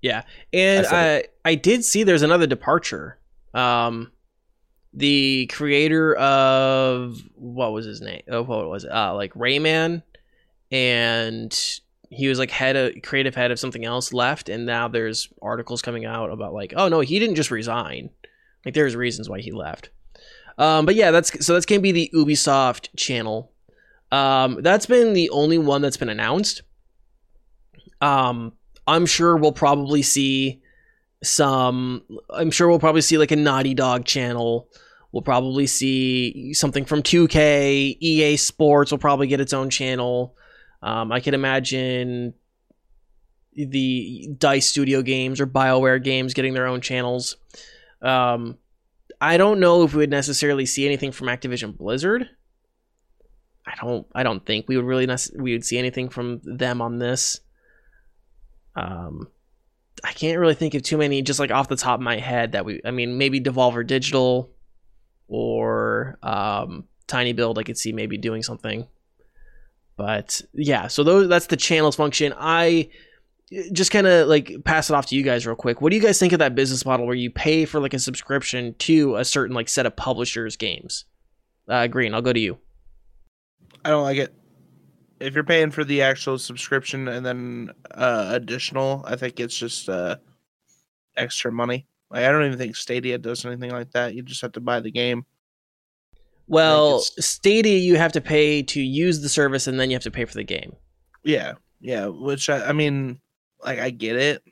Yeah, 0.03 0.23
and 0.53 0.87
I 0.87 1.17
I 1.17 1.25
I 1.45 1.55
did 1.55 1.85
see 1.85 2.03
there's 2.03 2.23
another 2.23 2.47
departure. 2.47 3.19
Um, 3.55 4.13
the 4.93 5.47
creator 5.53 6.15
of 6.17 7.23
what 7.35 7.73
was 7.73 7.87
his 7.87 8.01
name? 8.01 8.23
Oh, 8.29 8.43
what 8.43 8.69
was 8.69 8.85
it? 8.85 8.93
Uh, 8.93 9.15
like 9.15 9.33
Rayman, 9.35 10.03
and 10.71 11.81
he 12.11 12.29
was 12.29 12.39
like 12.39 12.51
head 12.51 12.77
of 12.77 13.03
creative 13.03 13.35
head 13.35 13.51
of 13.51 13.59
something 13.59 13.85
else 13.85 14.13
left, 14.13 14.49
and 14.49 14.67
now 14.67 14.89
there's 14.89 15.29
articles 15.43 15.83
coming 15.83 16.05
out 16.05 16.31
about 16.31 16.55
like, 16.55 16.73
oh 16.77 16.89
no, 16.89 17.01
he 17.01 17.19
didn't 17.19 17.37
just 17.37 17.51
resign. 17.51 18.11
Like 18.65 18.75
there's 18.75 18.97
reasons 18.97 19.29
why 19.29 19.41
he 19.41 19.53
left. 19.53 19.91
Um, 20.57 20.87
but 20.87 20.95
yeah, 20.95 21.11
that's 21.11 21.45
so 21.45 21.55
that's 21.55 21.67
gonna 21.67 21.81
be 21.81 21.93
the 21.93 22.11
Ubisoft 22.15 22.89
channel. 22.97 23.53
Um, 24.11 24.63
that's 24.63 24.87
been 24.87 25.13
the 25.13 25.31
only 25.31 25.59
one 25.59 25.83
that's 25.83 25.97
been 25.97 26.09
announced. 26.09 26.63
Um, 28.01 28.53
I'm 28.87 29.07
sure 29.07 29.37
we'll 29.37 29.53
probably 29.53 30.03
see 30.03 30.63
some. 31.23 32.03
I'm 32.31 32.51
sure 32.51 32.69
we'll 32.69 32.79
probably 32.79 33.01
see 33.01 33.19
like 33.19 33.31
a 33.31 33.37
Naughty 33.37 33.75
Dog 33.75 34.05
channel. 34.05 34.69
We'll 35.13 35.23
probably 35.23 35.67
see 35.67 36.53
something 36.55 36.85
from 36.85 37.03
2K. 37.03 37.97
EA 38.01 38.37
Sports 38.37 38.91
will 38.91 38.99
probably 38.99 39.27
get 39.27 39.41
its 39.41 39.53
own 39.53 39.71
channel. 39.71 40.37
Um, 40.83 41.11
I 41.11 41.21
can 41.21 41.35
imagine 41.35 42.35
the 43.55 44.29
Dice 44.39 44.69
Studio 44.69 45.03
games 45.03 45.41
or 45.41 45.47
BioWare 45.47 46.03
games 46.03 46.35
getting 46.35 46.55
their 46.55 46.67
own 46.67 46.81
channels. 46.81 47.37
Um, 48.03 48.59
I 49.21 49.37
don't 49.37 49.59
know 49.61 49.83
if 49.83 49.95
we 49.95 49.99
would 49.99 50.11
necessarily 50.11 50.67
see 50.67 50.87
anything 50.87 51.11
from 51.11 51.27
Activision 51.27 51.77
Blizzard. 51.77 52.29
I 53.67 53.75
don't. 53.81 54.07
I 54.15 54.23
don't 54.23 54.45
think 54.47 54.69
we 54.69 54.77
would 54.77 54.87
really 54.87 55.09
we 55.37 55.53
would 55.53 55.65
see 55.65 55.79
anything 55.79 56.09
from 56.09 56.41
them 56.45 56.81
on 56.81 56.99
this. 56.99 57.41
Um, 58.77 59.29
I 60.05 60.13
can't 60.13 60.39
really 60.39 60.55
think 60.55 60.75
of 60.75 60.83
too 60.83 60.99
many 60.99 61.23
just 61.23 61.41
like 61.41 61.51
off 61.51 61.69
the 61.69 61.77
top 61.77 61.99
of 61.99 62.03
my 62.03 62.19
head 62.19 62.53
that 62.53 62.65
we. 62.65 62.81
I 62.85 62.91
mean, 62.91 63.19
maybe 63.19 63.41
Devolver 63.41 63.87
Digital 63.87 64.51
or 65.29 66.19
um, 66.23 66.85
Tiny 67.07 67.33
Build. 67.33 67.59
I 67.59 67.63
could 67.63 67.79
see 67.79 67.93
maybe 67.93 68.17
doing 68.17 68.43
something. 68.43 68.87
But 69.97 70.43
yeah, 70.53 70.87
so 70.87 71.03
those 71.03 71.29
that's 71.29 71.47
the 71.47 71.57
channels 71.57 71.97
function. 71.97 72.33
I 72.39 72.89
just 73.73 73.91
kind 73.91 74.07
of 74.07 74.29
like 74.29 74.53
pass 74.65 74.91
it 74.91 74.95
off 74.95 75.07
to 75.07 75.17
you 75.17 75.23
guys 75.23 75.47
real 75.47 75.57
quick. 75.57 75.81
What 75.81 75.91
do 75.91 75.97
you 75.97 76.03
guys 76.03 76.19
think 76.19 76.33
of 76.33 76.39
that 76.39 76.55
business 76.55 76.85
model 76.85 77.07
where 77.07 77.15
you 77.15 77.31
pay 77.31 77.65
for 77.65 77.81
like 77.81 77.95
a 77.95 77.99
subscription 77.99 78.75
to 78.81 79.17
a 79.17 79.25
certain 79.25 79.55
like 79.55 79.69
set 79.69 79.87
of 79.87 79.97
publishers' 79.97 80.57
games? 80.57 81.05
Uh, 81.69 81.87
Green, 81.87 82.15
I'll 82.15 82.23
go 82.23 82.33
to 82.33 82.41
you. 82.41 82.59
I 83.85 83.91
don't 83.91 84.03
like 84.03 84.19
it. 84.19 84.35
If 85.21 85.35
you're 85.35 85.45
paying 85.45 85.71
for 85.71 85.85
the 85.85 86.03
actual 86.03 86.39
subscription 86.39 87.09
and 87.09 87.25
then 87.25 87.71
uh, 87.91 88.29
additional, 88.33 89.05
I 89.07 89.17
think 89.17 89.41
it's 89.41 89.57
just 89.57 89.89
uh, 89.89 90.17
extra 91.17 91.51
money. 91.51 91.87
Like 92.11 92.25
I 92.25 92.33
don't 92.33 92.47
even 92.47 92.59
think 92.59 92.77
Stadia 92.77 93.19
does 93.19 93.45
anything 93.45 93.71
like 93.71 93.91
that. 93.93 94.15
You 94.15 94.23
just 94.23 94.41
have 94.43 94.53
to 94.53 94.61
buy 94.61 94.81
the 94.81 94.91
game. 94.91 95.25
Well, 96.47 97.01
Stadia, 97.01 97.77
you 97.79 97.97
have 97.97 98.13
to 98.13 98.23
pay 98.23 98.63
to 98.63 98.81
use 98.81 99.21
the 99.21 99.29
service, 99.29 99.67
and 99.67 99.79
then 99.79 99.91
you 99.91 99.97
have 99.97 100.05
to 100.05 100.11
pay 100.11 100.25
for 100.25 100.35
the 100.35 100.45
game. 100.45 100.75
Yeah, 101.23 101.55
yeah. 101.81 102.07
Which 102.07 102.49
I, 102.49 102.69
I 102.69 102.73
mean, 102.73 103.21
like 103.63 103.79
I 103.79 103.91
get 103.91 104.17
it. 104.17 104.43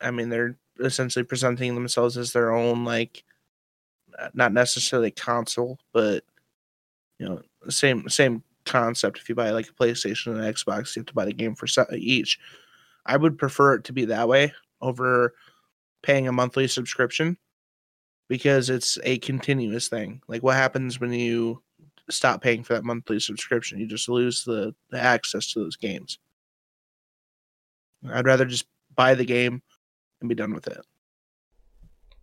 I 0.00 0.10
mean, 0.10 0.30
they're 0.30 0.56
essentially 0.80 1.24
presenting 1.24 1.74
themselves 1.74 2.16
as 2.16 2.32
their 2.32 2.52
own 2.52 2.84
like, 2.84 3.24
not 4.32 4.52
necessarily 4.52 5.10
console, 5.10 5.78
but 5.92 6.24
you 7.18 7.28
know, 7.28 7.42
same 7.68 8.08
same 8.08 8.42
concept. 8.64 9.18
If 9.18 9.28
you 9.28 9.34
buy 9.34 9.50
like 9.50 9.68
a 9.68 9.72
PlayStation 9.72 10.28
and 10.32 10.40
an 10.40 10.52
Xbox, 10.52 10.94
you 10.94 11.00
have 11.00 11.06
to 11.06 11.14
buy 11.14 11.24
the 11.24 11.32
game 11.32 11.54
for 11.54 11.66
each. 11.94 12.38
I 13.06 13.16
would 13.16 13.38
prefer 13.38 13.74
it 13.74 13.84
to 13.84 13.92
be 13.92 14.06
that 14.06 14.28
way 14.28 14.52
over 14.80 15.34
paying 16.02 16.28
a 16.28 16.32
monthly 16.32 16.68
subscription 16.68 17.36
because 18.28 18.70
it's 18.70 18.98
a 19.04 19.18
continuous 19.18 19.88
thing. 19.88 20.20
Like 20.28 20.42
what 20.42 20.56
happens 20.56 21.00
when 21.00 21.12
you 21.12 21.62
stop 22.10 22.42
paying 22.42 22.62
for 22.62 22.74
that 22.74 22.84
monthly 22.84 23.20
subscription? 23.20 23.78
You 23.78 23.86
just 23.86 24.08
lose 24.08 24.44
the, 24.44 24.74
the 24.90 25.00
access 25.00 25.52
to 25.52 25.60
those 25.60 25.76
games. 25.76 26.18
I'd 28.10 28.26
rather 28.26 28.44
just 28.44 28.66
buy 28.94 29.14
the 29.14 29.24
game 29.24 29.62
and 30.20 30.28
be 30.28 30.34
done 30.34 30.54
with 30.54 30.66
it. 30.66 30.80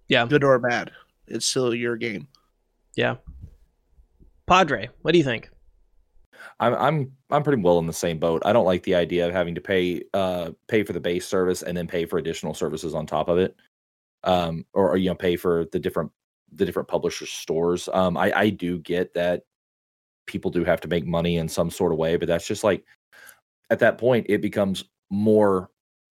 Yeah. 0.08 0.26
Good 0.26 0.44
or 0.44 0.60
bad. 0.60 0.92
It's 1.28 1.46
still 1.46 1.74
your 1.74 1.96
game. 1.96 2.28
Yeah. 2.96 3.16
Padre, 4.48 4.90
what 5.02 5.14
do 5.14 5.18
you 5.18 5.24
think? 5.24 5.50
I'm 6.60 6.74
I'm 6.76 7.12
I'm 7.30 7.44
pretty 7.44 7.62
well 7.62 7.80
in 7.80 7.88
the 7.88 7.94
same 7.94 8.20
boat. 8.20 8.42
I 8.46 8.54
don't 8.54 8.66
like 8.66 8.84
the 8.84 8.96
idea 8.96 9.28
of 9.28 9.34
having 9.34 9.56
to 9.56 9.62
pay 9.62 10.04
uh 10.14 10.52
pay 10.68 10.84
for 10.84 10.94
the 10.94 11.00
base 11.00 11.28
service 11.28 11.64
and 11.64 11.76
then 11.76 11.88
pay 11.88 12.06
for 12.06 12.18
additional 12.18 12.54
services 12.54 12.94
on 12.94 13.06
top 13.06 13.30
of 13.30 13.38
it. 13.38 13.56
Um 14.24 14.66
or, 14.74 14.92
or 14.92 14.98
you 14.98 15.10
know 15.10 15.16
pay 15.16 15.36
for 15.36 15.66
the 15.72 15.80
different 15.80 16.12
the 16.54 16.66
different 16.66 16.88
publisher 16.88 17.26
stores. 17.26 17.90
Um 17.94 18.18
I 18.18 18.32
I 18.36 18.50
do 18.50 18.80
get 18.80 19.14
that 19.14 19.44
people 20.28 20.52
do 20.52 20.64
have 20.64 20.82
to 20.82 20.88
make 20.88 21.06
money 21.06 21.38
in 21.38 21.50
some 21.50 21.70
sort 21.70 21.92
of 21.92 21.98
way, 21.98 22.18
but 22.18 22.28
that's 22.28 22.48
just 22.48 22.64
like 22.64 22.86
at 23.70 23.80
that 23.80 23.98
point 23.98 24.26
it 24.30 24.42
becomes 24.42 24.84
more 25.10 25.70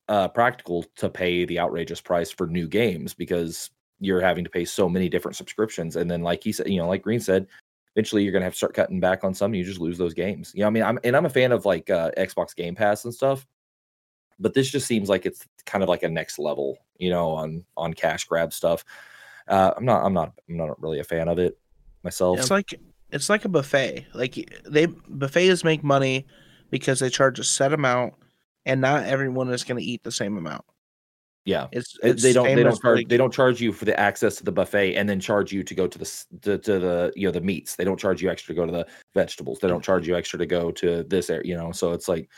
uh 0.09 0.28
practical 0.28 0.85
to 0.97 1.09
pay 1.09 1.45
the 1.45 1.59
outrageous 1.59 2.01
price 2.01 2.31
for 2.31 2.47
new 2.47 2.68
games 2.68 3.14
because 3.14 3.70
you're 4.01 4.20
having 4.20 4.45
to 4.45 4.51
pay 4.51 4.64
so 4.64 4.89
many 4.89 5.09
different 5.09 5.37
subscriptions 5.37 5.97
and 5.97 6.11
then 6.11 6.22
like 6.22 6.43
he 6.43 6.53
said, 6.53 6.68
you 6.68 6.78
know, 6.78 6.89
like 6.89 7.03
Green 7.03 7.20
said, 7.20 7.47
eventually 7.97 8.22
you're 8.22 8.32
gonna 8.32 8.45
have 8.45 8.55
to 8.55 8.59
start 8.59 8.74
cutting 8.74 9.01
back 9.01 9.24
on 9.24 9.34
some. 9.34 9.53
And 9.53 9.57
you 9.57 9.64
just 9.64 9.80
lose 9.80 9.99
those 9.99 10.14
games. 10.14 10.53
You 10.55 10.62
know, 10.62 10.68
I 10.68 10.70
mean, 10.70 10.82
I'm 10.82 10.99
and 11.05 11.16
I'm 11.16 11.26
a 11.26 11.30
fan 11.30 11.53
of 11.53 11.64
like 11.64 11.91
uh, 11.91 12.11
Xbox 12.16 12.55
Game 12.55 12.74
Pass 12.74 13.05
and 13.05 13.14
stuff, 13.14 13.47
but 14.38 14.55
this 14.55 14.70
just 14.70 14.86
seems 14.86 15.09
like 15.09 15.26
it's 15.26 15.47
kind 15.66 15.82
of 15.82 15.88
like 15.88 16.03
a 16.03 16.09
next 16.09 16.38
level, 16.38 16.78
you 16.99 17.11
know, 17.11 17.30
on 17.30 17.64
on 17.76 17.95
cash 17.95 18.24
grab 18.24 18.53
stuff. 18.53 18.84
Uh, 19.49 19.74
I'm 19.76 19.84
not, 19.84 20.05
I'm 20.05 20.14
not, 20.14 20.32
I'm 20.49 20.57
not 20.57 20.80
really 20.80 21.01
a 21.01 21.05
fan 21.05 21.28
of 21.28 21.38
it 21.38 21.59
myself. 22.05 22.38
It's 22.38 22.51
like 22.51 22.74
it's 23.11 23.28
like 23.28 23.45
a 23.45 23.49
buffet. 23.49 24.07
Like 24.14 24.61
they 24.68 24.86
buffets 24.86 25.64
make 25.64 25.82
money 25.82 26.26
because 26.70 27.01
they 27.01 27.11
charge 27.11 27.38
a 27.38 27.45
set 27.45 27.72
amount, 27.72 28.14
and 28.64 28.80
not 28.80 29.05
everyone 29.05 29.51
is 29.51 29.64
going 29.64 29.78
to 29.78 29.84
eat 29.84 30.05
the 30.05 30.12
same 30.12 30.36
amount. 30.36 30.64
Yeah, 31.51 31.66
It's, 31.72 31.98
it's 32.03 32.22
they 32.22 32.32
don't, 32.32 32.55
they 32.55 32.62
don't 32.62 32.80
charge, 32.80 33.09
they 33.09 33.16
don't 33.16 33.32
charge 33.32 33.61
you 33.61 33.72
for 33.72 33.84
the 33.84 33.98
access 33.98 34.36
to 34.36 34.44
the 34.44 34.53
buffet 34.53 34.94
and 34.94 35.09
then 35.09 35.18
charge 35.18 35.53
you 35.53 35.64
to 35.64 35.74
go 35.74 35.88
to 35.88 35.98
the 35.98 36.24
to, 36.42 36.59
to 36.59 36.78
the 36.78 37.12
you 37.16 37.26
know 37.26 37.32
the 37.32 37.40
meats. 37.40 37.74
They 37.74 37.84
don't 37.84 37.98
charge 37.98 38.22
you 38.22 38.30
extra 38.30 38.55
to 38.55 38.61
go 38.61 38.66
to 38.66 38.72
the 38.72 38.86
vegetables. 39.14 39.59
They 39.59 39.68
don't 39.68 39.82
charge 39.82 40.07
you 40.07 40.16
extra 40.16 40.38
to 40.38 40.46
go 40.46 40.70
to 40.70 41.03
this 41.03 41.28
area. 41.28 41.48
You 41.48 41.57
know, 41.57 41.72
so 41.72 41.92
it's 41.92 42.09
like 42.09 42.30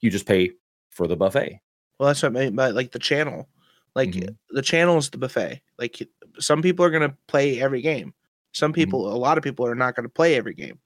you 0.00 0.10
just 0.10 0.26
pay 0.26 0.50
for 0.90 1.06
the 1.06 1.16
buffet. 1.16 1.60
Well, 1.98 2.08
that's 2.08 2.22
what 2.22 2.36
I 2.36 2.40
mean 2.40 2.56
by 2.56 2.70
like 2.70 2.90
the 2.90 2.98
channel. 2.98 3.48
Like 3.94 4.10
Mhm. 4.10 4.36
the 4.50 4.62
channel 4.62 4.98
is 4.98 5.10
the 5.10 5.18
buffet. 5.18 5.62
Like 5.78 6.06
some 6.38 6.60
people 6.60 6.84
are 6.84 6.90
going 6.90 7.08
to 7.08 7.16
play 7.28 7.60
every 7.60 7.80
game. 7.80 8.12
Some 8.52 8.72
people, 8.72 9.12
a 9.12 9.16
lot 9.16 9.38
of 9.38 9.44
people, 9.44 9.66
are 9.66 9.74
not 9.74 9.94
going 9.94 10.04
to 10.04 10.12
play 10.12 10.34
every 10.34 10.54
game. 10.54 10.78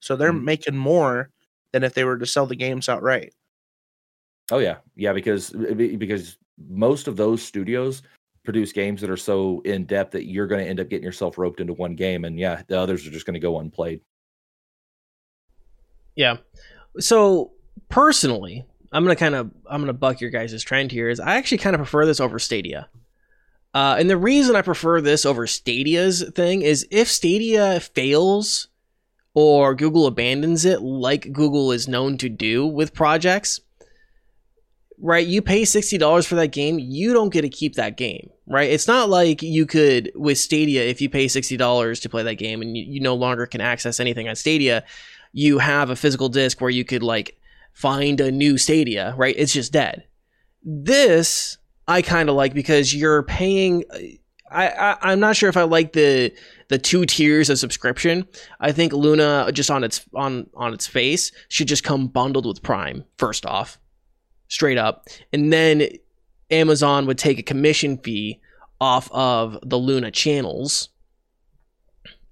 So 0.00 0.16
they're 0.16 0.32
Mhm. 0.32 0.44
making 0.44 0.76
more 0.76 1.30
than 1.72 1.82
if 1.82 1.94
they 1.94 2.04
were 2.04 2.18
to 2.18 2.26
sell 2.26 2.46
the 2.46 2.56
games 2.56 2.88
outright. 2.88 3.34
Oh 4.52 4.58
yeah, 4.58 4.76
yeah, 4.94 5.12
because 5.12 5.54
uh, 5.54 5.74
because 5.74 6.38
most 6.68 7.08
of 7.08 7.16
those 7.16 7.42
studios 7.42 8.02
produce 8.44 8.72
games 8.72 9.00
that 9.00 9.10
are 9.10 9.16
so 9.16 9.60
in 9.64 9.84
depth 9.84 10.12
that 10.12 10.26
you're 10.26 10.46
going 10.46 10.62
to 10.62 10.68
end 10.68 10.80
up 10.80 10.88
getting 10.88 11.04
yourself 11.04 11.36
roped 11.36 11.60
into 11.60 11.72
one 11.72 11.94
game, 11.94 12.24
and 12.24 12.38
yeah, 12.38 12.62
the 12.68 12.78
others 12.78 13.06
are 13.06 13.10
just 13.10 13.26
going 13.26 13.34
to 13.34 13.40
go 13.40 13.58
unplayed. 13.58 14.00
Yeah. 16.14 16.38
So 16.98 17.52
personally, 17.88 18.64
I'm 18.92 19.04
gonna 19.04 19.16
kind 19.16 19.34
of 19.34 19.50
I'm 19.68 19.82
gonna 19.82 19.92
buck 19.92 20.20
your 20.20 20.30
guys' 20.30 20.62
trend 20.62 20.90
here. 20.90 21.08
Is 21.08 21.20
I 21.20 21.36
actually 21.36 21.58
kind 21.58 21.74
of 21.74 21.80
prefer 21.80 22.06
this 22.06 22.20
over 22.20 22.38
Stadia. 22.38 22.88
Uh, 23.74 23.96
and 23.98 24.08
the 24.08 24.16
reason 24.16 24.56
I 24.56 24.62
prefer 24.62 25.02
this 25.02 25.26
over 25.26 25.46
Stadia's 25.46 26.24
thing 26.34 26.62
is 26.62 26.86
if 26.90 27.08
Stadia 27.08 27.78
fails 27.78 28.68
or 29.34 29.74
Google 29.74 30.06
abandons 30.06 30.64
it, 30.64 30.80
like 30.80 31.30
Google 31.30 31.72
is 31.72 31.86
known 31.86 32.16
to 32.18 32.30
do 32.30 32.66
with 32.66 32.94
projects, 32.94 33.60
right? 35.00 35.26
You 35.26 35.42
pay 35.42 35.62
$60 35.62 36.26
for 36.26 36.34
that 36.36 36.48
game, 36.48 36.78
you 36.78 37.12
don't 37.12 37.32
get 37.32 37.42
to 37.42 37.48
keep 37.48 37.74
that 37.74 37.96
game, 37.96 38.30
right? 38.46 38.70
It's 38.70 38.86
not 38.86 39.08
like 39.08 39.42
you 39.42 39.66
could, 39.66 40.10
with 40.14 40.38
Stadia, 40.38 40.82
if 40.82 41.00
you 41.00 41.08
pay 41.08 41.26
$60 41.26 42.02
to 42.02 42.08
play 42.08 42.22
that 42.22 42.34
game 42.34 42.62
and 42.62 42.76
you, 42.76 42.84
you 42.84 43.00
no 43.00 43.14
longer 43.14 43.46
can 43.46 43.60
access 43.60 44.00
anything 44.00 44.28
on 44.28 44.36
Stadia, 44.36 44.84
you 45.32 45.58
have 45.58 45.90
a 45.90 45.96
physical 45.96 46.28
disc 46.28 46.60
where 46.60 46.70
you 46.70 46.84
could 46.84 47.02
like 47.02 47.38
find 47.72 48.20
a 48.20 48.32
new 48.32 48.56
Stadia, 48.56 49.14
right? 49.16 49.34
It's 49.36 49.52
just 49.52 49.72
dead. 49.72 50.04
This 50.64 51.58
I 51.88 52.02
kind 52.02 52.28
of 52.28 52.34
like 52.34 52.54
because 52.54 52.94
you're 52.94 53.22
paying. 53.22 53.84
I, 54.50 54.68
I 54.68 54.96
I'm 55.02 55.20
not 55.20 55.36
sure 55.36 55.48
if 55.48 55.56
I 55.56 55.62
like 55.62 55.92
the 55.92 56.32
the 56.68 56.78
two 56.78 57.04
tiers 57.04 57.50
of 57.50 57.58
subscription. 57.58 58.26
I 58.60 58.72
think 58.72 58.92
Luna 58.92 59.50
just 59.52 59.70
on 59.70 59.84
its 59.84 60.04
on 60.14 60.48
on 60.54 60.72
its 60.72 60.86
face 60.86 61.32
should 61.48 61.68
just 61.68 61.84
come 61.84 62.08
bundled 62.08 62.46
with 62.46 62.62
Prime 62.62 63.04
first 63.18 63.46
off, 63.46 63.78
straight 64.48 64.78
up, 64.78 65.08
and 65.32 65.52
then 65.52 65.88
Amazon 66.50 67.06
would 67.06 67.18
take 67.18 67.38
a 67.38 67.42
commission 67.42 67.98
fee 67.98 68.40
off 68.80 69.10
of 69.12 69.58
the 69.62 69.78
Luna 69.78 70.10
channels. 70.10 70.90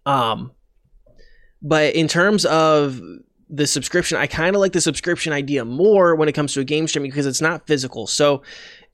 Um, 0.07 0.53
but 1.62 1.95
in 1.95 2.09
terms 2.09 2.45
of 2.45 3.01
the 3.49 3.67
subscription, 3.67 4.19
I 4.19 4.27
kind 4.27 4.55
of 4.55 4.61
like 4.61 4.73
the 4.73 4.81
subscription 4.81 5.33
idea 5.33 5.65
more 5.65 6.15
when 6.15 6.29
it 6.29 6.33
comes 6.33 6.53
to 6.55 6.61
a 6.61 6.65
game 6.65 6.87
streaming 6.87 7.11
because 7.11 7.27
it's 7.27 7.41
not 7.41 7.67
physical. 7.67 8.07
So 8.07 8.43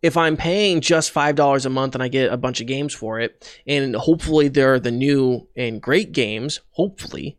if 0.03 0.17
I'm 0.17 0.37
paying 0.37 0.81
just 0.81 1.13
$5 1.13 1.67
a 1.67 1.69
month 1.69 1.95
and 1.95 2.03
I 2.03 2.09
get 2.09 2.33
a 2.33 2.37
bunch 2.37 2.61
of 2.61 2.67
games 2.67 2.95
for 2.95 3.21
it, 3.21 3.61
and 3.67 3.95
hopefully 3.95 4.49
they're 4.49 4.81
the 4.81 4.91
new 4.91 5.47
and 5.57 5.83
great 5.83 6.13
games, 6.13 6.61
hopefully, 6.71 7.37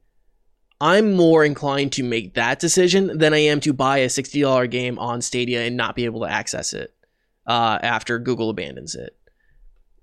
I'm 0.81 1.13
more 1.13 1.45
inclined 1.45 1.91
to 1.93 2.03
make 2.03 2.33
that 2.33 2.59
decision 2.59 3.17
than 3.19 3.33
I 3.35 3.37
am 3.37 3.59
to 3.61 3.71
buy 3.71 3.99
a 3.99 4.07
$60 4.07 4.69
game 4.71 4.97
on 4.97 5.21
Stadia 5.21 5.61
and 5.61 5.77
not 5.77 5.95
be 5.95 6.05
able 6.05 6.21
to 6.21 6.27
access 6.29 6.73
it 6.73 6.91
uh, 7.45 7.77
after 7.83 8.17
Google 8.17 8.49
abandons 8.49 8.95
it. 8.95 9.15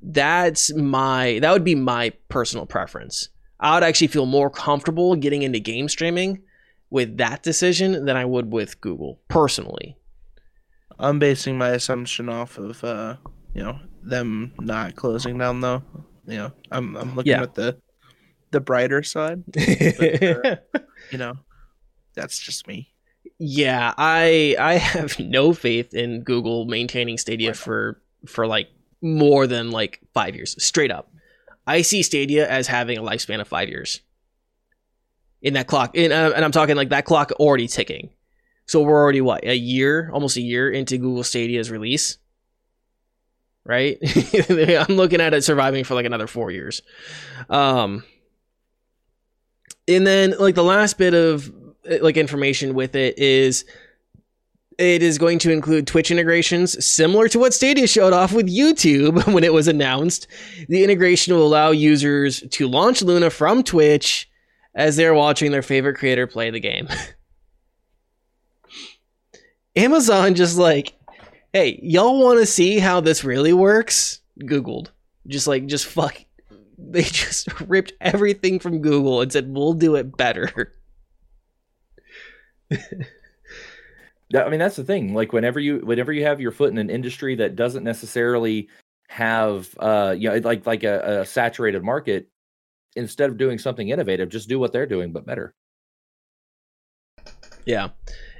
That's 0.01 0.73
my, 0.75 1.41
that 1.43 1.53
would 1.53 1.65
be 1.65 1.75
my 1.75 2.13
personal 2.29 2.65
preference. 2.65 3.29
I 3.59 3.75
would 3.75 3.83
actually 3.83 4.07
feel 4.07 4.27
more 4.27 4.51
comfortable 4.51 5.17
getting 5.17 5.43
into 5.43 5.59
game 5.59 5.89
streaming 5.89 6.43
with 6.91 7.17
that 7.17 7.43
decision 7.43 8.05
than 8.05 8.17
I 8.17 8.25
would 8.25 8.53
with 8.53 8.81
Google 8.81 9.19
personally. 9.27 9.97
I'm 11.01 11.19
basing 11.19 11.59
my 11.59 11.71
assumption 11.71 12.29
off 12.29 12.57
of 12.57 12.83
uh, 12.85 13.17
you 13.53 13.63
know, 13.65 13.81
them 14.03 14.53
not 14.61 14.95
closing 14.95 15.39
down 15.39 15.61
though. 15.61 15.83
You 16.27 16.37
know, 16.39 16.53
I'm 16.71 16.97
I'm 16.97 17.15
looking 17.17 17.33
Yeah. 17.33 17.43
at 17.43 17.55
the 17.55 17.79
the 18.51 18.61
brighter 18.61 19.03
side. 19.03 19.45
But, 19.53 20.23
uh, 20.23 20.57
you 21.11 21.19
know, 21.19 21.35
that's 22.15 22.39
just 22.39 22.67
me. 22.67 22.93
yeah, 23.39 23.95
I 23.97 24.57
I 24.59 24.75
have 24.75 25.19
no 25.19 25.53
faith 25.53 25.95
in 25.95 26.23
Google 26.23 26.65
maintaining 26.67 27.19
Stadia 27.19 27.55
for 27.55 28.01
for 28.27 28.47
like 28.47 28.69
more 29.01 29.47
than 29.47 29.71
like 29.71 30.01
5 30.15 30.35
years 30.35 30.57
straight 30.63 30.91
up. 30.91 31.13
I 31.67 31.83
see 31.83 32.03
Stadia 32.03 32.49
as 32.49 32.67
having 32.67 32.99
a 32.99 33.03
lifespan 33.03 33.41
of 33.41 33.49
5 33.49 33.69
years. 33.69 34.01
In 35.41 35.55
that 35.55 35.69
clock, 35.69 35.95
in, 35.95 36.11
uh, 36.11 36.33
and 36.35 36.45
I'm 36.45 36.51
talking 36.51 36.75
like 36.75 36.89
that 36.89 37.05
clock 37.05 37.31
already 37.33 37.69
ticking. 37.69 38.11
So 38.67 38.83
we're 38.83 39.01
already 39.01 39.21
what 39.21 39.45
a 39.45 39.57
year, 39.57 40.11
almost 40.13 40.37
a 40.37 40.41
year 40.41 40.69
into 40.71 40.99
Google 40.99 41.23
Stadia's 41.23 41.71
release, 41.71 42.19
right? 43.65 43.99
I'm 44.51 44.97
looking 44.97 45.21
at 45.21 45.35
it 45.35 45.45
surviving 45.45 45.85
for 45.85 45.95
like 45.95 46.07
another 46.07 46.27
four 46.27 46.51
years. 46.51 46.83
Um, 47.49 48.03
and 49.89 50.07
then 50.07 50.35
like 50.39 50.55
the 50.55 50.63
last 50.65 50.99
bit 50.99 51.15
of 51.15 51.49
uh, 51.91 51.97
like 52.03 52.17
information 52.17 52.75
with 52.75 52.95
it 52.95 53.19
is 53.19 53.65
it 54.79 55.03
is 55.03 55.19
going 55.19 55.41
to 55.41 55.51
include 55.51 55.87
Twitch 55.89 56.11
integrations 56.11 56.85
similar 56.85 57.29
to 57.29 57.39
what 57.41 57.53
Stadia 57.53 57.87
showed 57.89 58.13
off 58.13 58.33
with 58.33 58.47
YouTube 58.47 59.27
when 59.33 59.43
it 59.43 59.53
was 59.53 59.67
announced. 59.67 60.29
The 60.69 60.85
integration 60.85 61.35
will 61.35 61.47
allow 61.47 61.73
users 61.73 62.43
to 62.51 62.69
launch 62.69 63.03
Luna 63.03 63.31
from 63.31 63.65
Twitch 63.65 64.31
as 64.75 64.97
they're 64.97 65.15
watching 65.15 65.51
their 65.51 65.63
favorite 65.63 65.97
creator 65.97 66.29
play 66.29 66.51
the 66.51 66.61
game. 66.61 66.89
Amazon 69.77 70.35
just 70.35 70.57
like, 70.57 70.95
hey, 71.53 71.81
y'all 71.83 72.23
want 72.23 72.39
to 72.39 72.47
see 72.47 72.79
how 72.79 73.01
this 73.01 73.25
really 73.25 73.53
works? 73.53 74.21
Googled. 74.41 74.89
Just 75.27 75.49
like, 75.49 75.67
just 75.67 75.87
fuck. 75.87 76.25
They 76.79 77.03
just 77.05 77.61
ripped 77.63 77.93
everything 78.01 78.59
from 78.61 78.81
Google 78.81 79.21
and 79.21 79.33
said, 79.33 79.53
we'll 79.53 79.75
do 79.75 79.97
it 79.97 80.17
better. 80.17 80.75
Yeah, 84.31 84.45
I 84.45 84.51
mean 84.51 84.61
that's 84.61 84.77
the 84.77 84.85
thing. 84.85 85.15
Like 85.15 85.33
whenever 85.33 85.59
you 85.59 85.79
whenever 85.79 86.13
you 86.13 86.25
have 86.25 86.41
your 86.41 86.53
foot 86.53 86.71
in 86.71 86.79
an 86.79 86.91
industry 86.91 87.35
that 87.37 87.57
doesn't 87.57 87.85
necessarily 87.85 88.69
have 89.09 89.75
uh 89.79 90.15
you 90.17 90.29
know 90.29 90.37
like 90.37 90.67
like 90.67 90.85
a, 90.85 91.21
a 91.21 91.27
saturated 91.27 91.83
market, 91.83 92.29
instead 92.95 93.31
of 93.31 93.39
doing 93.39 93.59
something 93.59 93.89
innovative, 93.89 94.29
just 94.29 94.49
do 94.49 94.59
what 94.59 94.73
they're 94.73 94.87
doing 94.87 95.13
but 95.13 95.25
better. 95.25 95.55
Yeah. 97.65 97.89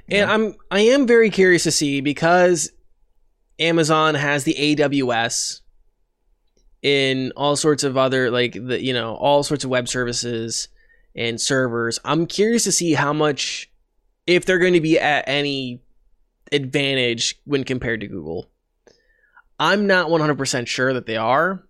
Yeah. 0.07 0.23
And 0.23 0.31
I'm 0.31 0.55
I 0.69 0.81
am 0.81 1.07
very 1.07 1.31
curious 1.31 1.63
to 1.63 1.71
see 1.71 2.01
because 2.01 2.71
Amazon 3.57 4.13
has 4.13 4.43
the 4.43 4.55
AWS 4.59 5.61
in 6.81 7.31
all 7.35 7.55
sorts 7.55 7.83
of 7.83 7.97
other 7.97 8.31
like 8.31 8.53
the 8.53 8.81
you 8.81 8.93
know 8.93 9.15
all 9.15 9.43
sorts 9.43 9.63
of 9.63 9.69
web 9.69 9.87
services 9.87 10.69
and 11.15 11.39
servers. 11.39 11.99
I'm 12.05 12.25
curious 12.27 12.63
to 12.65 12.71
see 12.71 12.93
how 12.93 13.13
much 13.13 13.69
if 14.27 14.45
they're 14.45 14.59
going 14.59 14.73
to 14.73 14.81
be 14.81 14.99
at 14.99 15.27
any 15.27 15.81
advantage 16.51 17.39
when 17.45 17.63
compared 17.63 18.01
to 18.01 18.07
Google. 18.07 18.49
I'm 19.59 19.87
not 19.87 20.07
100% 20.07 20.67
sure 20.67 20.93
that 20.93 21.05
they 21.05 21.17
are. 21.17 21.63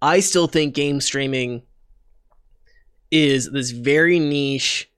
I 0.00 0.20
still 0.20 0.46
think 0.46 0.74
game 0.74 1.00
streaming 1.00 1.62
is 3.10 3.50
this 3.50 3.70
very 3.70 4.18
niche 4.20 4.90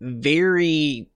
very 0.00 1.10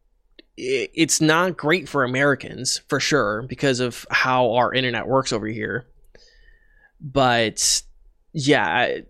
it's 0.57 1.21
not 1.21 1.57
great 1.57 1.89
for 1.89 2.05
Americans 2.05 2.83
for 2.89 3.01
sure 3.01 3.43
because 3.43 3.81
of 3.81 4.05
how 4.11 4.53
our 4.53 4.75
internet 4.75 5.07
works 5.07 5.33
over 5.33 5.47
here. 5.47 5.87
But 7.01 7.83
yeah, 8.33 8.67
I- 8.67 9.03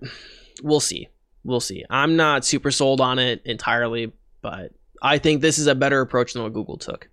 we'll 0.62 0.80
see. 0.80 1.08
We'll 1.44 1.60
see. 1.60 1.84
I'm 1.90 2.16
not 2.16 2.44
super 2.44 2.70
sold 2.70 3.00
on 3.00 3.18
it 3.18 3.42
entirely, 3.44 4.12
but 4.42 4.72
I 5.02 5.18
think 5.18 5.40
this 5.40 5.58
is 5.58 5.66
a 5.66 5.74
better 5.74 6.00
approach 6.00 6.32
than 6.34 6.42
what 6.42 6.52
Google 6.52 6.76
took. 6.76 7.08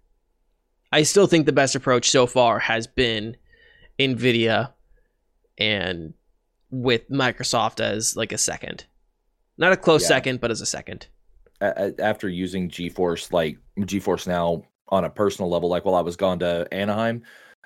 I 0.91 1.03
still 1.03 1.27
think 1.27 1.45
the 1.45 1.51
best 1.53 1.75
approach 1.75 2.09
so 2.09 2.27
far 2.27 2.59
has 2.59 2.87
been 2.87 3.37
Nvidia 3.99 4.73
and 5.57 6.13
with 6.69 7.09
Microsoft 7.09 7.79
as 7.79 8.15
like 8.15 8.31
a 8.31 8.37
second. 8.37 8.85
Not 9.57 9.71
a 9.71 9.77
close 9.77 10.03
Yeah. 10.03 10.07
second, 10.09 10.41
but 10.41 10.51
as 10.51 10.61
a 10.61 10.65
second. 10.65 11.07
After 11.61 12.29
using 12.29 12.69
GeForce 12.69 13.31
like 13.33 13.57
GeForce 13.79 14.27
now 14.27 14.63
on 14.89 15.03
a 15.05 15.09
personal 15.09 15.49
level, 15.49 15.69
like 15.69 15.85
while 15.85 15.95
I 15.95 16.01
was 16.01 16.15
gone 16.15 16.39
to 16.39 16.67
Anaheim 16.71 17.23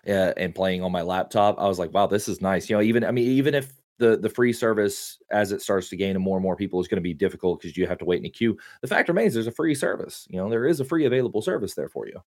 uh, 0.08 0.34
and 0.38 0.56
playing 0.56 0.84
on 0.84 0.92
my 0.92 1.02
laptop, 1.02 1.60
I 1.60 1.68
was 1.68 1.80
like, 1.80 1.94
wow, 1.94 2.08
this 2.08 2.28
is 2.28 2.42
nice. 2.42 2.70
You 2.70 2.78
know, 2.78 2.82
even 2.82 3.04
I 3.04 3.12
mean, 3.12 3.28
even 3.28 3.54
if 3.54 3.72
the 3.98 4.18
the 4.18 4.30
free 4.30 4.52
service 4.52 5.20
as 5.32 5.52
it 5.52 5.62
starts 5.62 5.90
to 5.90 5.96
gain 5.96 6.16
and 6.16 6.24
more 6.24 6.36
and 6.36 6.44
more 6.44 6.56
people 6.56 6.82
is 6.82 6.88
going 6.88 6.98
to 6.98 7.02
be 7.02 7.14
difficult 7.14 7.62
because 7.62 7.78
you 7.78 7.88
have 7.88 8.00
to 8.00 8.06
wait 8.06 8.20
in 8.20 8.26
a 8.26 8.30
queue. 8.30 8.58
The 8.82 8.88
fact 8.88 9.08
remains, 9.08 9.34
there's 9.34 9.48
a 9.48 9.52
free 9.52 9.76
service. 9.76 10.28
You 10.30 10.38
know, 10.38 10.50
there 10.50 10.66
is 10.66 10.80
a 10.80 10.86
free 10.86 11.06
available 11.06 11.42
service 11.42 11.76
there 11.76 11.88
for 11.88 12.08
you. 12.08 12.20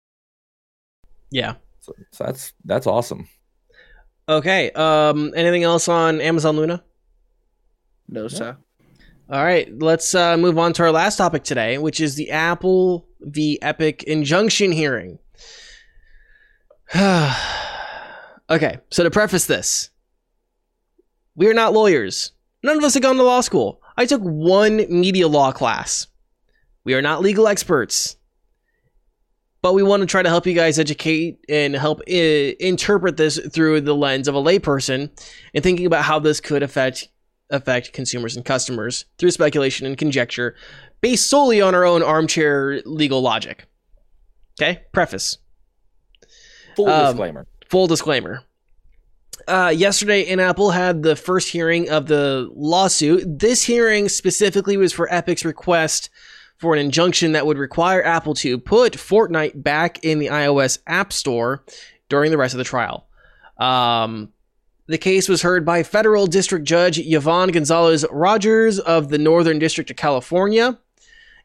Yeah. 1.31 1.55
So, 1.79 1.93
so 2.11 2.23
that's 2.23 2.53
that's 2.63 2.87
awesome. 2.87 3.27
Okay. 4.29 4.71
Um. 4.71 5.33
Anything 5.35 5.63
else 5.63 5.89
on 5.89 6.21
Amazon 6.21 6.55
Luna? 6.55 6.83
No, 8.07 8.27
sir. 8.27 8.55
All 9.29 9.43
right. 9.43 9.67
Let's 9.79 10.13
uh, 10.13 10.37
move 10.37 10.59
on 10.59 10.73
to 10.73 10.83
our 10.83 10.91
last 10.91 11.17
topic 11.17 11.43
today, 11.43 11.77
which 11.77 11.99
is 11.99 12.15
the 12.15 12.29
Apple 12.29 13.07
v. 13.21 13.57
Epic 13.61 14.03
injunction 14.03 14.71
hearing. 14.71 15.17
okay. 18.49 18.79
So 18.91 19.03
to 19.03 19.11
preface 19.11 19.45
this, 19.45 19.89
we 21.35 21.47
are 21.47 21.53
not 21.53 21.73
lawyers. 21.73 22.31
None 22.61 22.77
of 22.77 22.83
us 22.83 22.93
have 22.93 23.03
gone 23.03 23.15
to 23.15 23.23
law 23.23 23.41
school. 23.41 23.81
I 23.97 24.05
took 24.05 24.21
one 24.21 24.77
media 24.89 25.27
law 25.27 25.51
class. 25.51 26.07
We 26.83 26.93
are 26.93 27.01
not 27.01 27.21
legal 27.21 27.47
experts. 27.47 28.15
But 29.61 29.73
we 29.73 29.83
want 29.83 30.01
to 30.01 30.07
try 30.07 30.21
to 30.21 30.29
help 30.29 30.45
you 30.45 30.53
guys 30.53 30.77
educate 30.77 31.39
and 31.47 31.73
help 31.73 32.01
I- 32.07 32.55
interpret 32.59 33.17
this 33.17 33.39
through 33.39 33.81
the 33.81 33.95
lens 33.95 34.27
of 34.27 34.35
a 34.35 34.41
layperson 34.41 35.09
and 35.53 35.63
thinking 35.63 35.85
about 35.85 36.03
how 36.03 36.19
this 36.19 36.41
could 36.41 36.63
affect 36.63 37.09
affect 37.49 37.93
consumers 37.93 38.35
and 38.35 38.43
customers 38.43 39.05
through 39.17 39.29
speculation 39.31 39.85
and 39.85 39.97
conjecture 39.97 40.55
based 41.01 41.29
solely 41.29 41.61
on 41.61 41.75
our 41.75 41.85
own 41.85 42.03
armchair 42.03 42.81
legal 42.85 43.21
logic. 43.21 43.65
Okay? 44.59 44.81
Preface. 44.91 45.37
Full 46.75 46.89
Um, 46.89 47.07
disclaimer. 47.15 47.47
Full 47.69 47.87
disclaimer. 47.87 48.41
Uh, 49.47 49.73
yesterday, 49.75 50.25
and 50.27 50.39
Apple 50.39 50.71
had 50.71 51.03
the 51.03 51.15
first 51.15 51.49
hearing 51.49 51.89
of 51.89 52.07
the 52.07 52.49
lawsuit. 52.55 53.39
This 53.39 53.63
hearing 53.63 54.07
specifically 54.07 54.77
was 54.77 54.93
for 54.93 55.07
Epic's 55.11 55.43
request 55.43 56.09
for 56.57 56.73
an 56.73 56.79
injunction 56.79 57.33
that 57.33 57.45
would 57.45 57.57
require 57.57 58.01
Apple 58.05 58.35
to 58.35 58.57
put 58.57 58.93
Fortnite 58.93 59.61
back 59.61 60.03
in 60.03 60.19
the 60.19 60.27
iOS 60.27 60.79
App 60.87 61.11
Store 61.11 61.63
during 62.07 62.31
the 62.31 62.37
rest 62.37 62.53
of 62.53 62.57
the 62.57 62.63
trial. 62.63 63.07
Um, 63.57 64.31
the 64.87 64.97
case 64.97 65.27
was 65.27 65.41
heard 65.41 65.65
by 65.65 65.83
federal 65.83 66.25
district 66.27 66.65
judge 66.65 66.99
Yvonne 66.99 67.49
Gonzalez 67.51 68.05
Rogers 68.11 68.79
of 68.79 69.09
the 69.09 69.17
Northern 69.17 69.59
District 69.59 69.89
of 69.89 69.97
California. 69.97 70.77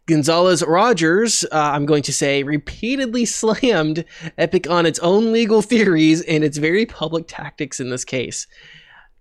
Gonzalez 0.09 0.65
Rogers, 0.65 1.45
uh, 1.53 1.71
I'm 1.75 1.85
going 1.85 2.03
to 2.05 2.13
say, 2.13 2.43
repeatedly 2.43 3.25
slammed 3.27 4.05
Epic 4.37 4.69
on 4.69 4.87
its 4.87 4.99
own 5.01 5.33
legal 5.33 5.63
theories 5.63 6.23
and 6.23 6.43
its 6.43 6.57
very 6.57 6.87
public 6.87 7.27
tactics 7.29 7.79
in 7.79 7.91
this 7.91 8.05
case. 8.05 8.47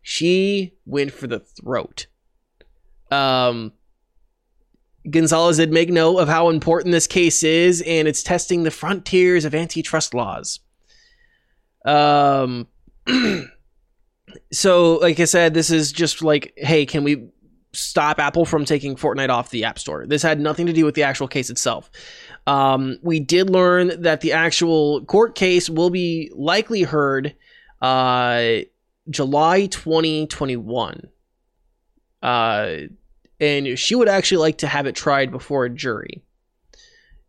She 0.02 0.74
went 0.86 1.12
for 1.12 1.28
the 1.28 1.40
throat. 1.40 2.08
Um, 3.12 3.74
Gonzalez 5.10 5.58
did 5.58 5.72
make 5.72 5.90
note 5.90 6.18
of 6.18 6.30
how 6.30 6.50
important 6.50 6.94
this 6.94 7.08
case 7.08 7.44
is, 7.44 7.82
and 7.86 8.08
it's 8.08 8.24
testing 8.24 8.64
the 8.64 8.72
frontiers 8.72 9.44
of 9.44 9.54
antitrust 9.54 10.14
laws. 10.14 10.62
Um, 11.86 12.68
so, 14.54 14.96
like 14.96 15.20
I 15.20 15.26
said, 15.26 15.54
this 15.54 15.70
is 15.70 15.92
just 15.92 16.22
like, 16.22 16.54
hey, 16.56 16.86
can 16.86 17.04
we 17.04 17.28
stop 17.74 18.20
Apple 18.20 18.46
from 18.46 18.66
taking 18.66 18.96
Fortnite 18.96 19.30
off 19.30 19.50
the 19.50 19.64
App 19.64 19.80
Store. 19.80 20.06
This 20.06 20.22
had 20.22 20.40
nothing 20.40 20.66
to 20.68 20.74
do 20.74 20.86
with 20.86 20.96
the 20.96 21.04
actual 21.04 21.28
case 21.28 21.50
itself. 21.50 21.90
Um, 22.46 22.98
we 23.02 23.20
did 23.20 23.50
learn 23.50 24.02
that 24.02 24.22
the 24.22 24.34
actual 24.34 25.04
court 25.06 25.36
case 25.36 25.70
will 25.70 25.90
be 25.90 26.32
likely 26.34 26.84
heard 26.84 27.36
uh, 27.82 28.60
July 29.10 29.68
2021. 29.68 31.08
Uh, 32.22 32.78
and 33.40 33.78
she 33.78 33.96
would 33.96 34.10
actually 34.10 34.40
like 34.40 34.58
to 34.60 34.68
have 34.68 34.88
it 34.88 34.96
tried 34.96 35.32
before 35.32 35.66
a 35.66 35.70
jury, 35.70 36.24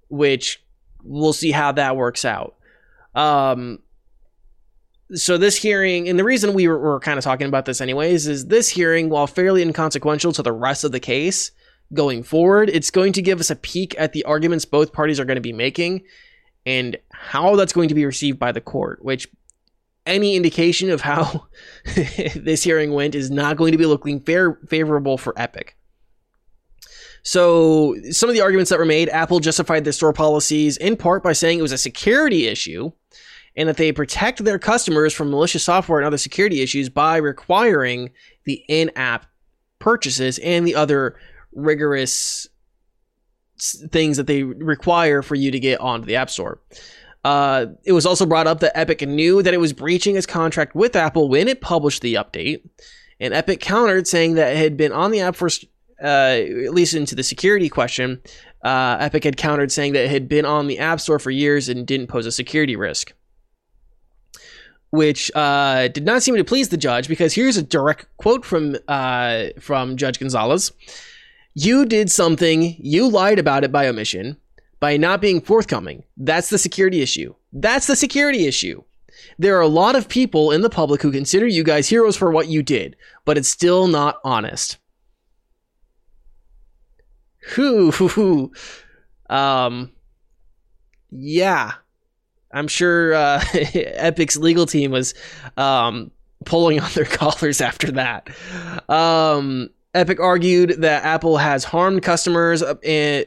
which 0.09 0.63
we'll 1.03 1.33
see 1.33 1.51
how 1.51 1.73
that 1.73 1.97
works 1.97 2.25
out. 2.25 2.57
Um, 3.15 3.81
so 5.15 5.39
this 5.39 5.57
hearing, 5.57 6.09
and 6.09 6.19
the 6.19 6.25
reason 6.25 6.53
we 6.53 6.69
were, 6.69 6.79
were 6.79 7.01
kind 7.01 7.19
of 7.19 7.25
talking 7.25 7.47
about 7.47 7.65
this 7.65 7.81
anyways, 7.81 8.27
is 8.27 8.47
this 8.47 8.69
hearing, 8.69 9.09
while 9.09 9.27
fairly 9.27 9.63
inconsequential 9.63 10.33
to 10.33 10.43
the 10.43 10.53
rest 10.53 10.85
of 10.85 10.93
the 10.93 11.01
case 11.01 11.51
going 11.95 12.23
forward, 12.23 12.69
it's 12.69 12.91
going 12.91 13.13
to 13.15 13.23
give 13.23 13.41
us 13.41 13.51
a 13.51 13.57
peek 13.57 13.95
at 13.99 14.13
the 14.13 14.25
arguments 14.25 14.65
both 14.65 14.93
parties 14.93 15.19
are 15.19 15.25
going 15.25 15.37
to 15.37 15.41
be 15.41 15.53
making 15.53 16.03
and 16.67 16.99
how 17.13 17.57
that's 17.57 17.73
going 17.73 17.89
to 17.89 17.95
be 17.95 18.05
received 18.05 18.39
by 18.39 18.53
the 18.53 18.61
court, 18.61 19.03
which 19.03 19.27
any 20.05 20.37
indication 20.37 20.91
of 20.91 21.01
how 21.01 21.47
this 22.35 22.63
hearing 22.63 22.93
went 22.93 23.15
is 23.15 23.31
not 23.31 23.57
going 23.57 23.73
to 23.73 23.79
be 23.79 23.87
looking 23.87 24.21
fair 24.21 24.59
favorable 24.69 25.17
for 25.17 25.33
Epic. 25.39 25.77
So, 27.23 27.97
some 28.11 28.29
of 28.29 28.35
the 28.35 28.41
arguments 28.41 28.71
that 28.71 28.79
were 28.79 28.85
made, 28.85 29.09
Apple 29.09 29.41
justified 29.41 29.85
their 29.85 29.93
store 29.93 30.13
policies 30.13 30.77
in 30.77 30.97
part 30.97 31.23
by 31.23 31.33
saying 31.33 31.59
it 31.59 31.63
was 31.63 31.73
a 31.73 31.79
security 31.79 32.47
issue 32.47 32.93
and 33.59 33.69
that 33.69 33.77
they 33.77 33.91
protect 33.91 34.45
their 34.45 34.59
customers 34.59 35.13
from 35.13 35.31
malicious 35.31 35.65
software 35.65 35.99
and 35.99 36.07
other 36.07 36.17
security 36.17 36.63
issues 36.63 36.89
by 36.89 37.17
requiring 37.17 38.09
the 38.45 38.65
in 38.69 38.89
app 38.95 39.27
purchases 39.81 40.39
and 40.39 40.65
the 40.65 40.77
other 40.77 41.17
rigorous 41.53 42.47
things 43.91 44.17
that 44.17 44.29
they 44.29 44.45
require 44.45 45.23
for 45.23 45.35
you 45.35 45.51
to 45.51 45.59
get 45.59 45.81
onto 45.81 46.07
the 46.07 46.15
App 46.15 46.31
Store. 46.31 46.61
Uh, 47.25 47.67
it 47.85 47.91
was 47.91 48.07
also 48.07 48.25
brought 48.25 48.47
up 48.47 48.61
that 48.61 48.79
Epic 48.79 49.03
knew 49.03 49.43
that 49.43 49.53
it 49.53 49.59
was 49.59 49.73
breaching 49.73 50.15
its 50.15 50.27
contract 50.27 50.77
with 50.77 50.95
Apple 50.95 51.29
when 51.29 51.49
it 51.49 51.61
published 51.61 52.01
the 52.01 52.15
update, 52.15 52.63
and 53.19 53.35
Epic 53.35 53.59
countered 53.61 54.07
saying 54.07 54.35
that 54.35 54.53
it 54.53 54.59
had 54.59 54.77
been 54.77 54.93
on 54.93 55.11
the 55.11 55.21
app 55.21 55.35
for, 55.35 55.49
uh, 56.01 56.07
at 56.07 56.73
least 56.73 56.95
into 56.95 57.17
the 57.17 57.25
security 57.25 57.69
question. 57.69 58.23
Uh, 58.63 58.99
Epic 59.01 59.25
had 59.25 59.37
countered 59.37 59.73
saying 59.73 59.95
that 59.95 60.05
it 60.05 60.11
had 60.11 60.29
been 60.29 60.45
on 60.45 60.69
the 60.69 60.79
App 60.79 61.01
Store 61.01 61.19
for 61.19 61.33
years 61.33 61.69
and 61.69 61.85
didn't 61.85 62.07
pose 62.07 62.25
a 62.25 62.33
security 62.33 62.77
risk 62.77 63.13
which 64.91 65.31
uh, 65.35 65.89
did 65.89 66.05
not 66.05 66.23
seem 66.23 66.37
to 66.37 66.45
please 66.45 66.69
the 66.69 66.77
judge 66.77 67.09
because 67.09 67.35
here's 67.35 67.57
a 67.57 67.63
direct 67.63 68.07
quote 68.17 68.45
from 68.45 68.77
uh, 68.89 69.49
from 69.61 69.97
Judge 69.97 70.19
Gonzalez. 70.19 70.73
You 71.55 71.85
did 71.85 72.11
something, 72.11 72.77
you 72.79 73.09
lied 73.09 73.39
about 73.39 73.65
it 73.65 73.73
by 73.73 73.89
omission, 73.89 74.37
by 74.81 74.97
not 74.97 75.21
being 75.21 75.41
forthcoming. 75.41 76.05
That's 76.17 76.51
the 76.51 76.59
security 76.59 77.01
issue. 77.01 77.35
That's 77.53 77.87
the 77.87 77.97
security 77.97 78.47
issue. 78.47 78.83
There 79.39 79.57
are 79.57 79.63
a 79.63 79.69
lot 79.69 79.97
of 79.97 80.09
people 80.09 80.53
in 80.53 80.63
the 80.63 80.71
public 80.71 81.03
who 81.03 81.11
consider 81.11 81.47
you 81.47 81.65
guys 81.65 81.89
heroes 81.89 82.17
for 82.17 82.31
what 82.31 82.49
you 82.49 82.63
did, 82.63 82.97
but 83.25 83.37
it's 83.37 83.49
still 83.49 83.89
not 83.89 84.21
honest. 84.25 84.79
Whoo, 87.57 87.91
hoo, 87.91 88.09
hoo. 88.09 88.53
Um, 89.29 89.93
yeah, 91.11 91.73
I'm 92.53 92.69
sure 92.69 93.15
uh, 93.15 93.45
Epic's 93.55 94.37
legal 94.37 94.67
team 94.67 94.91
was 94.91 95.15
um, 95.57 96.11
pulling 96.45 96.81
on 96.83 96.91
their 96.93 97.05
collars 97.05 97.61
after 97.61 97.93
that. 97.93 98.29
Um, 98.89 99.71
Epic 99.95 100.21
argued 100.21 100.83
that 100.83 101.05
Apple 101.05 101.39
has 101.39 101.65
harmed 101.65 102.03
customers 102.03 102.63
in, 102.83 103.25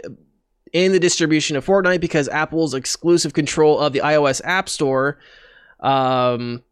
in 0.74 0.92
the 0.92 1.00
distribution 1.00 1.58
of 1.58 1.66
Fortnite 1.66 2.02
because 2.02 2.30
Apple's 2.30 2.74
exclusive 2.74 3.34
control 3.34 3.80
of 3.80 3.94
the 3.94 4.00
iOS 4.00 4.42
App 4.44 4.70
Store. 4.70 5.18
Um, 5.80 6.64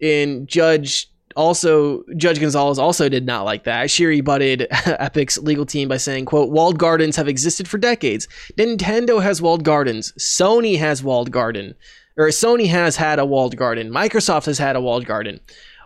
in 0.00 0.46
Judge 0.46 1.10
also 1.36 2.02
Judge 2.16 2.40
Gonzalez 2.40 2.78
also 2.78 3.08
did 3.08 3.26
not 3.26 3.44
like 3.44 3.64
that. 3.64 3.90
She 3.90 4.04
rebutted 4.06 4.66
Epic's 4.70 5.38
legal 5.38 5.66
team 5.66 5.88
by 5.88 5.96
saying, 5.96 6.24
quote, 6.24 6.50
walled 6.50 6.78
gardens 6.78 7.16
have 7.16 7.28
existed 7.28 7.68
for 7.68 7.78
decades. 7.78 8.28
Nintendo 8.56 9.22
has 9.22 9.40
walled 9.40 9.64
gardens. 9.64 10.12
Sony 10.18 10.78
has 10.78 11.02
walled 11.02 11.30
garden. 11.30 11.74
Or 12.16 12.28
Sony 12.28 12.68
has 12.68 12.96
had 12.96 13.18
a 13.18 13.24
walled 13.24 13.56
garden. 13.56 13.90
Microsoft 13.90 14.46
has 14.46 14.58
had 14.58 14.76
a 14.76 14.80
walled 14.80 15.06
garden. 15.06 15.40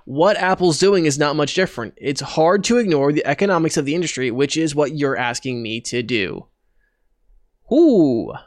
What 0.04 0.36
Apple's 0.36 0.78
doing 0.78 1.06
is 1.06 1.18
not 1.18 1.36
much 1.36 1.54
different. 1.54 1.94
It's 1.96 2.20
hard 2.20 2.64
to 2.64 2.78
ignore 2.78 3.12
the 3.12 3.24
economics 3.26 3.76
of 3.76 3.84
the 3.84 3.94
industry, 3.94 4.30
which 4.30 4.56
is 4.56 4.74
what 4.74 4.96
you're 4.96 5.16
asking 5.16 5.62
me 5.62 5.80
to 5.82 6.02
do. 6.02 6.46
Ooh. 7.72 8.32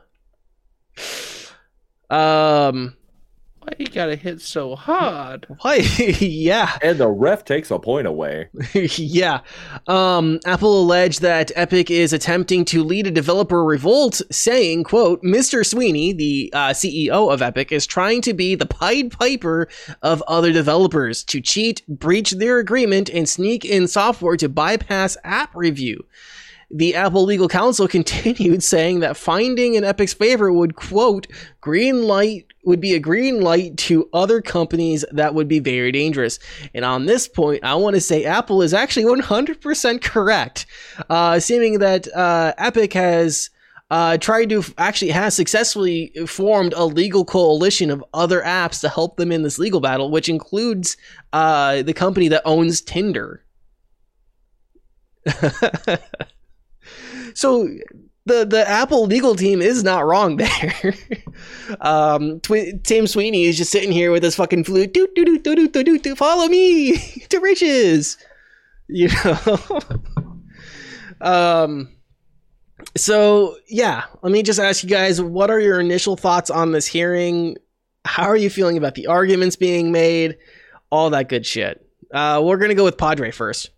Um 2.09 2.95
why 3.67 3.73
you 3.79 3.87
gotta 3.87 4.15
hit 4.15 4.39
so 4.39 4.77
hard? 4.77 5.45
Why? 5.61 5.75
yeah. 6.19 6.77
And 6.81 6.97
the 6.97 7.09
ref 7.09 7.43
takes 7.43 7.69
a 7.69 7.77
point 7.77 8.07
away. 8.07 8.47
yeah. 8.73 9.41
Um, 9.87 10.39
Apple 10.45 10.83
alleged 10.83 11.21
that 11.21 11.51
Epic 11.53 11.91
is 11.91 12.13
attempting 12.13 12.63
to 12.65 12.81
lead 12.81 13.07
a 13.07 13.11
developer 13.11 13.65
revolt, 13.65 14.21
saying, 14.31 14.85
quote, 14.85 15.21
Mr. 15.21 15.65
Sweeney, 15.65 16.13
the 16.13 16.49
uh, 16.53 16.69
CEO 16.69 17.33
of 17.33 17.41
Epic, 17.41 17.73
is 17.73 17.85
trying 17.85 18.21
to 18.21 18.33
be 18.33 18.55
the 18.55 18.65
Pied 18.65 19.11
Piper 19.11 19.67
of 20.01 20.23
other 20.27 20.53
developers 20.53 21.23
to 21.25 21.41
cheat, 21.41 21.85
breach 21.87 22.31
their 22.31 22.59
agreement, 22.59 23.09
and 23.09 23.27
sneak 23.27 23.65
in 23.65 23.87
software 23.89 24.37
to 24.37 24.47
bypass 24.47 25.17
app 25.25 25.53
review. 25.53 26.05
The 26.69 26.95
Apple 26.95 27.23
legal 27.23 27.47
counsel 27.47 27.87
continued 27.87 28.61
saying 28.61 28.99
that 28.99 29.15
finding 29.15 29.75
in 29.75 29.85
Epic's 29.85 30.13
favor 30.13 30.51
would, 30.51 30.75
quote, 30.75 31.27
green 31.61 32.03
light 32.03 32.46
would 32.67 32.81
be 32.81 32.93
a 32.93 32.99
green 32.99 33.39
light 33.41 33.77
to 33.77 34.09
other 34.11 34.41
companies 34.41 35.05
that 35.13 35.33
would 35.33 35.47
be 35.47 35.59
very 35.59 35.91
dangerous. 35.91 36.37
And 36.73 36.83
on 36.83 37.05
this 37.05 37.25
point, 37.27 37.63
I 37.63 37.75
want 37.75 37.95
to 37.95 38.01
say 38.01 38.25
Apple 38.25 38.61
is 38.61 38.73
actually 38.73 39.05
100% 39.05 40.01
correct, 40.01 40.65
uh, 41.09 41.39
seeming 41.39 41.79
that 41.79 42.13
uh, 42.13 42.53
Epic 42.57 42.93
has. 42.93 43.49
Uh, 43.89 44.17
tried 44.17 44.49
to 44.49 44.61
actually 44.77 45.11
has 45.11 45.33
successfully 45.33 46.11
formed 46.25 46.73
a 46.73 46.83
legal 46.83 47.23
coalition 47.23 47.89
of 47.89 48.03
other 48.13 48.41
apps 48.41 48.81
to 48.81 48.89
help 48.89 49.15
them 49.15 49.31
in 49.31 49.43
this 49.43 49.57
legal 49.57 49.79
battle, 49.79 50.11
which 50.11 50.27
includes 50.27 50.97
uh, 51.31 51.81
the 51.83 51.93
company 51.93 52.27
that 52.27 52.41
owns 52.43 52.81
Tinder. 52.81 53.45
so 57.33 57.69
the 58.27 58.45
the 58.45 58.67
Apple 58.67 59.05
legal 59.05 59.35
team 59.35 59.61
is 59.61 59.83
not 59.83 60.05
wrong 60.05 60.37
there. 60.37 60.93
um, 61.81 62.39
Tim 62.83 63.07
Sweeney 63.07 63.45
is 63.45 63.57
just 63.57 63.71
sitting 63.71 63.91
here 63.91 64.11
with 64.11 64.23
his 64.23 64.35
fucking 64.35 64.65
flute. 64.65 64.93
Do 64.93 65.07
do 65.15 65.25
do 65.25 65.39
do 65.39 65.67
do 65.67 65.83
do 65.83 65.99
do. 65.99 66.15
Follow 66.15 66.47
me 66.47 66.97
to 67.29 67.39
riches. 67.39 68.17
You 68.89 69.09
know. 69.09 69.81
um. 71.19 71.89
So 72.95 73.57
yeah, 73.67 74.05
let 74.21 74.31
me 74.31 74.43
just 74.43 74.61
ask 74.61 74.81
you 74.81 74.87
guys: 74.89 75.21
What 75.21 75.51
are 75.51 75.59
your 75.59 75.81
initial 75.81 76.15
thoughts 76.15 76.49
on 76.49 76.71
this 76.71 76.85
hearing? 76.85 77.57
How 78.05 78.23
are 78.23 78.37
you 78.37 78.49
feeling 78.49 78.77
about 78.77 78.95
the 78.95 79.07
arguments 79.07 79.57
being 79.57 79.91
made? 79.91 80.37
All 80.89 81.09
that 81.09 81.27
good 81.27 81.45
shit. 81.45 81.85
Uh, 82.13 82.41
we're 82.45 82.55
gonna 82.55 82.75
go 82.75 82.85
with 82.85 82.97
Padre 82.97 83.29
first 83.29 83.71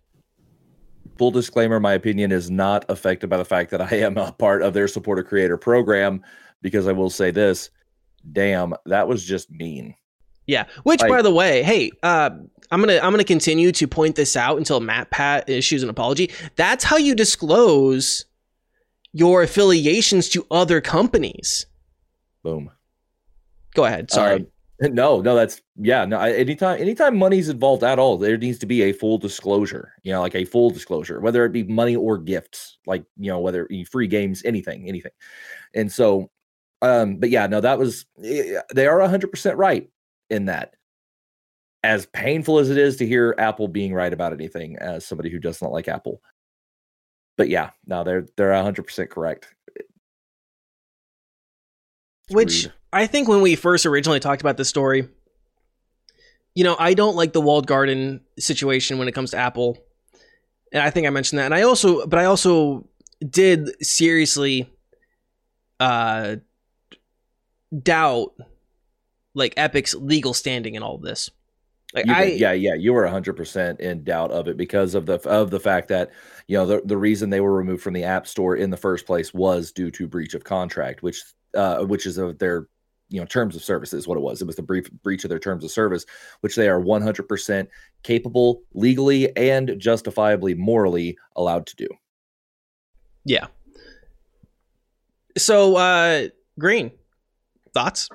full 1.20 1.30
disclaimer 1.30 1.78
my 1.78 1.92
opinion 1.92 2.32
is 2.32 2.50
not 2.50 2.82
affected 2.88 3.28
by 3.28 3.36
the 3.36 3.44
fact 3.44 3.70
that 3.70 3.82
i 3.82 3.94
am 3.96 4.16
a 4.16 4.32
part 4.32 4.62
of 4.62 4.72
their 4.72 4.88
supporter 4.88 5.22
creator 5.22 5.58
program 5.58 6.22
because 6.62 6.88
i 6.88 6.92
will 6.92 7.10
say 7.10 7.30
this 7.30 7.68
damn 8.32 8.72
that 8.86 9.06
was 9.06 9.22
just 9.22 9.50
mean 9.50 9.94
Yeah. 10.46 10.64
Which, 10.82 11.00
Like- 11.02 11.10
by 11.10 11.22
the 11.22 11.30
way, 11.30 11.62
hey, 11.62 11.90
uh, 12.02 12.30
I'm 12.70 12.80
gonna 12.80 12.98
I'm 13.02 13.12
gonna 13.12 13.22
continue 13.36 13.70
to 13.72 13.86
point 13.86 14.16
this 14.16 14.34
out 14.34 14.56
until 14.56 14.80
MatPat 14.80 15.48
issues 15.48 15.82
an 15.82 15.90
apology. 15.90 16.30
That's 16.56 16.82
how 16.82 16.96
you 16.96 17.14
disclose 17.14 18.24
your 19.12 19.42
affiliations 19.42 20.28
to 20.30 20.46
other 20.50 20.80
companies. 20.80 21.66
Boom. 22.42 22.70
Go 23.74 23.84
ahead. 23.84 24.10
Sorry. 24.10 24.36
Um, 24.36 24.46
no, 24.88 25.20
no, 25.20 25.34
that's 25.34 25.60
yeah. 25.76 26.06
No, 26.06 26.18
I, 26.18 26.32
anytime, 26.32 26.80
anytime 26.80 27.18
money's 27.18 27.50
involved 27.50 27.84
at 27.84 27.98
all, 27.98 28.16
there 28.16 28.38
needs 28.38 28.58
to 28.60 28.66
be 28.66 28.82
a 28.82 28.92
full 28.92 29.18
disclosure. 29.18 29.92
You 30.02 30.12
know, 30.12 30.22
like 30.22 30.34
a 30.34 30.46
full 30.46 30.70
disclosure, 30.70 31.20
whether 31.20 31.44
it 31.44 31.52
be 31.52 31.64
money 31.64 31.96
or 31.96 32.16
gifts, 32.16 32.78
like 32.86 33.04
you 33.18 33.30
know, 33.30 33.40
whether 33.40 33.66
it 33.68 33.88
free 33.88 34.06
games, 34.06 34.42
anything, 34.42 34.88
anything. 34.88 35.12
And 35.74 35.92
so, 35.92 36.30
um, 36.80 37.16
but 37.16 37.28
yeah, 37.28 37.46
no, 37.46 37.60
that 37.60 37.78
was 37.78 38.06
eh, 38.24 38.58
they 38.74 38.86
are 38.86 39.06
hundred 39.06 39.30
percent 39.30 39.58
right 39.58 39.90
in 40.30 40.46
that. 40.46 40.74
As 41.82 42.06
painful 42.06 42.58
as 42.58 42.70
it 42.70 42.78
is 42.78 42.96
to 42.98 43.06
hear 43.06 43.34
Apple 43.38 43.68
being 43.68 43.92
right 43.92 44.12
about 44.12 44.32
anything, 44.32 44.76
as 44.76 45.06
somebody 45.06 45.28
who 45.28 45.38
does 45.38 45.60
not 45.60 45.72
like 45.72 45.88
Apple, 45.88 46.22
but 47.36 47.50
yeah, 47.50 47.70
no, 47.86 48.02
they're 48.02 48.26
they're 48.38 48.62
hundred 48.62 48.84
percent 48.84 49.10
correct. 49.10 49.54
It's 49.76 52.34
Which 52.34 52.64
rude. 52.64 52.72
I 52.92 53.06
think 53.06 53.28
when 53.28 53.40
we 53.40 53.54
first 53.54 53.86
originally 53.86 54.20
talked 54.20 54.40
about 54.40 54.56
this 54.56 54.68
story, 54.68 55.08
you 56.54 56.64
know, 56.64 56.76
I 56.78 56.94
don't 56.94 57.16
like 57.16 57.32
the 57.32 57.40
walled 57.40 57.66
garden 57.66 58.20
situation 58.38 58.98
when 58.98 59.08
it 59.08 59.12
comes 59.12 59.30
to 59.30 59.36
Apple. 59.36 59.78
And 60.72 60.82
I 60.82 60.90
think 60.90 61.06
I 61.06 61.10
mentioned 61.10 61.38
that. 61.38 61.46
And 61.46 61.54
I 61.54 61.62
also 61.62 62.06
but 62.06 62.18
I 62.18 62.24
also 62.24 62.86
did 63.28 63.84
seriously 63.84 64.70
uh 65.78 66.36
doubt 67.82 68.34
like 69.34 69.54
Epic's 69.56 69.94
legal 69.94 70.34
standing 70.34 70.74
in 70.74 70.82
all 70.82 70.96
of 70.96 71.02
this. 71.02 71.30
Like 71.94 72.08
I 72.08 72.24
yeah, 72.24 72.52
yeah, 72.52 72.74
you 72.74 72.92
were 72.92 73.06
hundred 73.06 73.34
percent 73.34 73.80
in 73.80 74.04
doubt 74.04 74.30
of 74.30 74.46
it 74.46 74.56
because 74.56 74.94
of 74.94 75.06
the 75.06 75.14
of 75.28 75.50
the 75.50 75.58
fact 75.58 75.88
that 75.88 76.10
you 76.46 76.56
know 76.56 76.66
the 76.66 76.82
the 76.84 76.96
reason 76.96 77.30
they 77.30 77.40
were 77.40 77.54
removed 77.54 77.82
from 77.82 77.94
the 77.94 78.04
App 78.04 78.28
Store 78.28 78.56
in 78.56 78.70
the 78.70 78.76
first 78.76 79.06
place 79.06 79.34
was 79.34 79.72
due 79.72 79.90
to 79.92 80.06
breach 80.06 80.34
of 80.34 80.44
contract, 80.44 81.02
which 81.02 81.20
uh 81.56 81.84
which 81.84 82.06
is 82.06 82.16
of 82.16 82.38
their 82.38 82.68
you 83.10 83.20
know 83.20 83.26
terms 83.26 83.54
of 83.54 83.62
service 83.62 83.92
is 83.92 84.08
what 84.08 84.16
it 84.16 84.22
was. 84.22 84.40
It 84.40 84.46
was 84.46 84.56
the 84.56 84.62
brief 84.62 84.90
breach 85.02 85.24
of 85.24 85.28
their 85.28 85.38
terms 85.38 85.64
of 85.64 85.70
service, 85.70 86.06
which 86.40 86.56
they 86.56 86.68
are 86.68 86.80
one 86.80 87.02
hundred 87.02 87.28
percent 87.28 87.68
capable, 88.02 88.62
legally 88.72 89.36
and 89.36 89.74
justifiably, 89.78 90.54
morally 90.54 91.18
allowed 91.36 91.66
to 91.66 91.76
do. 91.76 91.88
yeah. 93.24 93.46
So 95.36 95.76
uh 95.76 96.28
Green, 96.58 96.90
thoughts? 97.72 98.08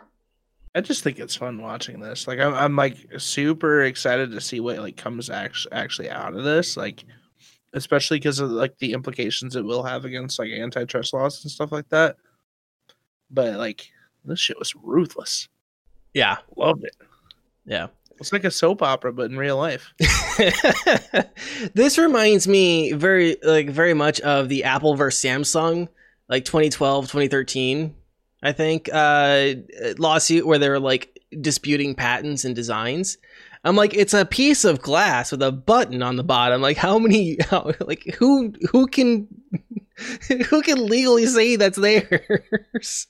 I 0.75 0.81
just 0.81 1.03
think 1.03 1.19
it's 1.19 1.35
fun 1.35 1.61
watching 1.61 1.99
this. 1.99 2.27
Like 2.27 2.39
I'm, 2.39 2.53
I'm 2.53 2.75
like 2.75 2.97
super 3.17 3.83
excited 3.83 4.31
to 4.31 4.41
see 4.41 4.59
what 4.59 4.77
like 4.79 4.97
comes 4.97 5.29
actually 5.29 5.71
actually 5.71 6.09
out 6.09 6.35
of 6.35 6.43
this. 6.43 6.75
Like, 6.75 7.05
especially 7.73 8.17
because 8.17 8.39
of 8.39 8.51
like 8.51 8.77
the 8.77 8.93
implications 8.93 9.55
it 9.55 9.63
will 9.63 9.83
have 9.83 10.05
against 10.05 10.37
like 10.37 10.51
antitrust 10.51 11.13
laws 11.13 11.43
and 11.43 11.51
stuff 11.51 11.71
like 11.71 11.89
that. 11.89 12.17
But 13.31 13.55
like 13.55 13.89
this 14.25 14.39
shit 14.39 14.59
was 14.59 14.75
ruthless. 14.75 15.47
Yeah. 16.13 16.37
Loved 16.55 16.83
it. 16.83 16.95
Yeah. 17.65 17.87
It's 18.17 18.31
like 18.31 18.45
a 18.45 18.51
soap 18.51 18.81
opera, 18.81 19.11
but 19.11 19.29
in 19.29 19.37
real 19.37 19.57
life. 19.57 19.93
this 21.73 21.97
reminds 21.97 22.47
me 22.47 22.93
very 22.93 23.37
like 23.43 23.69
very 23.69 23.93
much 23.93 24.21
of 24.21 24.47
the 24.47 24.63
Apple 24.63 24.95
versus 24.95 25.21
Samsung 25.21 25.89
like 26.29 26.45
2012 26.45 27.05
2013 27.05 27.95
I 28.43 28.51
think 28.51 28.89
uh 28.91 29.53
lawsuit 29.97 30.45
where 30.45 30.59
they're 30.59 30.79
like 30.79 31.19
disputing 31.41 31.95
patents 31.95 32.45
and 32.45 32.55
designs. 32.55 33.17
I'm 33.63 33.75
like 33.75 33.93
it's 33.93 34.13
a 34.13 34.25
piece 34.25 34.63
of 34.63 34.81
glass 34.81 35.31
with 35.31 35.41
a 35.41 35.51
button 35.51 36.03
on 36.03 36.15
the 36.15 36.23
bottom. 36.23 36.61
Like 36.61 36.77
how 36.77 36.99
many 36.99 37.37
how, 37.49 37.71
like 37.79 38.03
who 38.17 38.53
who 38.71 38.87
can 38.87 39.27
who 40.49 40.61
can 40.61 40.85
legally 40.85 41.25
say 41.25 41.55
that's 41.55 41.77
theirs? 41.77 43.07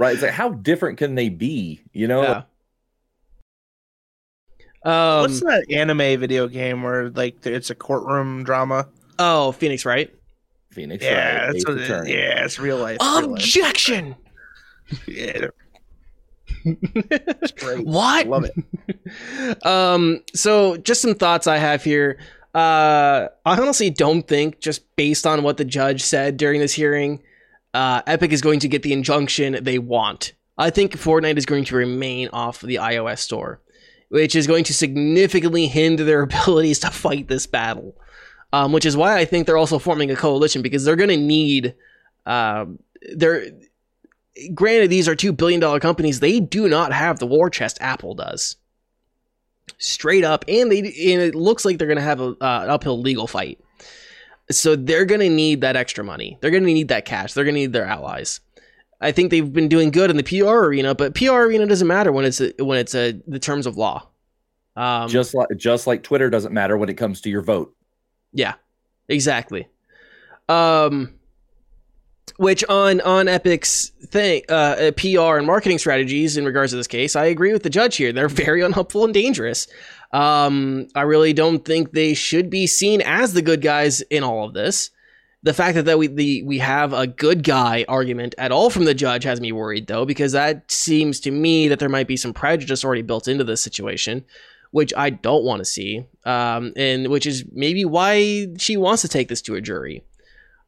Right? 0.00 0.14
It's 0.14 0.22
like 0.22 0.32
how 0.32 0.48
different 0.48 0.96
can 0.96 1.14
they 1.14 1.28
be? 1.28 1.82
You 1.92 2.08
know? 2.08 2.22
Yeah. 2.22 2.42
Um 4.82 5.20
What's 5.20 5.40
that 5.40 5.66
anime 5.70 6.18
video 6.18 6.48
game 6.48 6.82
where 6.82 7.10
like 7.10 7.44
it's 7.44 7.68
a 7.68 7.74
courtroom 7.74 8.42
drama? 8.42 8.88
oh, 9.18 9.52
Phoenix 9.52 9.84
Wright. 9.84 10.10
Phoenix. 10.70 11.04
Yeah, 11.04 11.44
right, 11.44 11.52
that's 11.52 11.68
what 11.68 11.76
it 11.76 11.82
is. 11.82 11.90
Attorney. 11.90 12.12
Yeah, 12.14 12.44
it's 12.46 12.58
real 12.58 12.78
life. 12.78 12.96
real 13.02 13.12
life. 13.12 13.24
Objection. 13.24 14.16
Yeah, 15.06 15.46
it's 16.64 17.52
great. 17.62 17.86
What? 17.86 18.26
Love 18.26 18.44
it. 18.46 19.62
um 19.66 20.20
so 20.34 20.76
just 20.78 21.00
some 21.00 21.14
thoughts 21.14 21.46
i 21.46 21.58
have 21.58 21.84
here 21.84 22.18
uh 22.56 23.28
i 23.46 23.60
honestly 23.60 23.90
don't 23.90 24.26
think 24.26 24.58
just 24.60 24.96
based 24.96 25.26
on 25.28 25.44
what 25.44 25.58
the 25.58 25.64
judge 25.64 26.02
said 26.02 26.36
during 26.36 26.58
this 26.58 26.72
hearing 26.72 27.22
uh 27.74 28.02
epic 28.06 28.32
is 28.32 28.40
going 28.40 28.60
to 28.60 28.68
get 28.68 28.82
the 28.82 28.92
injunction 28.92 29.62
they 29.62 29.78
want. 29.78 30.32
I 30.58 30.70
think 30.70 30.92
fortnite 30.92 31.38
is 31.38 31.46
going 31.46 31.64
to 31.64 31.76
remain 31.76 32.28
off 32.32 32.60
the 32.60 32.76
ios 32.76 33.18
store 33.18 33.60
which 34.08 34.34
is 34.34 34.48
going 34.48 34.64
to 34.64 34.74
significantly 34.74 35.68
hinder 35.68 36.02
their 36.04 36.22
abilities 36.30 36.80
to 36.80 36.90
fight 36.90 37.28
this 37.28 37.46
battle. 37.46 37.96
Um 38.52 38.72
which 38.72 38.86
is 38.86 38.96
why 38.96 39.18
i 39.18 39.24
think 39.24 39.46
they're 39.46 39.56
also 39.56 39.78
forming 39.78 40.10
a 40.10 40.16
coalition 40.16 40.62
because 40.62 40.84
they're 40.84 40.96
going 40.96 41.10
to 41.10 41.16
need 41.16 41.74
um 42.26 42.78
they're 43.14 43.46
granted 44.54 44.90
these 44.90 45.08
are 45.08 45.14
two 45.14 45.32
billion 45.32 45.60
dollar 45.60 45.80
companies 45.80 46.20
they 46.20 46.40
do 46.40 46.68
not 46.68 46.92
have 46.92 47.18
the 47.18 47.26
war 47.26 47.50
chest 47.50 47.78
apple 47.80 48.14
does. 48.14 48.56
Straight 49.78 50.24
up 50.24 50.44
and 50.48 50.70
they 50.70 50.78
and 50.80 51.22
it 51.22 51.34
looks 51.34 51.64
like 51.64 51.78
they're 51.78 51.86
going 51.86 51.96
to 51.96 52.02
have 52.02 52.20
a 52.20 52.36
uh, 52.40 52.60
an 52.64 52.70
uphill 52.70 53.00
legal 53.00 53.26
fight 53.26 53.58
so 54.50 54.76
they're 54.76 55.04
going 55.04 55.20
to 55.20 55.28
need 55.28 55.60
that 55.60 55.76
extra 55.76 56.02
money 56.04 56.36
they're 56.40 56.50
going 56.50 56.62
to 56.62 56.72
need 56.72 56.88
that 56.88 57.04
cash 57.04 57.32
they're 57.34 57.44
going 57.44 57.54
to 57.54 57.60
need 57.60 57.72
their 57.72 57.86
allies 57.86 58.40
i 59.00 59.12
think 59.12 59.30
they've 59.30 59.52
been 59.52 59.68
doing 59.68 59.90
good 59.90 60.10
in 60.10 60.16
the 60.16 60.22
pr 60.22 60.44
arena 60.44 60.94
but 60.94 61.14
pr 61.14 61.30
arena 61.30 61.66
doesn't 61.66 61.88
matter 61.88 62.10
when 62.12 62.24
it's 62.24 62.40
a, 62.40 62.52
when 62.58 62.78
it's 62.78 62.94
a, 62.94 63.12
the 63.26 63.38
terms 63.38 63.66
of 63.66 63.76
law 63.76 64.06
um 64.76 65.08
Just 65.08 65.34
like 65.34 65.48
just 65.56 65.86
like 65.86 66.02
Twitter 66.02 66.30
doesn't 66.30 66.52
matter 66.52 66.76
when 66.76 66.88
it 66.88 66.94
comes 66.94 67.20
to 67.22 67.28
your 67.30 67.42
vote. 67.42 67.74
yeah, 68.32 68.54
exactly. 69.08 69.66
Um, 70.48 71.12
which 72.36 72.64
on 72.68 73.00
on 73.02 73.26
Epic's 73.26 73.90
thing, 74.06 74.42
uh, 74.48 74.52
uh, 74.52 74.92
PR 74.92 75.38
and 75.38 75.46
marketing 75.46 75.78
strategies 75.78 76.36
in 76.36 76.44
regards 76.44 76.72
to 76.72 76.76
this 76.76 76.86
case, 76.86 77.16
I 77.16 77.26
agree 77.26 77.52
with 77.52 77.62
the 77.62 77.70
judge 77.70 77.96
here. 77.96 78.12
They're 78.12 78.28
very 78.46 78.62
unhelpful 78.62 79.04
and 79.04 79.14
dangerous. 79.14 79.66
Um, 80.12 80.88
I 80.94 81.02
really 81.02 81.32
don't 81.32 81.64
think 81.64 81.92
they 81.92 82.14
should 82.14 82.50
be 82.50 82.66
seen 82.66 83.00
as 83.00 83.32
the 83.32 83.42
good 83.42 83.60
guys 83.60 84.00
in 84.02 84.24
all 84.24 84.44
of 84.46 84.54
this. 84.54 84.90
The 85.42 85.54
fact 85.54 85.76
that, 85.76 85.86
that 85.86 85.98
we 85.98 86.08
the, 86.08 86.42
we 86.42 86.58
have 86.58 86.92
a 86.92 87.06
good 87.06 87.44
guy 87.44 87.84
argument 87.88 88.34
at 88.36 88.52
all 88.52 88.68
from 88.68 88.84
the 88.84 88.94
judge 88.94 89.24
has 89.24 89.40
me 89.40 89.52
worried 89.52 89.86
though, 89.86 90.04
because 90.04 90.32
that 90.32 90.70
seems 90.70 91.20
to 91.20 91.30
me 91.30 91.68
that 91.68 91.78
there 91.78 91.88
might 91.88 92.08
be 92.08 92.16
some 92.16 92.34
prejudice 92.34 92.84
already 92.84 93.02
built 93.02 93.28
into 93.28 93.44
this 93.44 93.62
situation 93.62 94.24
which 94.70 94.92
I 94.96 95.10
don't 95.10 95.44
want 95.44 95.60
to 95.60 95.64
see, 95.64 96.06
um, 96.24 96.72
and 96.76 97.08
which 97.08 97.26
is 97.26 97.44
maybe 97.52 97.84
why 97.84 98.46
she 98.56 98.76
wants 98.76 99.02
to 99.02 99.08
take 99.08 99.28
this 99.28 99.42
to 99.42 99.56
a 99.56 99.60
jury. 99.60 100.04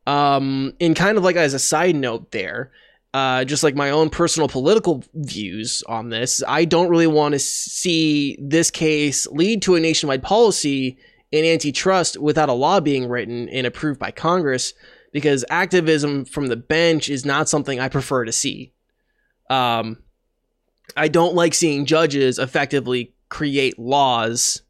Um, 0.06 0.74
and 0.80 0.96
kind 0.96 1.16
of 1.16 1.24
like 1.24 1.36
as 1.36 1.54
a 1.54 1.58
side 1.58 1.94
note, 1.94 2.32
there, 2.32 2.72
uh, 3.14 3.44
just 3.44 3.62
like 3.62 3.74
my 3.74 3.90
own 3.90 4.10
personal 4.10 4.48
political 4.48 5.04
views 5.14 5.82
on 5.86 6.08
this, 6.08 6.42
I 6.48 6.64
don't 6.64 6.88
really 6.88 7.06
want 7.06 7.34
to 7.34 7.38
see 7.38 8.36
this 8.40 8.70
case 8.70 9.26
lead 9.28 9.62
to 9.62 9.76
a 9.76 9.80
nationwide 9.80 10.22
policy 10.22 10.98
in 11.30 11.44
antitrust 11.44 12.18
without 12.18 12.48
a 12.48 12.54
law 12.54 12.80
being 12.80 13.08
written 13.08 13.48
and 13.48 13.66
approved 13.66 14.00
by 14.00 14.10
Congress, 14.10 14.74
because 15.12 15.44
activism 15.50 16.24
from 16.24 16.46
the 16.46 16.56
bench 16.56 17.08
is 17.08 17.24
not 17.24 17.48
something 17.48 17.78
I 17.78 17.88
prefer 17.88 18.24
to 18.24 18.32
see. 18.32 18.72
Um, 19.50 19.98
I 20.96 21.08
don't 21.08 21.34
like 21.34 21.54
seeing 21.54 21.86
judges 21.86 22.38
effectively 22.38 23.14
create 23.28 23.78
laws 23.78 24.62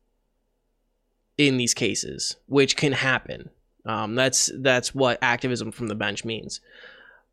in 1.39 1.57
these 1.57 1.75
cases, 1.75 2.37
which 2.47 2.77
can 2.77 2.93
happen. 2.93 3.51
Um, 3.85 4.15
that's 4.15 4.51
that's 4.59 4.95
what 4.95 5.19
activism 5.23 5.73
from 5.73 5.89
the 5.89 5.95
bench 5.95 6.25
means. 6.25 6.61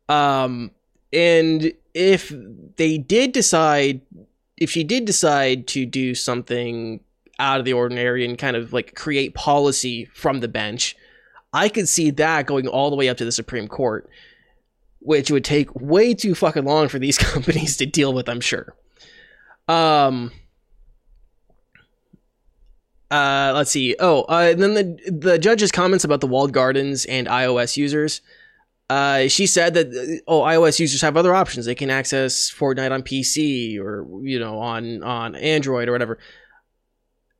Um, 0.08 0.72
and 1.12 1.72
if 1.94 2.32
they 2.76 2.98
did 2.98 3.32
decide, 3.32 4.00
if 4.56 4.70
she 4.70 4.84
did 4.84 5.04
decide 5.04 5.66
to 5.68 5.86
do 5.86 6.14
something 6.14 7.00
out 7.38 7.58
of 7.58 7.64
the 7.64 7.72
ordinary 7.72 8.24
and 8.24 8.36
kind 8.36 8.56
of 8.56 8.72
like 8.72 8.94
create 8.94 9.34
policy 9.34 10.06
from 10.06 10.40
the 10.40 10.48
bench, 10.48 10.96
I 11.52 11.68
could 11.68 11.88
see 11.88 12.10
that 12.10 12.46
going 12.46 12.68
all 12.68 12.90
the 12.90 12.96
way 12.96 13.08
up 13.08 13.16
to 13.18 13.24
the 13.24 13.32
Supreme 13.32 13.68
Court, 13.68 14.08
which 15.00 15.30
would 15.30 15.44
take 15.44 15.74
way 15.74 16.14
too 16.14 16.34
fucking 16.34 16.64
long 16.64 16.88
for 16.88 16.98
these 16.98 17.18
companies 17.18 17.76
to 17.78 17.86
deal 17.86 18.12
with. 18.12 18.28
I'm 18.28 18.40
sure. 18.40 18.74
Um, 19.68 20.32
uh, 23.10 23.52
let's 23.54 23.70
see. 23.70 23.96
Oh, 23.98 24.22
uh, 24.22 24.50
and 24.52 24.62
then 24.62 24.74
the 24.74 25.10
the 25.10 25.38
judge's 25.38 25.72
comments 25.72 26.04
about 26.04 26.20
the 26.20 26.26
walled 26.26 26.52
gardens 26.52 27.04
and 27.06 27.26
iOS 27.26 27.76
users. 27.76 28.20
uh, 28.90 29.28
she 29.28 29.46
said 29.46 29.74
that 29.74 29.86
uh, 29.86 30.22
oh, 30.26 30.40
iOS 30.42 30.80
users 30.80 31.00
have 31.00 31.16
other 31.16 31.32
options. 31.32 31.64
They 31.64 31.76
can 31.76 31.90
access 31.90 32.50
Fortnite 32.50 32.90
on 32.90 33.02
PC 33.02 33.78
or 33.78 34.04
you 34.22 34.38
know 34.38 34.58
on 34.58 35.02
on 35.04 35.36
Android 35.36 35.88
or 35.88 35.92
whatever. 35.92 36.18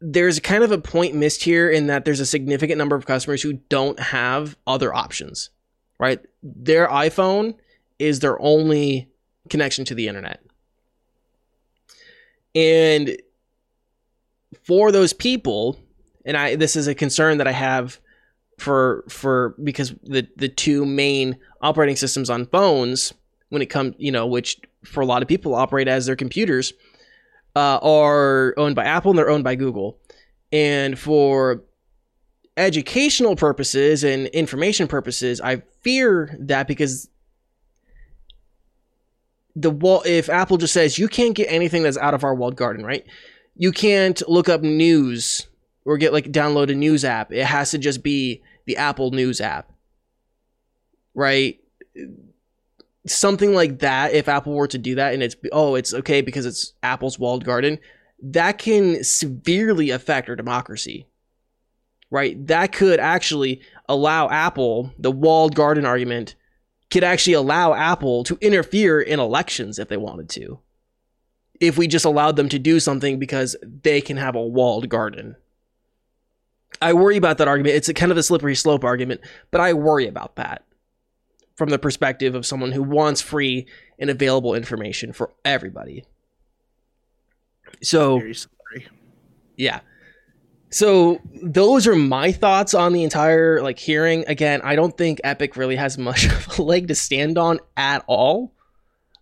There's 0.01 0.39
kind 0.41 0.63
of 0.63 0.71
a 0.71 0.79
point 0.79 1.15
missed 1.15 1.43
here 1.43 1.69
in 1.69 1.89
that 1.89 2.05
there's 2.05 2.21
a 2.21 2.27
significant 2.27 2.79
number 2.79 2.95
of 2.97 3.05
customers 3.05 3.43
who 3.43 3.55
don't 3.69 3.99
have 3.99 4.57
other 4.67 4.95
options. 4.95 5.51
Right, 5.99 6.21
their 6.43 6.87
iPhone 6.87 7.57
is 7.99 8.21
their 8.21 8.41
only 8.41 9.09
connection 9.51 9.85
to 9.87 9.95
the 9.95 10.07
internet, 10.09 10.41
and 12.55 13.17
for 14.71 14.93
those 14.93 15.13
people, 15.13 15.77
and 16.25 16.37
I 16.37 16.55
this 16.55 16.77
is 16.77 16.87
a 16.87 16.95
concern 16.95 17.39
that 17.39 17.49
I 17.49 17.51
have 17.51 17.99
for 18.57 19.05
for 19.09 19.57
because 19.65 19.93
the 20.05 20.29
the 20.37 20.49
two 20.49 20.87
main 20.87 21.37
operating 21.61 21.97
systems 21.97 22.31
on 22.31 22.47
phones 22.47 23.13
when 23.49 23.63
it 23.63 23.67
comes 23.67 23.97
you 23.99 24.13
know 24.13 24.29
which 24.29 24.61
for 24.85 25.01
a 25.01 25.07
lot 25.07 25.23
of 25.23 25.29
people 25.29 25.57
operate 25.57 25.89
as 25.89 26.07
their 26.07 26.15
computers 26.15 26.73
uh, 27.57 27.81
are 27.83 28.55
owned 28.57 28.77
by 28.77 28.85
Apple 28.85 29.11
and 29.11 29.19
they're 29.19 29.29
owned 29.29 29.43
by 29.43 29.57
Google. 29.57 29.99
And 30.53 30.97
for 30.97 31.65
educational 32.57 33.35
purposes 33.35 34.05
and 34.05 34.29
information 34.29 34.87
purposes 34.87 35.41
I 35.41 35.63
fear 35.81 36.37
that 36.39 36.69
because 36.69 37.09
the 39.57 39.71
wall 39.71 40.05
if 40.07 40.29
Apple 40.29 40.59
just 40.59 40.73
says 40.73 40.97
you 40.97 41.09
can't 41.09 41.35
get 41.35 41.51
anything 41.51 41.83
that's 41.83 41.99
out 41.99 42.15
of 42.15 42.23
our 42.23 42.37
walled 42.37 42.55
garden 42.55 42.87
right 42.87 43.05
you 43.61 43.73
can't 43.73 44.27
look 44.27 44.49
up 44.49 44.63
news 44.63 45.47
or 45.85 45.99
get 45.99 46.15
like 46.15 46.33
download 46.33 46.71
a 46.71 46.75
news 46.75 47.05
app 47.05 47.31
it 47.33 47.45
has 47.45 47.71
to 47.71 47.79
just 47.79 48.03
be 48.03 48.43
the 48.71 48.77
Apple 48.77 49.11
News 49.11 49.41
app. 49.41 49.73
Right? 51.13 51.59
Something 53.05 53.53
like 53.53 53.81
that, 53.81 54.13
if 54.13 54.29
Apple 54.29 54.55
were 54.55 54.69
to 54.69 54.79
do 54.79 54.95
that 54.95 55.13
and 55.13 55.25
it's, 55.25 55.35
oh, 55.51 55.75
it's 55.75 55.93
okay 55.93 56.21
because 56.21 56.47
it's 56.47 56.73
Apple's 56.83 57.19
walled 57.19 57.45
garden, 57.45 57.81
that 58.23 58.59
can 58.59 59.03
severely 59.03 59.91
affect 59.91 60.29
our 60.29 60.37
democracy. 60.37 61.09
Right? 62.11 62.47
That 62.47 62.71
could 62.71 63.01
actually 63.01 63.61
allow 63.89 64.29
Apple, 64.29 64.93
the 64.99 65.11
walled 65.11 65.57
garden 65.57 65.85
argument, 65.85 66.37
could 66.91 67.03
actually 67.03 67.35
allow 67.35 67.75
Apple 67.75 68.23
to 68.23 68.39
interfere 68.41 69.01
in 69.01 69.19
elections 69.19 69.81
if 69.81 69.89
they 69.89 69.97
wanted 69.97 70.29
to. 70.31 70.61
If 71.61 71.77
we 71.77 71.87
just 71.87 72.05
allowed 72.05 72.37
them 72.37 72.49
to 72.49 72.59
do 72.59 72.81
something 72.81 73.19
because 73.19 73.55
they 73.63 74.01
can 74.01 74.17
have 74.17 74.35
a 74.35 74.43
walled 74.43 74.89
garden. 74.89 75.37
I 76.81 76.95
worry 76.95 77.17
about 77.17 77.39
that 77.39 77.49
argument. 77.49 77.77
It's 77.77 77.89
a 77.89 77.95
kind 77.95 78.11
of 78.11 78.19
a 78.19 78.23
slippery 78.23 78.55
slope 78.55 78.85
argument, 78.85 79.21
but 79.51 79.61
I 79.61 79.75
worry 79.75 80.07
about 80.07 80.37
that 80.37 80.65
from 81.57 81.69
the 81.69 81.79
perspective 81.79 82.35
of 82.35 82.47
someone 82.47 82.73
who 82.73 82.83
wants 82.83 83.21
free 83.21 83.67
and 83.99 84.09
available 84.09 84.55
information 84.55 85.13
for 85.13 85.31
everybody. 85.45 86.05
So, 87.83 88.23
yeah. 89.57 89.81
So 90.71 91.21
those 91.43 91.87
are 91.87 91.97
my 91.97 92.33
thoughts 92.33 92.73
on 92.73 92.93
the 92.93 93.03
entire 93.03 93.61
like 93.61 93.79
hearing. 93.79 94.25
Again, 94.27 94.61
I 94.63 94.77
don't 94.77 94.97
think 94.97 95.21
Epic 95.23 95.57
really 95.57 95.77
has 95.77 95.99
much 95.99 96.27
of 96.33 96.59
a 96.59 96.63
leg 96.63 96.89
to 96.89 96.95
stand 96.95 97.37
on 97.37 97.61
at 97.77 98.05
all. 98.07 98.53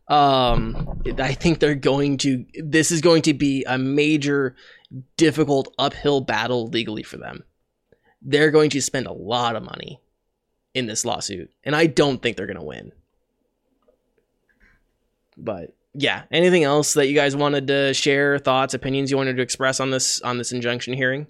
Um, 0.09 1.03
I 1.19 1.35
think 1.35 1.59
they're 1.59 1.75
going 1.75 2.19
to. 2.19 2.45
This 2.55 2.91
is 2.91 3.01
going 3.01 3.23
to 3.23 3.35
be 3.35 3.65
a 3.65 3.77
major, 3.77 4.57
difficult 5.17 5.75
uphill 5.79 6.21
battle 6.21 6.69
legally 6.69 7.03
for 7.03 7.19
them 7.19 7.45
they're 8.23 8.51
going 8.51 8.71
to 8.71 8.83
spend 8.83 9.07
a 9.07 9.13
lot 9.13 9.57
of 9.57 9.63
money 9.63 10.01
in 10.75 10.87
this 10.87 11.05
lawsuit, 11.05 11.51
and 11.65 11.75
I 11.75 11.87
don't 11.87 12.21
think 12.23 12.37
they're 12.37 12.47
going 12.47 12.59
to 12.59 12.63
win. 12.63 12.93
But 15.37 15.75
yeah, 15.95 16.25
anything 16.31 16.65
else 16.65 16.95
that 16.95 17.07
you 17.07 17.15
guys 17.15 17.37
wanted 17.37 17.69
to 17.69 17.95
share, 17.95 18.39
thoughts, 18.39 18.75
opinions 18.75 19.11
you 19.11 19.17
wanted 19.17 19.37
to 19.37 19.43
express 19.43 19.81
on 19.81 19.91
this 19.91 20.21
on 20.23 20.39
this 20.39 20.53
injunction 20.53 20.95
hearing? 20.95 21.27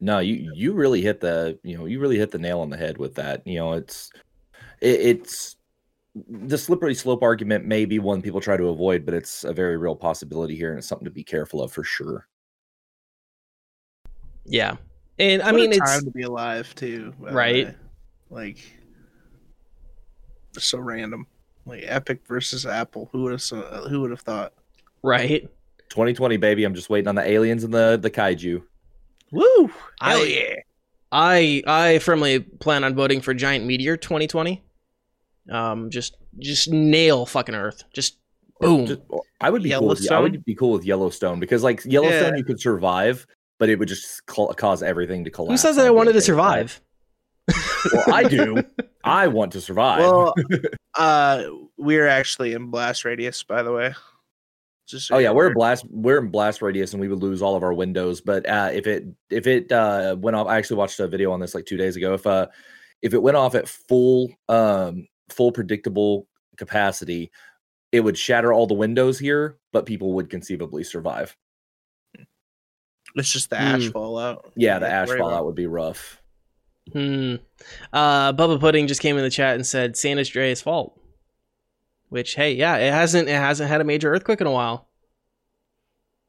No, 0.00 0.18
you 0.18 0.52
you 0.54 0.74
really 0.74 1.00
hit 1.00 1.20
the 1.20 1.58
you 1.62 1.76
know 1.76 1.86
you 1.86 2.00
really 2.00 2.18
hit 2.18 2.30
the 2.30 2.38
nail 2.38 2.60
on 2.60 2.70
the 2.70 2.76
head 2.76 2.98
with 2.98 3.14
that. 3.14 3.46
You 3.46 3.58
know, 3.58 3.72
it's 3.72 4.10
it, 4.80 5.00
it's 5.00 5.53
the 6.14 6.58
slippery 6.58 6.94
slope 6.94 7.22
argument 7.22 7.64
may 7.64 7.84
be 7.84 7.98
one 7.98 8.22
people 8.22 8.40
try 8.40 8.56
to 8.56 8.68
avoid, 8.68 9.04
but 9.04 9.14
it's 9.14 9.44
a 9.44 9.52
very 9.52 9.76
real 9.76 9.96
possibility 9.96 10.56
here, 10.56 10.70
and 10.70 10.78
it's 10.78 10.86
something 10.86 11.06
to 11.06 11.10
be 11.10 11.24
careful 11.24 11.62
of 11.62 11.72
for 11.72 11.84
sure. 11.84 12.28
Yeah, 14.44 14.76
and 15.18 15.42
I 15.42 15.52
what 15.52 15.60
mean, 15.60 15.72
it's 15.72 15.78
time 15.78 16.04
to 16.04 16.10
be 16.10 16.22
alive 16.22 16.74
too, 16.74 17.12
right? 17.18 17.74
Like, 18.30 18.58
so 20.58 20.78
random. 20.78 21.26
Like 21.66 21.84
Epic 21.86 22.20
versus 22.28 22.66
Apple. 22.66 23.08
Who 23.12 23.22
would 23.22 23.32
have 23.32 23.42
who 23.88 24.02
would 24.02 24.10
have 24.10 24.20
thought? 24.20 24.52
Right. 25.02 25.48
2020, 25.88 26.36
baby. 26.36 26.64
I'm 26.64 26.74
just 26.74 26.90
waiting 26.90 27.08
on 27.08 27.14
the 27.14 27.26
aliens 27.26 27.64
and 27.64 27.72
the 27.72 27.98
the 28.00 28.10
kaiju. 28.10 28.62
Woo! 29.30 29.66
Hell 30.00 30.18
I, 30.18 30.22
yeah! 30.24 30.54
I 31.10 31.62
I 31.66 31.98
firmly 32.00 32.40
plan 32.40 32.84
on 32.84 32.94
voting 32.94 33.22
for 33.22 33.32
Giant 33.32 33.64
Meteor 33.64 33.96
2020. 33.96 34.62
Um, 35.50 35.90
just 35.90 36.16
just 36.38 36.70
nail 36.70 37.26
fucking 37.26 37.54
Earth. 37.54 37.84
Just 37.94 38.18
boom. 38.60 38.86
Just, 38.86 39.00
I 39.40 39.50
would 39.50 39.62
be 39.62 39.70
cool. 39.70 39.88
With, 39.88 40.10
I 40.10 40.20
would 40.20 40.44
be 40.44 40.54
cool 40.54 40.72
with 40.72 40.84
Yellowstone 40.84 41.40
because 41.40 41.62
like 41.62 41.84
Yellowstone, 41.84 42.32
yeah. 42.32 42.38
you 42.38 42.44
could 42.44 42.60
survive, 42.60 43.26
but 43.58 43.68
it 43.68 43.78
would 43.78 43.88
just 43.88 44.24
cause 44.26 44.82
everything 44.82 45.24
to 45.24 45.30
collapse. 45.30 45.62
Who 45.62 45.68
says 45.68 45.76
that 45.76 45.86
I 45.86 45.90
wanted 45.90 46.14
to 46.14 46.20
survive? 46.20 46.80
well, 47.92 48.14
I 48.14 48.24
do. 48.24 48.62
I 49.04 49.28
want 49.28 49.52
to 49.52 49.60
survive. 49.60 50.00
Well, 50.00 50.34
uh, 50.94 51.44
we're 51.76 52.08
actually 52.08 52.54
in 52.54 52.70
blast 52.70 53.04
radius, 53.04 53.42
by 53.42 53.62
the 53.62 53.72
way. 53.72 53.94
Just 54.86 55.08
so 55.08 55.16
oh 55.16 55.18
yeah, 55.18 55.30
we're 55.30 55.48
in 55.48 55.54
blast. 55.54 55.86
We're 55.90 56.18
in 56.18 56.28
blast 56.28 56.62
radius, 56.62 56.92
and 56.92 57.00
we 57.00 57.08
would 57.08 57.22
lose 57.22 57.42
all 57.42 57.56
of 57.56 57.62
our 57.62 57.72
windows. 57.72 58.20
But 58.20 58.48
uh, 58.48 58.70
if 58.72 58.86
it 58.86 59.06
if 59.30 59.46
it 59.46 59.72
uh, 59.72 60.16
went 60.18 60.36
off, 60.36 60.46
I 60.46 60.56
actually 60.56 60.76
watched 60.76 61.00
a 61.00 61.08
video 61.08 61.32
on 61.32 61.40
this 61.40 61.54
like 61.54 61.66
two 61.66 61.76
days 61.76 61.96
ago. 61.96 62.14
If 62.14 62.26
uh 62.26 62.48
if 63.02 63.14
it 63.14 63.22
went 63.22 63.36
off 63.36 63.54
at 63.54 63.68
full 63.68 64.30
um 64.48 65.06
full 65.28 65.52
predictable 65.52 66.26
capacity, 66.56 67.30
it 67.92 68.00
would 68.00 68.18
shatter 68.18 68.52
all 68.52 68.66
the 68.66 68.74
windows 68.74 69.18
here, 69.18 69.58
but 69.72 69.86
people 69.86 70.14
would 70.14 70.30
conceivably 70.30 70.84
survive. 70.84 71.36
It's 73.16 73.32
just 73.32 73.50
the 73.50 73.60
ash 73.60 73.82
mm. 73.82 73.92
fallout. 73.92 74.52
Yeah, 74.56 74.78
the 74.78 74.88
ash 74.88 75.08
fallout 75.08 75.44
would 75.44 75.54
be 75.54 75.66
rough. 75.66 76.20
Hmm. 76.92 77.36
Uh, 77.92 78.32
Bubba 78.32 78.60
Pudding 78.60 78.86
just 78.86 79.00
came 79.00 79.16
in 79.16 79.22
the 79.22 79.30
chat 79.30 79.54
and 79.54 79.66
said 79.66 79.96
San 79.96 80.18
Andreas 80.18 80.60
fault. 80.60 81.00
Which, 82.08 82.34
hey, 82.34 82.52
yeah, 82.52 82.76
it 82.76 82.92
hasn't 82.92 83.28
it 83.28 83.36
hasn't 83.36 83.70
had 83.70 83.80
a 83.80 83.84
major 83.84 84.12
earthquake 84.12 84.40
in 84.40 84.46
a 84.46 84.52
while. 84.52 84.88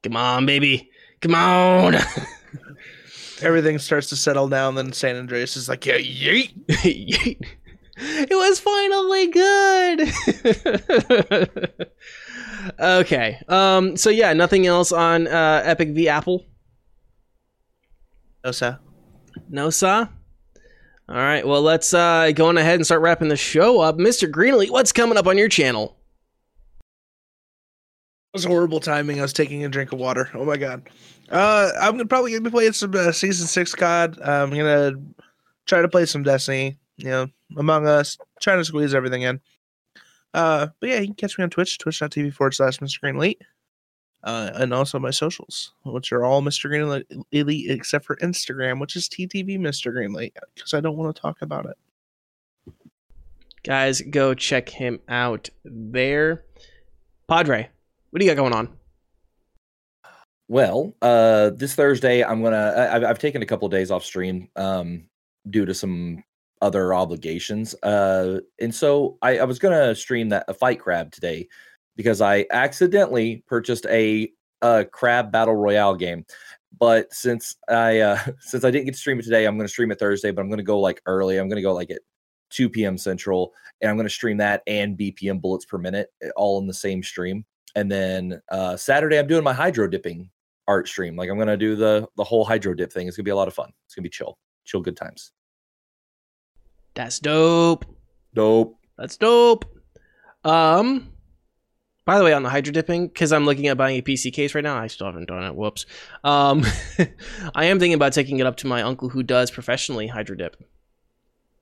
Come 0.03 0.15
on, 0.15 0.45
baby, 0.45 0.89
come 1.21 1.35
on. 1.35 1.95
Everything 3.41 3.77
starts 3.79 4.07
to 4.09 4.15
settle 4.15 4.47
down, 4.47 4.75
then 4.75 4.93
San 4.93 5.17
Andreas 5.17 5.57
is 5.57 5.67
like, 5.67 5.85
yeah, 5.85 5.97
yeet, 5.97 6.53
yeet. 6.67 7.45
It 8.01 8.29
was 8.29 8.59
finally 8.59 9.27
good. 9.27 10.01
okay. 12.79 13.41
Um. 13.47 13.95
So 13.95 14.09
yeah, 14.09 14.33
nothing 14.33 14.67
else 14.67 14.91
on 14.91 15.27
uh, 15.27 15.61
Epic 15.63 15.89
v 15.89 16.09
Apple. 16.09 16.45
No, 18.43 18.51
sir. 18.51 18.77
No, 19.49 19.69
sir. 19.69 20.09
All 21.07 21.15
right. 21.15 21.47
Well, 21.47 21.61
let's 21.61 21.93
uh, 21.93 22.31
go 22.33 22.47
on 22.47 22.57
ahead 22.57 22.75
and 22.75 22.85
start 22.85 23.01
wrapping 23.01 23.29
the 23.29 23.37
show 23.37 23.79
up. 23.79 23.97
Mr. 23.97 24.29
Greenlee, 24.29 24.69
what's 24.69 24.91
coming 24.91 25.17
up 25.17 25.27
on 25.27 25.37
your 25.37 25.49
channel? 25.49 25.97
It 28.33 28.37
was 28.37 28.43
horrible 28.43 28.79
timing. 28.79 29.19
I 29.19 29.21
was 29.21 29.33
taking 29.33 29.63
a 29.63 29.69
drink 29.69 29.93
of 29.93 29.99
water. 29.99 30.29
Oh 30.33 30.43
my 30.43 30.57
god. 30.57 30.89
Uh, 31.29 31.71
I'm 31.79 31.93
gonna 31.93 32.05
probably 32.05 32.31
gonna 32.31 32.41
be 32.41 32.49
playing 32.49 32.73
some 32.73 32.93
uh, 32.93 33.11
season 33.11 33.47
six 33.47 33.73
COD. 33.73 34.19
I'm 34.21 34.49
gonna 34.49 34.93
try 35.65 35.81
to 35.81 35.87
play 35.87 36.05
some 36.05 36.23
Destiny. 36.23 36.77
You 36.97 37.09
know, 37.09 37.27
Among 37.57 37.87
Us, 37.87 38.17
trying 38.41 38.59
to 38.59 38.65
squeeze 38.65 38.93
everything 38.93 39.23
in. 39.23 39.41
Uh, 40.33 40.67
but 40.79 40.89
yeah, 40.89 40.99
you 40.99 41.07
can 41.07 41.15
catch 41.15 41.37
me 41.37 41.43
on 41.43 41.49
Twitch, 41.49 41.77
twitch.tv 41.77 42.33
forward 42.33 42.53
slash 42.53 42.79
Mr. 42.79 42.99
Greenlee 43.01 43.37
uh, 44.25 44.49
and 44.55 44.73
also 44.73 44.99
my 44.99 45.11
socials, 45.11 45.73
which 45.85 46.11
are 46.11 46.25
all 46.25 46.41
Mr. 46.41 46.67
Green 46.67 47.23
Elite 47.31 47.71
except 47.71 48.05
for 48.05 48.17
Instagram, 48.17 48.81
which 48.81 48.95
is 48.95 49.07
TTV 49.07 49.59
Mr. 49.59 49.93
Greenlee, 49.93 50.31
because 50.55 50.73
I 50.73 50.81
don't 50.81 50.97
want 50.97 51.15
to 51.15 51.21
talk 51.21 51.41
about 51.41 51.67
it. 51.67 51.77
Guys, 53.63 54.01
go 54.01 54.33
check 54.33 54.67
him 54.67 54.99
out 55.07 55.49
there. 55.63 56.43
Padre, 57.27 57.69
what 58.09 58.19
do 58.19 58.25
you 58.25 58.31
got 58.31 58.41
going 58.41 58.53
on? 58.53 58.69
Well, 60.47 60.95
uh, 61.01 61.51
this 61.51 61.73
Thursday, 61.73 62.23
I'm 62.23 62.43
gonna. 62.43 62.89
I've, 62.91 63.03
I've 63.03 63.19
taken 63.19 63.41
a 63.41 63.47
couple 63.47 63.65
of 63.65 63.71
days 63.71 63.89
off 63.89 64.03
stream 64.03 64.49
um, 64.55 65.05
due 65.49 65.65
to 65.65 65.73
some 65.73 66.23
other 66.61 66.93
obligations, 66.93 67.75
uh, 67.83 68.39
and 68.59 68.73
so 68.73 69.17
I, 69.21 69.39
I 69.39 69.43
was 69.43 69.59
gonna 69.59 69.95
stream 69.95 70.29
that 70.29 70.45
a 70.47 70.53
fight 70.53 70.79
crab 70.79 71.11
today 71.11 71.47
because 71.95 72.21
I 72.21 72.45
accidentally 72.51 73.43
purchased 73.47 73.85
a, 73.87 74.31
a 74.61 74.85
crab 74.85 75.31
battle 75.31 75.55
royale 75.55 75.95
game. 75.95 76.25
But 76.77 77.11
since 77.13 77.55
I 77.69 77.99
uh, 77.99 78.19
since 78.39 78.63
I 78.63 78.71
didn't 78.71 78.85
get 78.85 78.93
to 78.93 78.99
stream 78.99 79.19
it 79.19 79.23
today, 79.23 79.45
I'm 79.45 79.57
to 79.67 79.71
stream 79.71 79.91
it 79.91 79.99
Thursday. 79.99 80.31
But 80.31 80.41
I'm 80.41 80.49
to 80.57 80.63
go 80.63 80.79
like 80.79 81.01
early. 81.05 81.37
I'm 81.37 81.49
to 81.57 81.61
go 81.61 81.73
like 81.73 81.91
at 81.91 82.01
2 82.51 82.69
p.m. 82.69 82.97
Central, 82.97 83.53
and 83.81 83.89
I'm 83.89 83.97
to 84.07 84.13
stream 84.13 84.37
that 84.37 84.61
and 84.67 84.97
BPM 84.97 85.41
bullets 85.41 85.65
per 85.65 85.77
minute 85.77 86.09
eh, 86.21 86.29
all 86.35 86.59
in 86.59 86.67
the 86.67 86.73
same 86.73 87.03
stream. 87.03 87.45
And 87.75 87.91
then 87.91 88.41
uh, 88.49 88.77
Saturday, 88.77 89.17
I'm 89.17 89.27
doing 89.27 89.43
my 89.43 89.53
hydro 89.53 89.87
dipping 89.87 90.29
art 90.67 90.87
stream. 90.87 91.15
Like 91.15 91.29
I'm 91.29 91.37
to 91.47 91.57
do 91.57 91.75
the 91.75 92.07
the 92.17 92.23
whole 92.23 92.45
hydro 92.45 92.73
dip 92.73 92.91
thing. 92.91 93.07
It's 93.07 93.17
to 93.17 93.23
be 93.23 93.31
a 93.31 93.35
lot 93.35 93.47
of 93.47 93.53
fun. 93.53 93.71
It's 93.85 93.95
to 93.95 94.01
be 94.01 94.09
chill, 94.09 94.37
chill, 94.65 94.81
good 94.81 94.97
times. 94.97 95.31
That's 96.95 97.19
dope. 97.19 97.85
Dope. 98.33 98.77
That's 98.97 99.17
dope. 99.17 99.65
Um, 100.43 101.11
by 102.05 102.17
the 102.17 102.23
way, 102.23 102.33
on 102.33 102.43
the 102.43 102.49
hydro 102.49 102.71
dipping, 102.71 103.07
because 103.07 103.31
I'm 103.33 103.45
looking 103.45 103.67
at 103.67 103.77
buying 103.77 103.97
a 103.97 104.01
PC 104.01 104.31
case 104.31 104.53
right 104.55 104.63
now, 104.63 104.77
I 104.77 104.87
still 104.87 105.07
haven't 105.07 105.27
done 105.27 105.43
it. 105.43 105.55
Whoops. 105.55 105.85
Um, 106.23 106.63
I 107.55 107.65
am 107.65 107.79
thinking 107.79 107.95
about 107.95 108.13
taking 108.13 108.39
it 108.39 108.45
up 108.45 108.57
to 108.57 108.67
my 108.67 108.81
uncle 108.83 109.09
who 109.09 109.23
does 109.23 109.51
professionally 109.51 110.07
hydro 110.07 110.35
dip. 110.35 110.55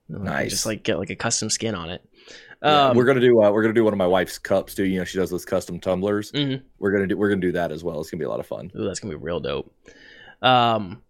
Nice. 0.08 0.50
Just 0.50 0.66
like 0.66 0.82
get 0.82 0.98
like 0.98 1.10
a 1.10 1.16
custom 1.16 1.48
skin 1.50 1.74
on 1.74 1.88
it. 1.90 2.02
Yeah, 2.62 2.88
Um, 2.88 2.96
we're 2.96 3.04
gonna 3.06 3.20
do 3.20 3.42
uh, 3.42 3.50
we're 3.50 3.62
gonna 3.62 3.74
do 3.74 3.84
one 3.84 3.92
of 3.94 3.98
my 3.98 4.06
wife's 4.06 4.38
cups 4.38 4.74
too. 4.74 4.84
You 4.84 4.98
know, 4.98 5.04
she 5.04 5.18
does 5.18 5.30
those 5.30 5.44
custom 5.46 5.80
tumblers. 5.80 6.30
mhm. 6.32 6.62
We're 6.78 6.92
gonna 6.92 7.06
do 7.06 7.16
we're 7.16 7.30
gonna 7.30 7.40
do 7.40 7.52
that 7.52 7.72
as 7.72 7.82
well. 7.82 8.00
It's 8.00 8.10
gonna 8.10 8.18
be 8.20 8.24
a 8.26 8.30
lot 8.30 8.40
of 8.40 8.46
fun. 8.46 8.70
Ooh, 8.78 8.84
that's 8.84 9.00
gonna 9.00 9.14
be 9.16 9.22
real 9.22 9.40
dope. 9.40 9.74
Um, 10.42 11.02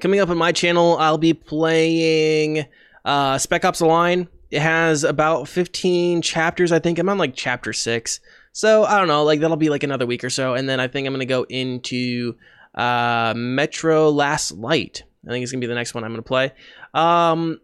coming 0.00 0.20
up 0.20 0.28
on 0.28 0.38
my 0.38 0.52
channel, 0.52 0.96
I'll 0.98 1.18
be 1.18 1.34
playing 1.34 2.64
uh, 3.06 3.38
Spec 3.38 3.64
Ops: 3.64 3.78
The 3.78 3.86
Line. 3.86 4.28
It 4.50 4.60
has 4.60 5.02
about 5.02 5.48
15 5.48 6.22
chapters, 6.22 6.70
I 6.70 6.78
think. 6.78 6.98
I'm 6.98 7.08
on 7.08 7.18
like 7.18 7.34
chapter 7.34 7.72
six, 7.72 8.20
so 8.52 8.84
I 8.84 8.98
don't 8.98 9.08
know. 9.08 9.24
Like 9.24 9.40
that'll 9.40 9.56
be 9.56 9.70
like 9.70 9.82
another 9.82 10.06
week 10.06 10.22
or 10.22 10.30
so, 10.30 10.54
and 10.54 10.68
then 10.68 10.78
I 10.78 10.86
think 10.88 11.06
I'm 11.06 11.14
gonna 11.14 11.24
go 11.24 11.44
into 11.48 12.34
uh, 12.74 13.32
Metro 13.34 14.10
Last 14.10 14.52
Light. 14.52 15.02
I 15.26 15.30
think 15.30 15.42
it's 15.42 15.50
gonna 15.50 15.60
be 15.62 15.66
the 15.66 15.74
next 15.74 15.94
one 15.94 16.04
I'm 16.04 16.12
gonna 16.12 16.22
play. 16.22 16.52
Um, 16.94 17.58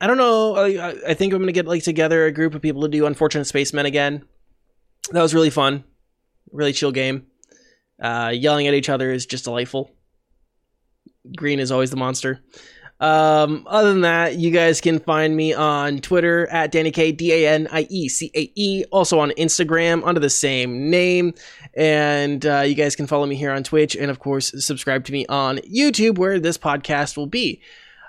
I 0.00 0.06
don't 0.08 0.18
know. 0.18 0.56
I, 0.56 1.10
I- 1.10 1.14
think 1.14 1.32
I'm 1.32 1.40
gonna 1.40 1.52
get 1.52 1.66
like 1.66 1.82
together 1.84 2.26
a 2.26 2.32
group 2.32 2.54
of 2.54 2.60
people 2.60 2.82
to 2.82 2.88
do 2.88 3.06
Unfortunate 3.06 3.46
Spacemen 3.46 3.86
again. 3.86 4.24
That 5.12 5.22
was 5.22 5.34
really 5.34 5.50
fun, 5.50 5.84
really 6.52 6.72
chill 6.72 6.92
game. 6.92 7.26
Uh, 8.00 8.30
yelling 8.34 8.66
at 8.66 8.74
each 8.74 8.88
other 8.88 9.10
is 9.10 9.24
just 9.26 9.44
delightful. 9.44 9.90
Green 11.36 11.60
is 11.60 11.70
always 11.70 11.90
the 11.90 11.96
monster. 11.96 12.40
Um, 13.02 13.64
other 13.66 13.88
than 13.88 14.02
that, 14.02 14.36
you 14.36 14.52
guys 14.52 14.80
can 14.80 15.00
find 15.00 15.36
me 15.36 15.52
on 15.52 15.98
Twitter 15.98 16.46
at 16.46 16.70
Danny 16.70 16.92
K 16.92 17.10
D 17.10 17.32
A 17.32 17.48
N 17.48 17.66
I 17.72 17.88
E 17.90 18.08
C 18.08 18.30
A 18.36 18.52
E. 18.54 18.84
Also 18.92 19.18
on 19.18 19.30
Instagram 19.32 20.06
under 20.06 20.20
the 20.20 20.30
same 20.30 20.88
name, 20.88 21.34
and 21.74 22.46
uh, 22.46 22.60
you 22.60 22.76
guys 22.76 22.94
can 22.94 23.08
follow 23.08 23.26
me 23.26 23.34
here 23.34 23.50
on 23.50 23.64
Twitch, 23.64 23.96
and 23.96 24.08
of 24.08 24.20
course 24.20 24.54
subscribe 24.64 25.04
to 25.06 25.12
me 25.12 25.26
on 25.26 25.58
YouTube, 25.58 26.16
where 26.16 26.38
this 26.38 26.56
podcast 26.56 27.16
will 27.16 27.26
be. 27.26 27.60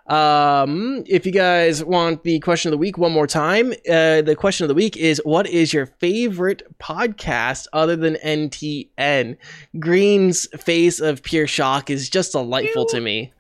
Um, 0.06 1.04
if 1.08 1.26
you 1.26 1.32
guys 1.32 1.84
want 1.84 2.24
the 2.24 2.40
question 2.42 2.70
of 2.70 2.74
the 2.74 2.78
week 2.78 3.00
one 3.00 3.14
more 3.14 3.26
time, 3.26 3.72
uh, 3.90 4.22
the 4.22 4.36
question 4.38 4.64
of 4.64 4.68
the 4.68 4.76
week 4.76 4.96
is 4.96 5.20
what 5.24 5.48
is 5.48 5.74
your 5.74 5.88
favorite 5.88 6.62
podcast 6.78 7.66
other 7.74 7.96
than 7.96 8.16
NTN? 8.16 9.38
Green's 9.80 10.46
face 10.62 11.00
of 11.00 11.24
pure 11.24 11.48
shock 11.48 11.90
is 11.90 12.10
just 12.10 12.34
delightful 12.34 12.86
to 12.88 13.00
me. 13.00 13.32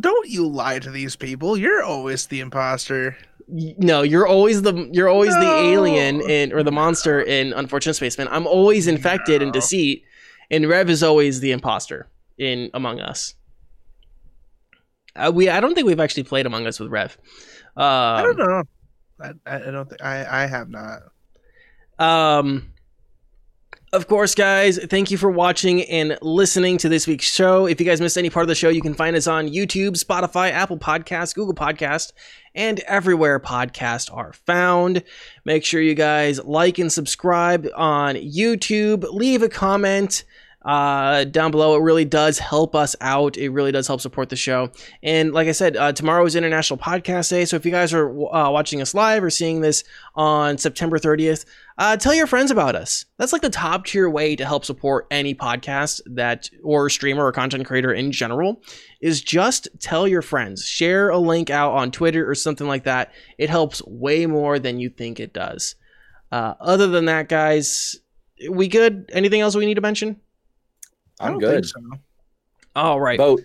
Don't 0.00 0.28
you 0.28 0.46
lie 0.46 0.78
to 0.78 0.90
these 0.90 1.16
people. 1.16 1.56
You're 1.56 1.82
always 1.82 2.26
the 2.26 2.40
imposter. 2.40 3.16
No, 3.48 4.02
you're 4.02 4.26
always 4.26 4.62
the 4.62 4.88
you're 4.92 5.08
always 5.08 5.34
the 5.34 5.50
alien 5.72 6.20
in 6.22 6.52
or 6.52 6.62
the 6.62 6.72
monster 6.72 7.20
in 7.20 7.52
Unfortunate 7.52 7.94
Spacemen. 7.94 8.28
I'm 8.30 8.46
always 8.46 8.86
infected 8.86 9.42
and 9.42 9.50
No. 9.50 9.60
deceit, 9.60 10.04
and 10.50 10.66
Rev 10.68 10.88
is 10.88 11.02
always 11.02 11.40
the 11.40 11.52
imposter 11.52 12.08
in 12.38 12.70
Among 12.72 13.00
Us. 13.00 13.34
Uh, 15.16 15.30
we 15.34 15.48
I 15.48 15.60
don't 15.60 15.74
think 15.74 15.86
we've 15.86 16.00
actually 16.00 16.24
played 16.24 16.46
Among 16.46 16.66
Us 16.66 16.80
with 16.80 16.90
Rev. 16.90 17.16
Um, 17.76 17.84
I 17.84 18.22
don't 18.22 18.38
know. 18.38 18.62
I, 19.20 19.32
I 19.46 19.56
I 19.56 19.70
don't 19.70 19.88
think 19.88 20.02
I 20.02 20.42
I 20.44 20.46
have 20.46 20.68
not. 20.70 21.02
Um, 21.98 22.72
of 23.94 24.08
course, 24.08 24.34
guys, 24.34 24.76
thank 24.76 25.12
you 25.12 25.16
for 25.16 25.30
watching 25.30 25.82
and 25.84 26.18
listening 26.20 26.78
to 26.78 26.88
this 26.88 27.06
week's 27.06 27.32
show. 27.32 27.66
If 27.66 27.80
you 27.80 27.86
guys 27.86 28.00
missed 28.00 28.18
any 28.18 28.28
part 28.28 28.42
of 28.42 28.48
the 28.48 28.56
show, 28.56 28.68
you 28.68 28.82
can 28.82 28.92
find 28.92 29.14
us 29.14 29.28
on 29.28 29.48
YouTube, 29.48 29.92
Spotify, 29.92 30.50
Apple 30.50 30.78
Podcasts, 30.78 31.32
Google 31.32 31.54
Podcast, 31.54 32.12
and 32.56 32.80
everywhere 32.80 33.38
podcasts 33.38 34.12
are 34.12 34.32
found. 34.32 35.04
Make 35.44 35.64
sure 35.64 35.80
you 35.80 35.94
guys 35.94 36.42
like 36.44 36.80
and 36.80 36.92
subscribe 36.92 37.68
on 37.76 38.16
YouTube. 38.16 39.04
Leave 39.12 39.42
a 39.44 39.48
comment 39.48 40.24
uh, 40.64 41.24
down 41.24 41.50
below. 41.50 41.76
It 41.76 41.82
really 41.82 42.04
does 42.04 42.38
help 42.38 42.74
us 42.74 42.96
out. 43.00 43.36
It 43.36 43.50
really 43.50 43.72
does 43.72 43.86
help 43.86 44.00
support 44.00 44.28
the 44.28 44.36
show. 44.36 44.70
And 45.02 45.32
like 45.32 45.48
I 45.48 45.52
said, 45.52 45.76
uh, 45.76 45.92
tomorrow 45.92 46.24
is 46.24 46.36
International 46.36 46.78
Podcast 46.78 47.30
Day. 47.30 47.44
So 47.44 47.56
if 47.56 47.66
you 47.66 47.72
guys 47.72 47.92
are 47.92 48.08
uh, 48.08 48.50
watching 48.50 48.80
us 48.80 48.94
live 48.94 49.22
or 49.22 49.30
seeing 49.30 49.60
this 49.60 49.84
on 50.14 50.56
September 50.58 50.98
30th, 50.98 51.44
uh, 51.76 51.96
tell 51.96 52.14
your 52.14 52.26
friends 52.26 52.50
about 52.50 52.76
us. 52.76 53.04
That's 53.18 53.32
like 53.32 53.42
the 53.42 53.50
top 53.50 53.84
tier 53.84 54.08
way 54.08 54.36
to 54.36 54.44
help 54.44 54.64
support 54.64 55.06
any 55.10 55.34
podcast 55.34 56.00
that 56.06 56.48
or 56.62 56.88
streamer 56.88 57.26
or 57.26 57.32
content 57.32 57.66
creator 57.66 57.92
in 57.92 58.12
general 58.12 58.62
is 59.00 59.20
just 59.20 59.68
tell 59.80 60.06
your 60.06 60.22
friends. 60.22 60.64
Share 60.64 61.10
a 61.10 61.18
link 61.18 61.50
out 61.50 61.72
on 61.72 61.90
Twitter 61.90 62.28
or 62.28 62.34
something 62.34 62.66
like 62.66 62.84
that. 62.84 63.12
It 63.38 63.50
helps 63.50 63.82
way 63.86 64.26
more 64.26 64.58
than 64.58 64.78
you 64.78 64.88
think 64.88 65.20
it 65.20 65.32
does. 65.32 65.74
Uh, 66.32 66.54
other 66.60 66.86
than 66.86 67.04
that, 67.04 67.28
guys, 67.28 67.96
we 68.50 68.68
good? 68.68 69.10
Anything 69.12 69.40
else 69.40 69.54
we 69.54 69.66
need 69.66 69.74
to 69.74 69.80
mention? 69.80 70.20
I 71.20 71.26
I'm 71.26 71.32
don't 71.32 71.40
good. 71.40 71.64
think 71.64 71.66
so. 71.66 71.98
All 72.76 73.00
right. 73.00 73.18
Vote. 73.18 73.42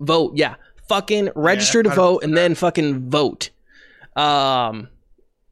vote 0.00 0.32
yeah 0.36 0.54
fucking 0.88 1.30
register 1.36 1.82
to 1.82 1.90
vote 1.90 2.24
and 2.24 2.36
then 2.36 2.54
fucking 2.54 3.10
vote 3.10 3.50
um 4.16 4.88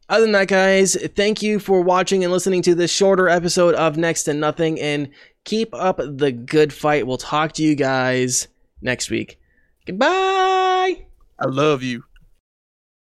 other 0.09 0.23
than 0.23 0.33
that 0.33 0.49
guys 0.49 0.97
thank 1.15 1.43
you 1.43 1.59
for 1.61 1.81
watching 1.83 2.25
and 2.25 2.33
listening 2.33 2.63
to 2.63 2.75
this 2.75 2.91
shorter 2.91 3.29
episode 3.29 3.75
of 3.77 3.97
next 3.97 4.25
to 4.25 4.35
nothing 4.35 4.81
and 4.81 5.09
keep 5.45 5.73
up 5.75 5.99
the 5.99 6.33
good 6.33 6.73
fight 6.73 7.07
we'll 7.07 7.19
talk 7.19 7.53
to 7.53 7.63
you 7.63 7.75
guys 7.77 8.49
next 8.83 9.11
week 9.11 9.39
goodbye 9.87 11.05
I 11.41 11.47
love 11.47 11.85
you. 11.85 12.03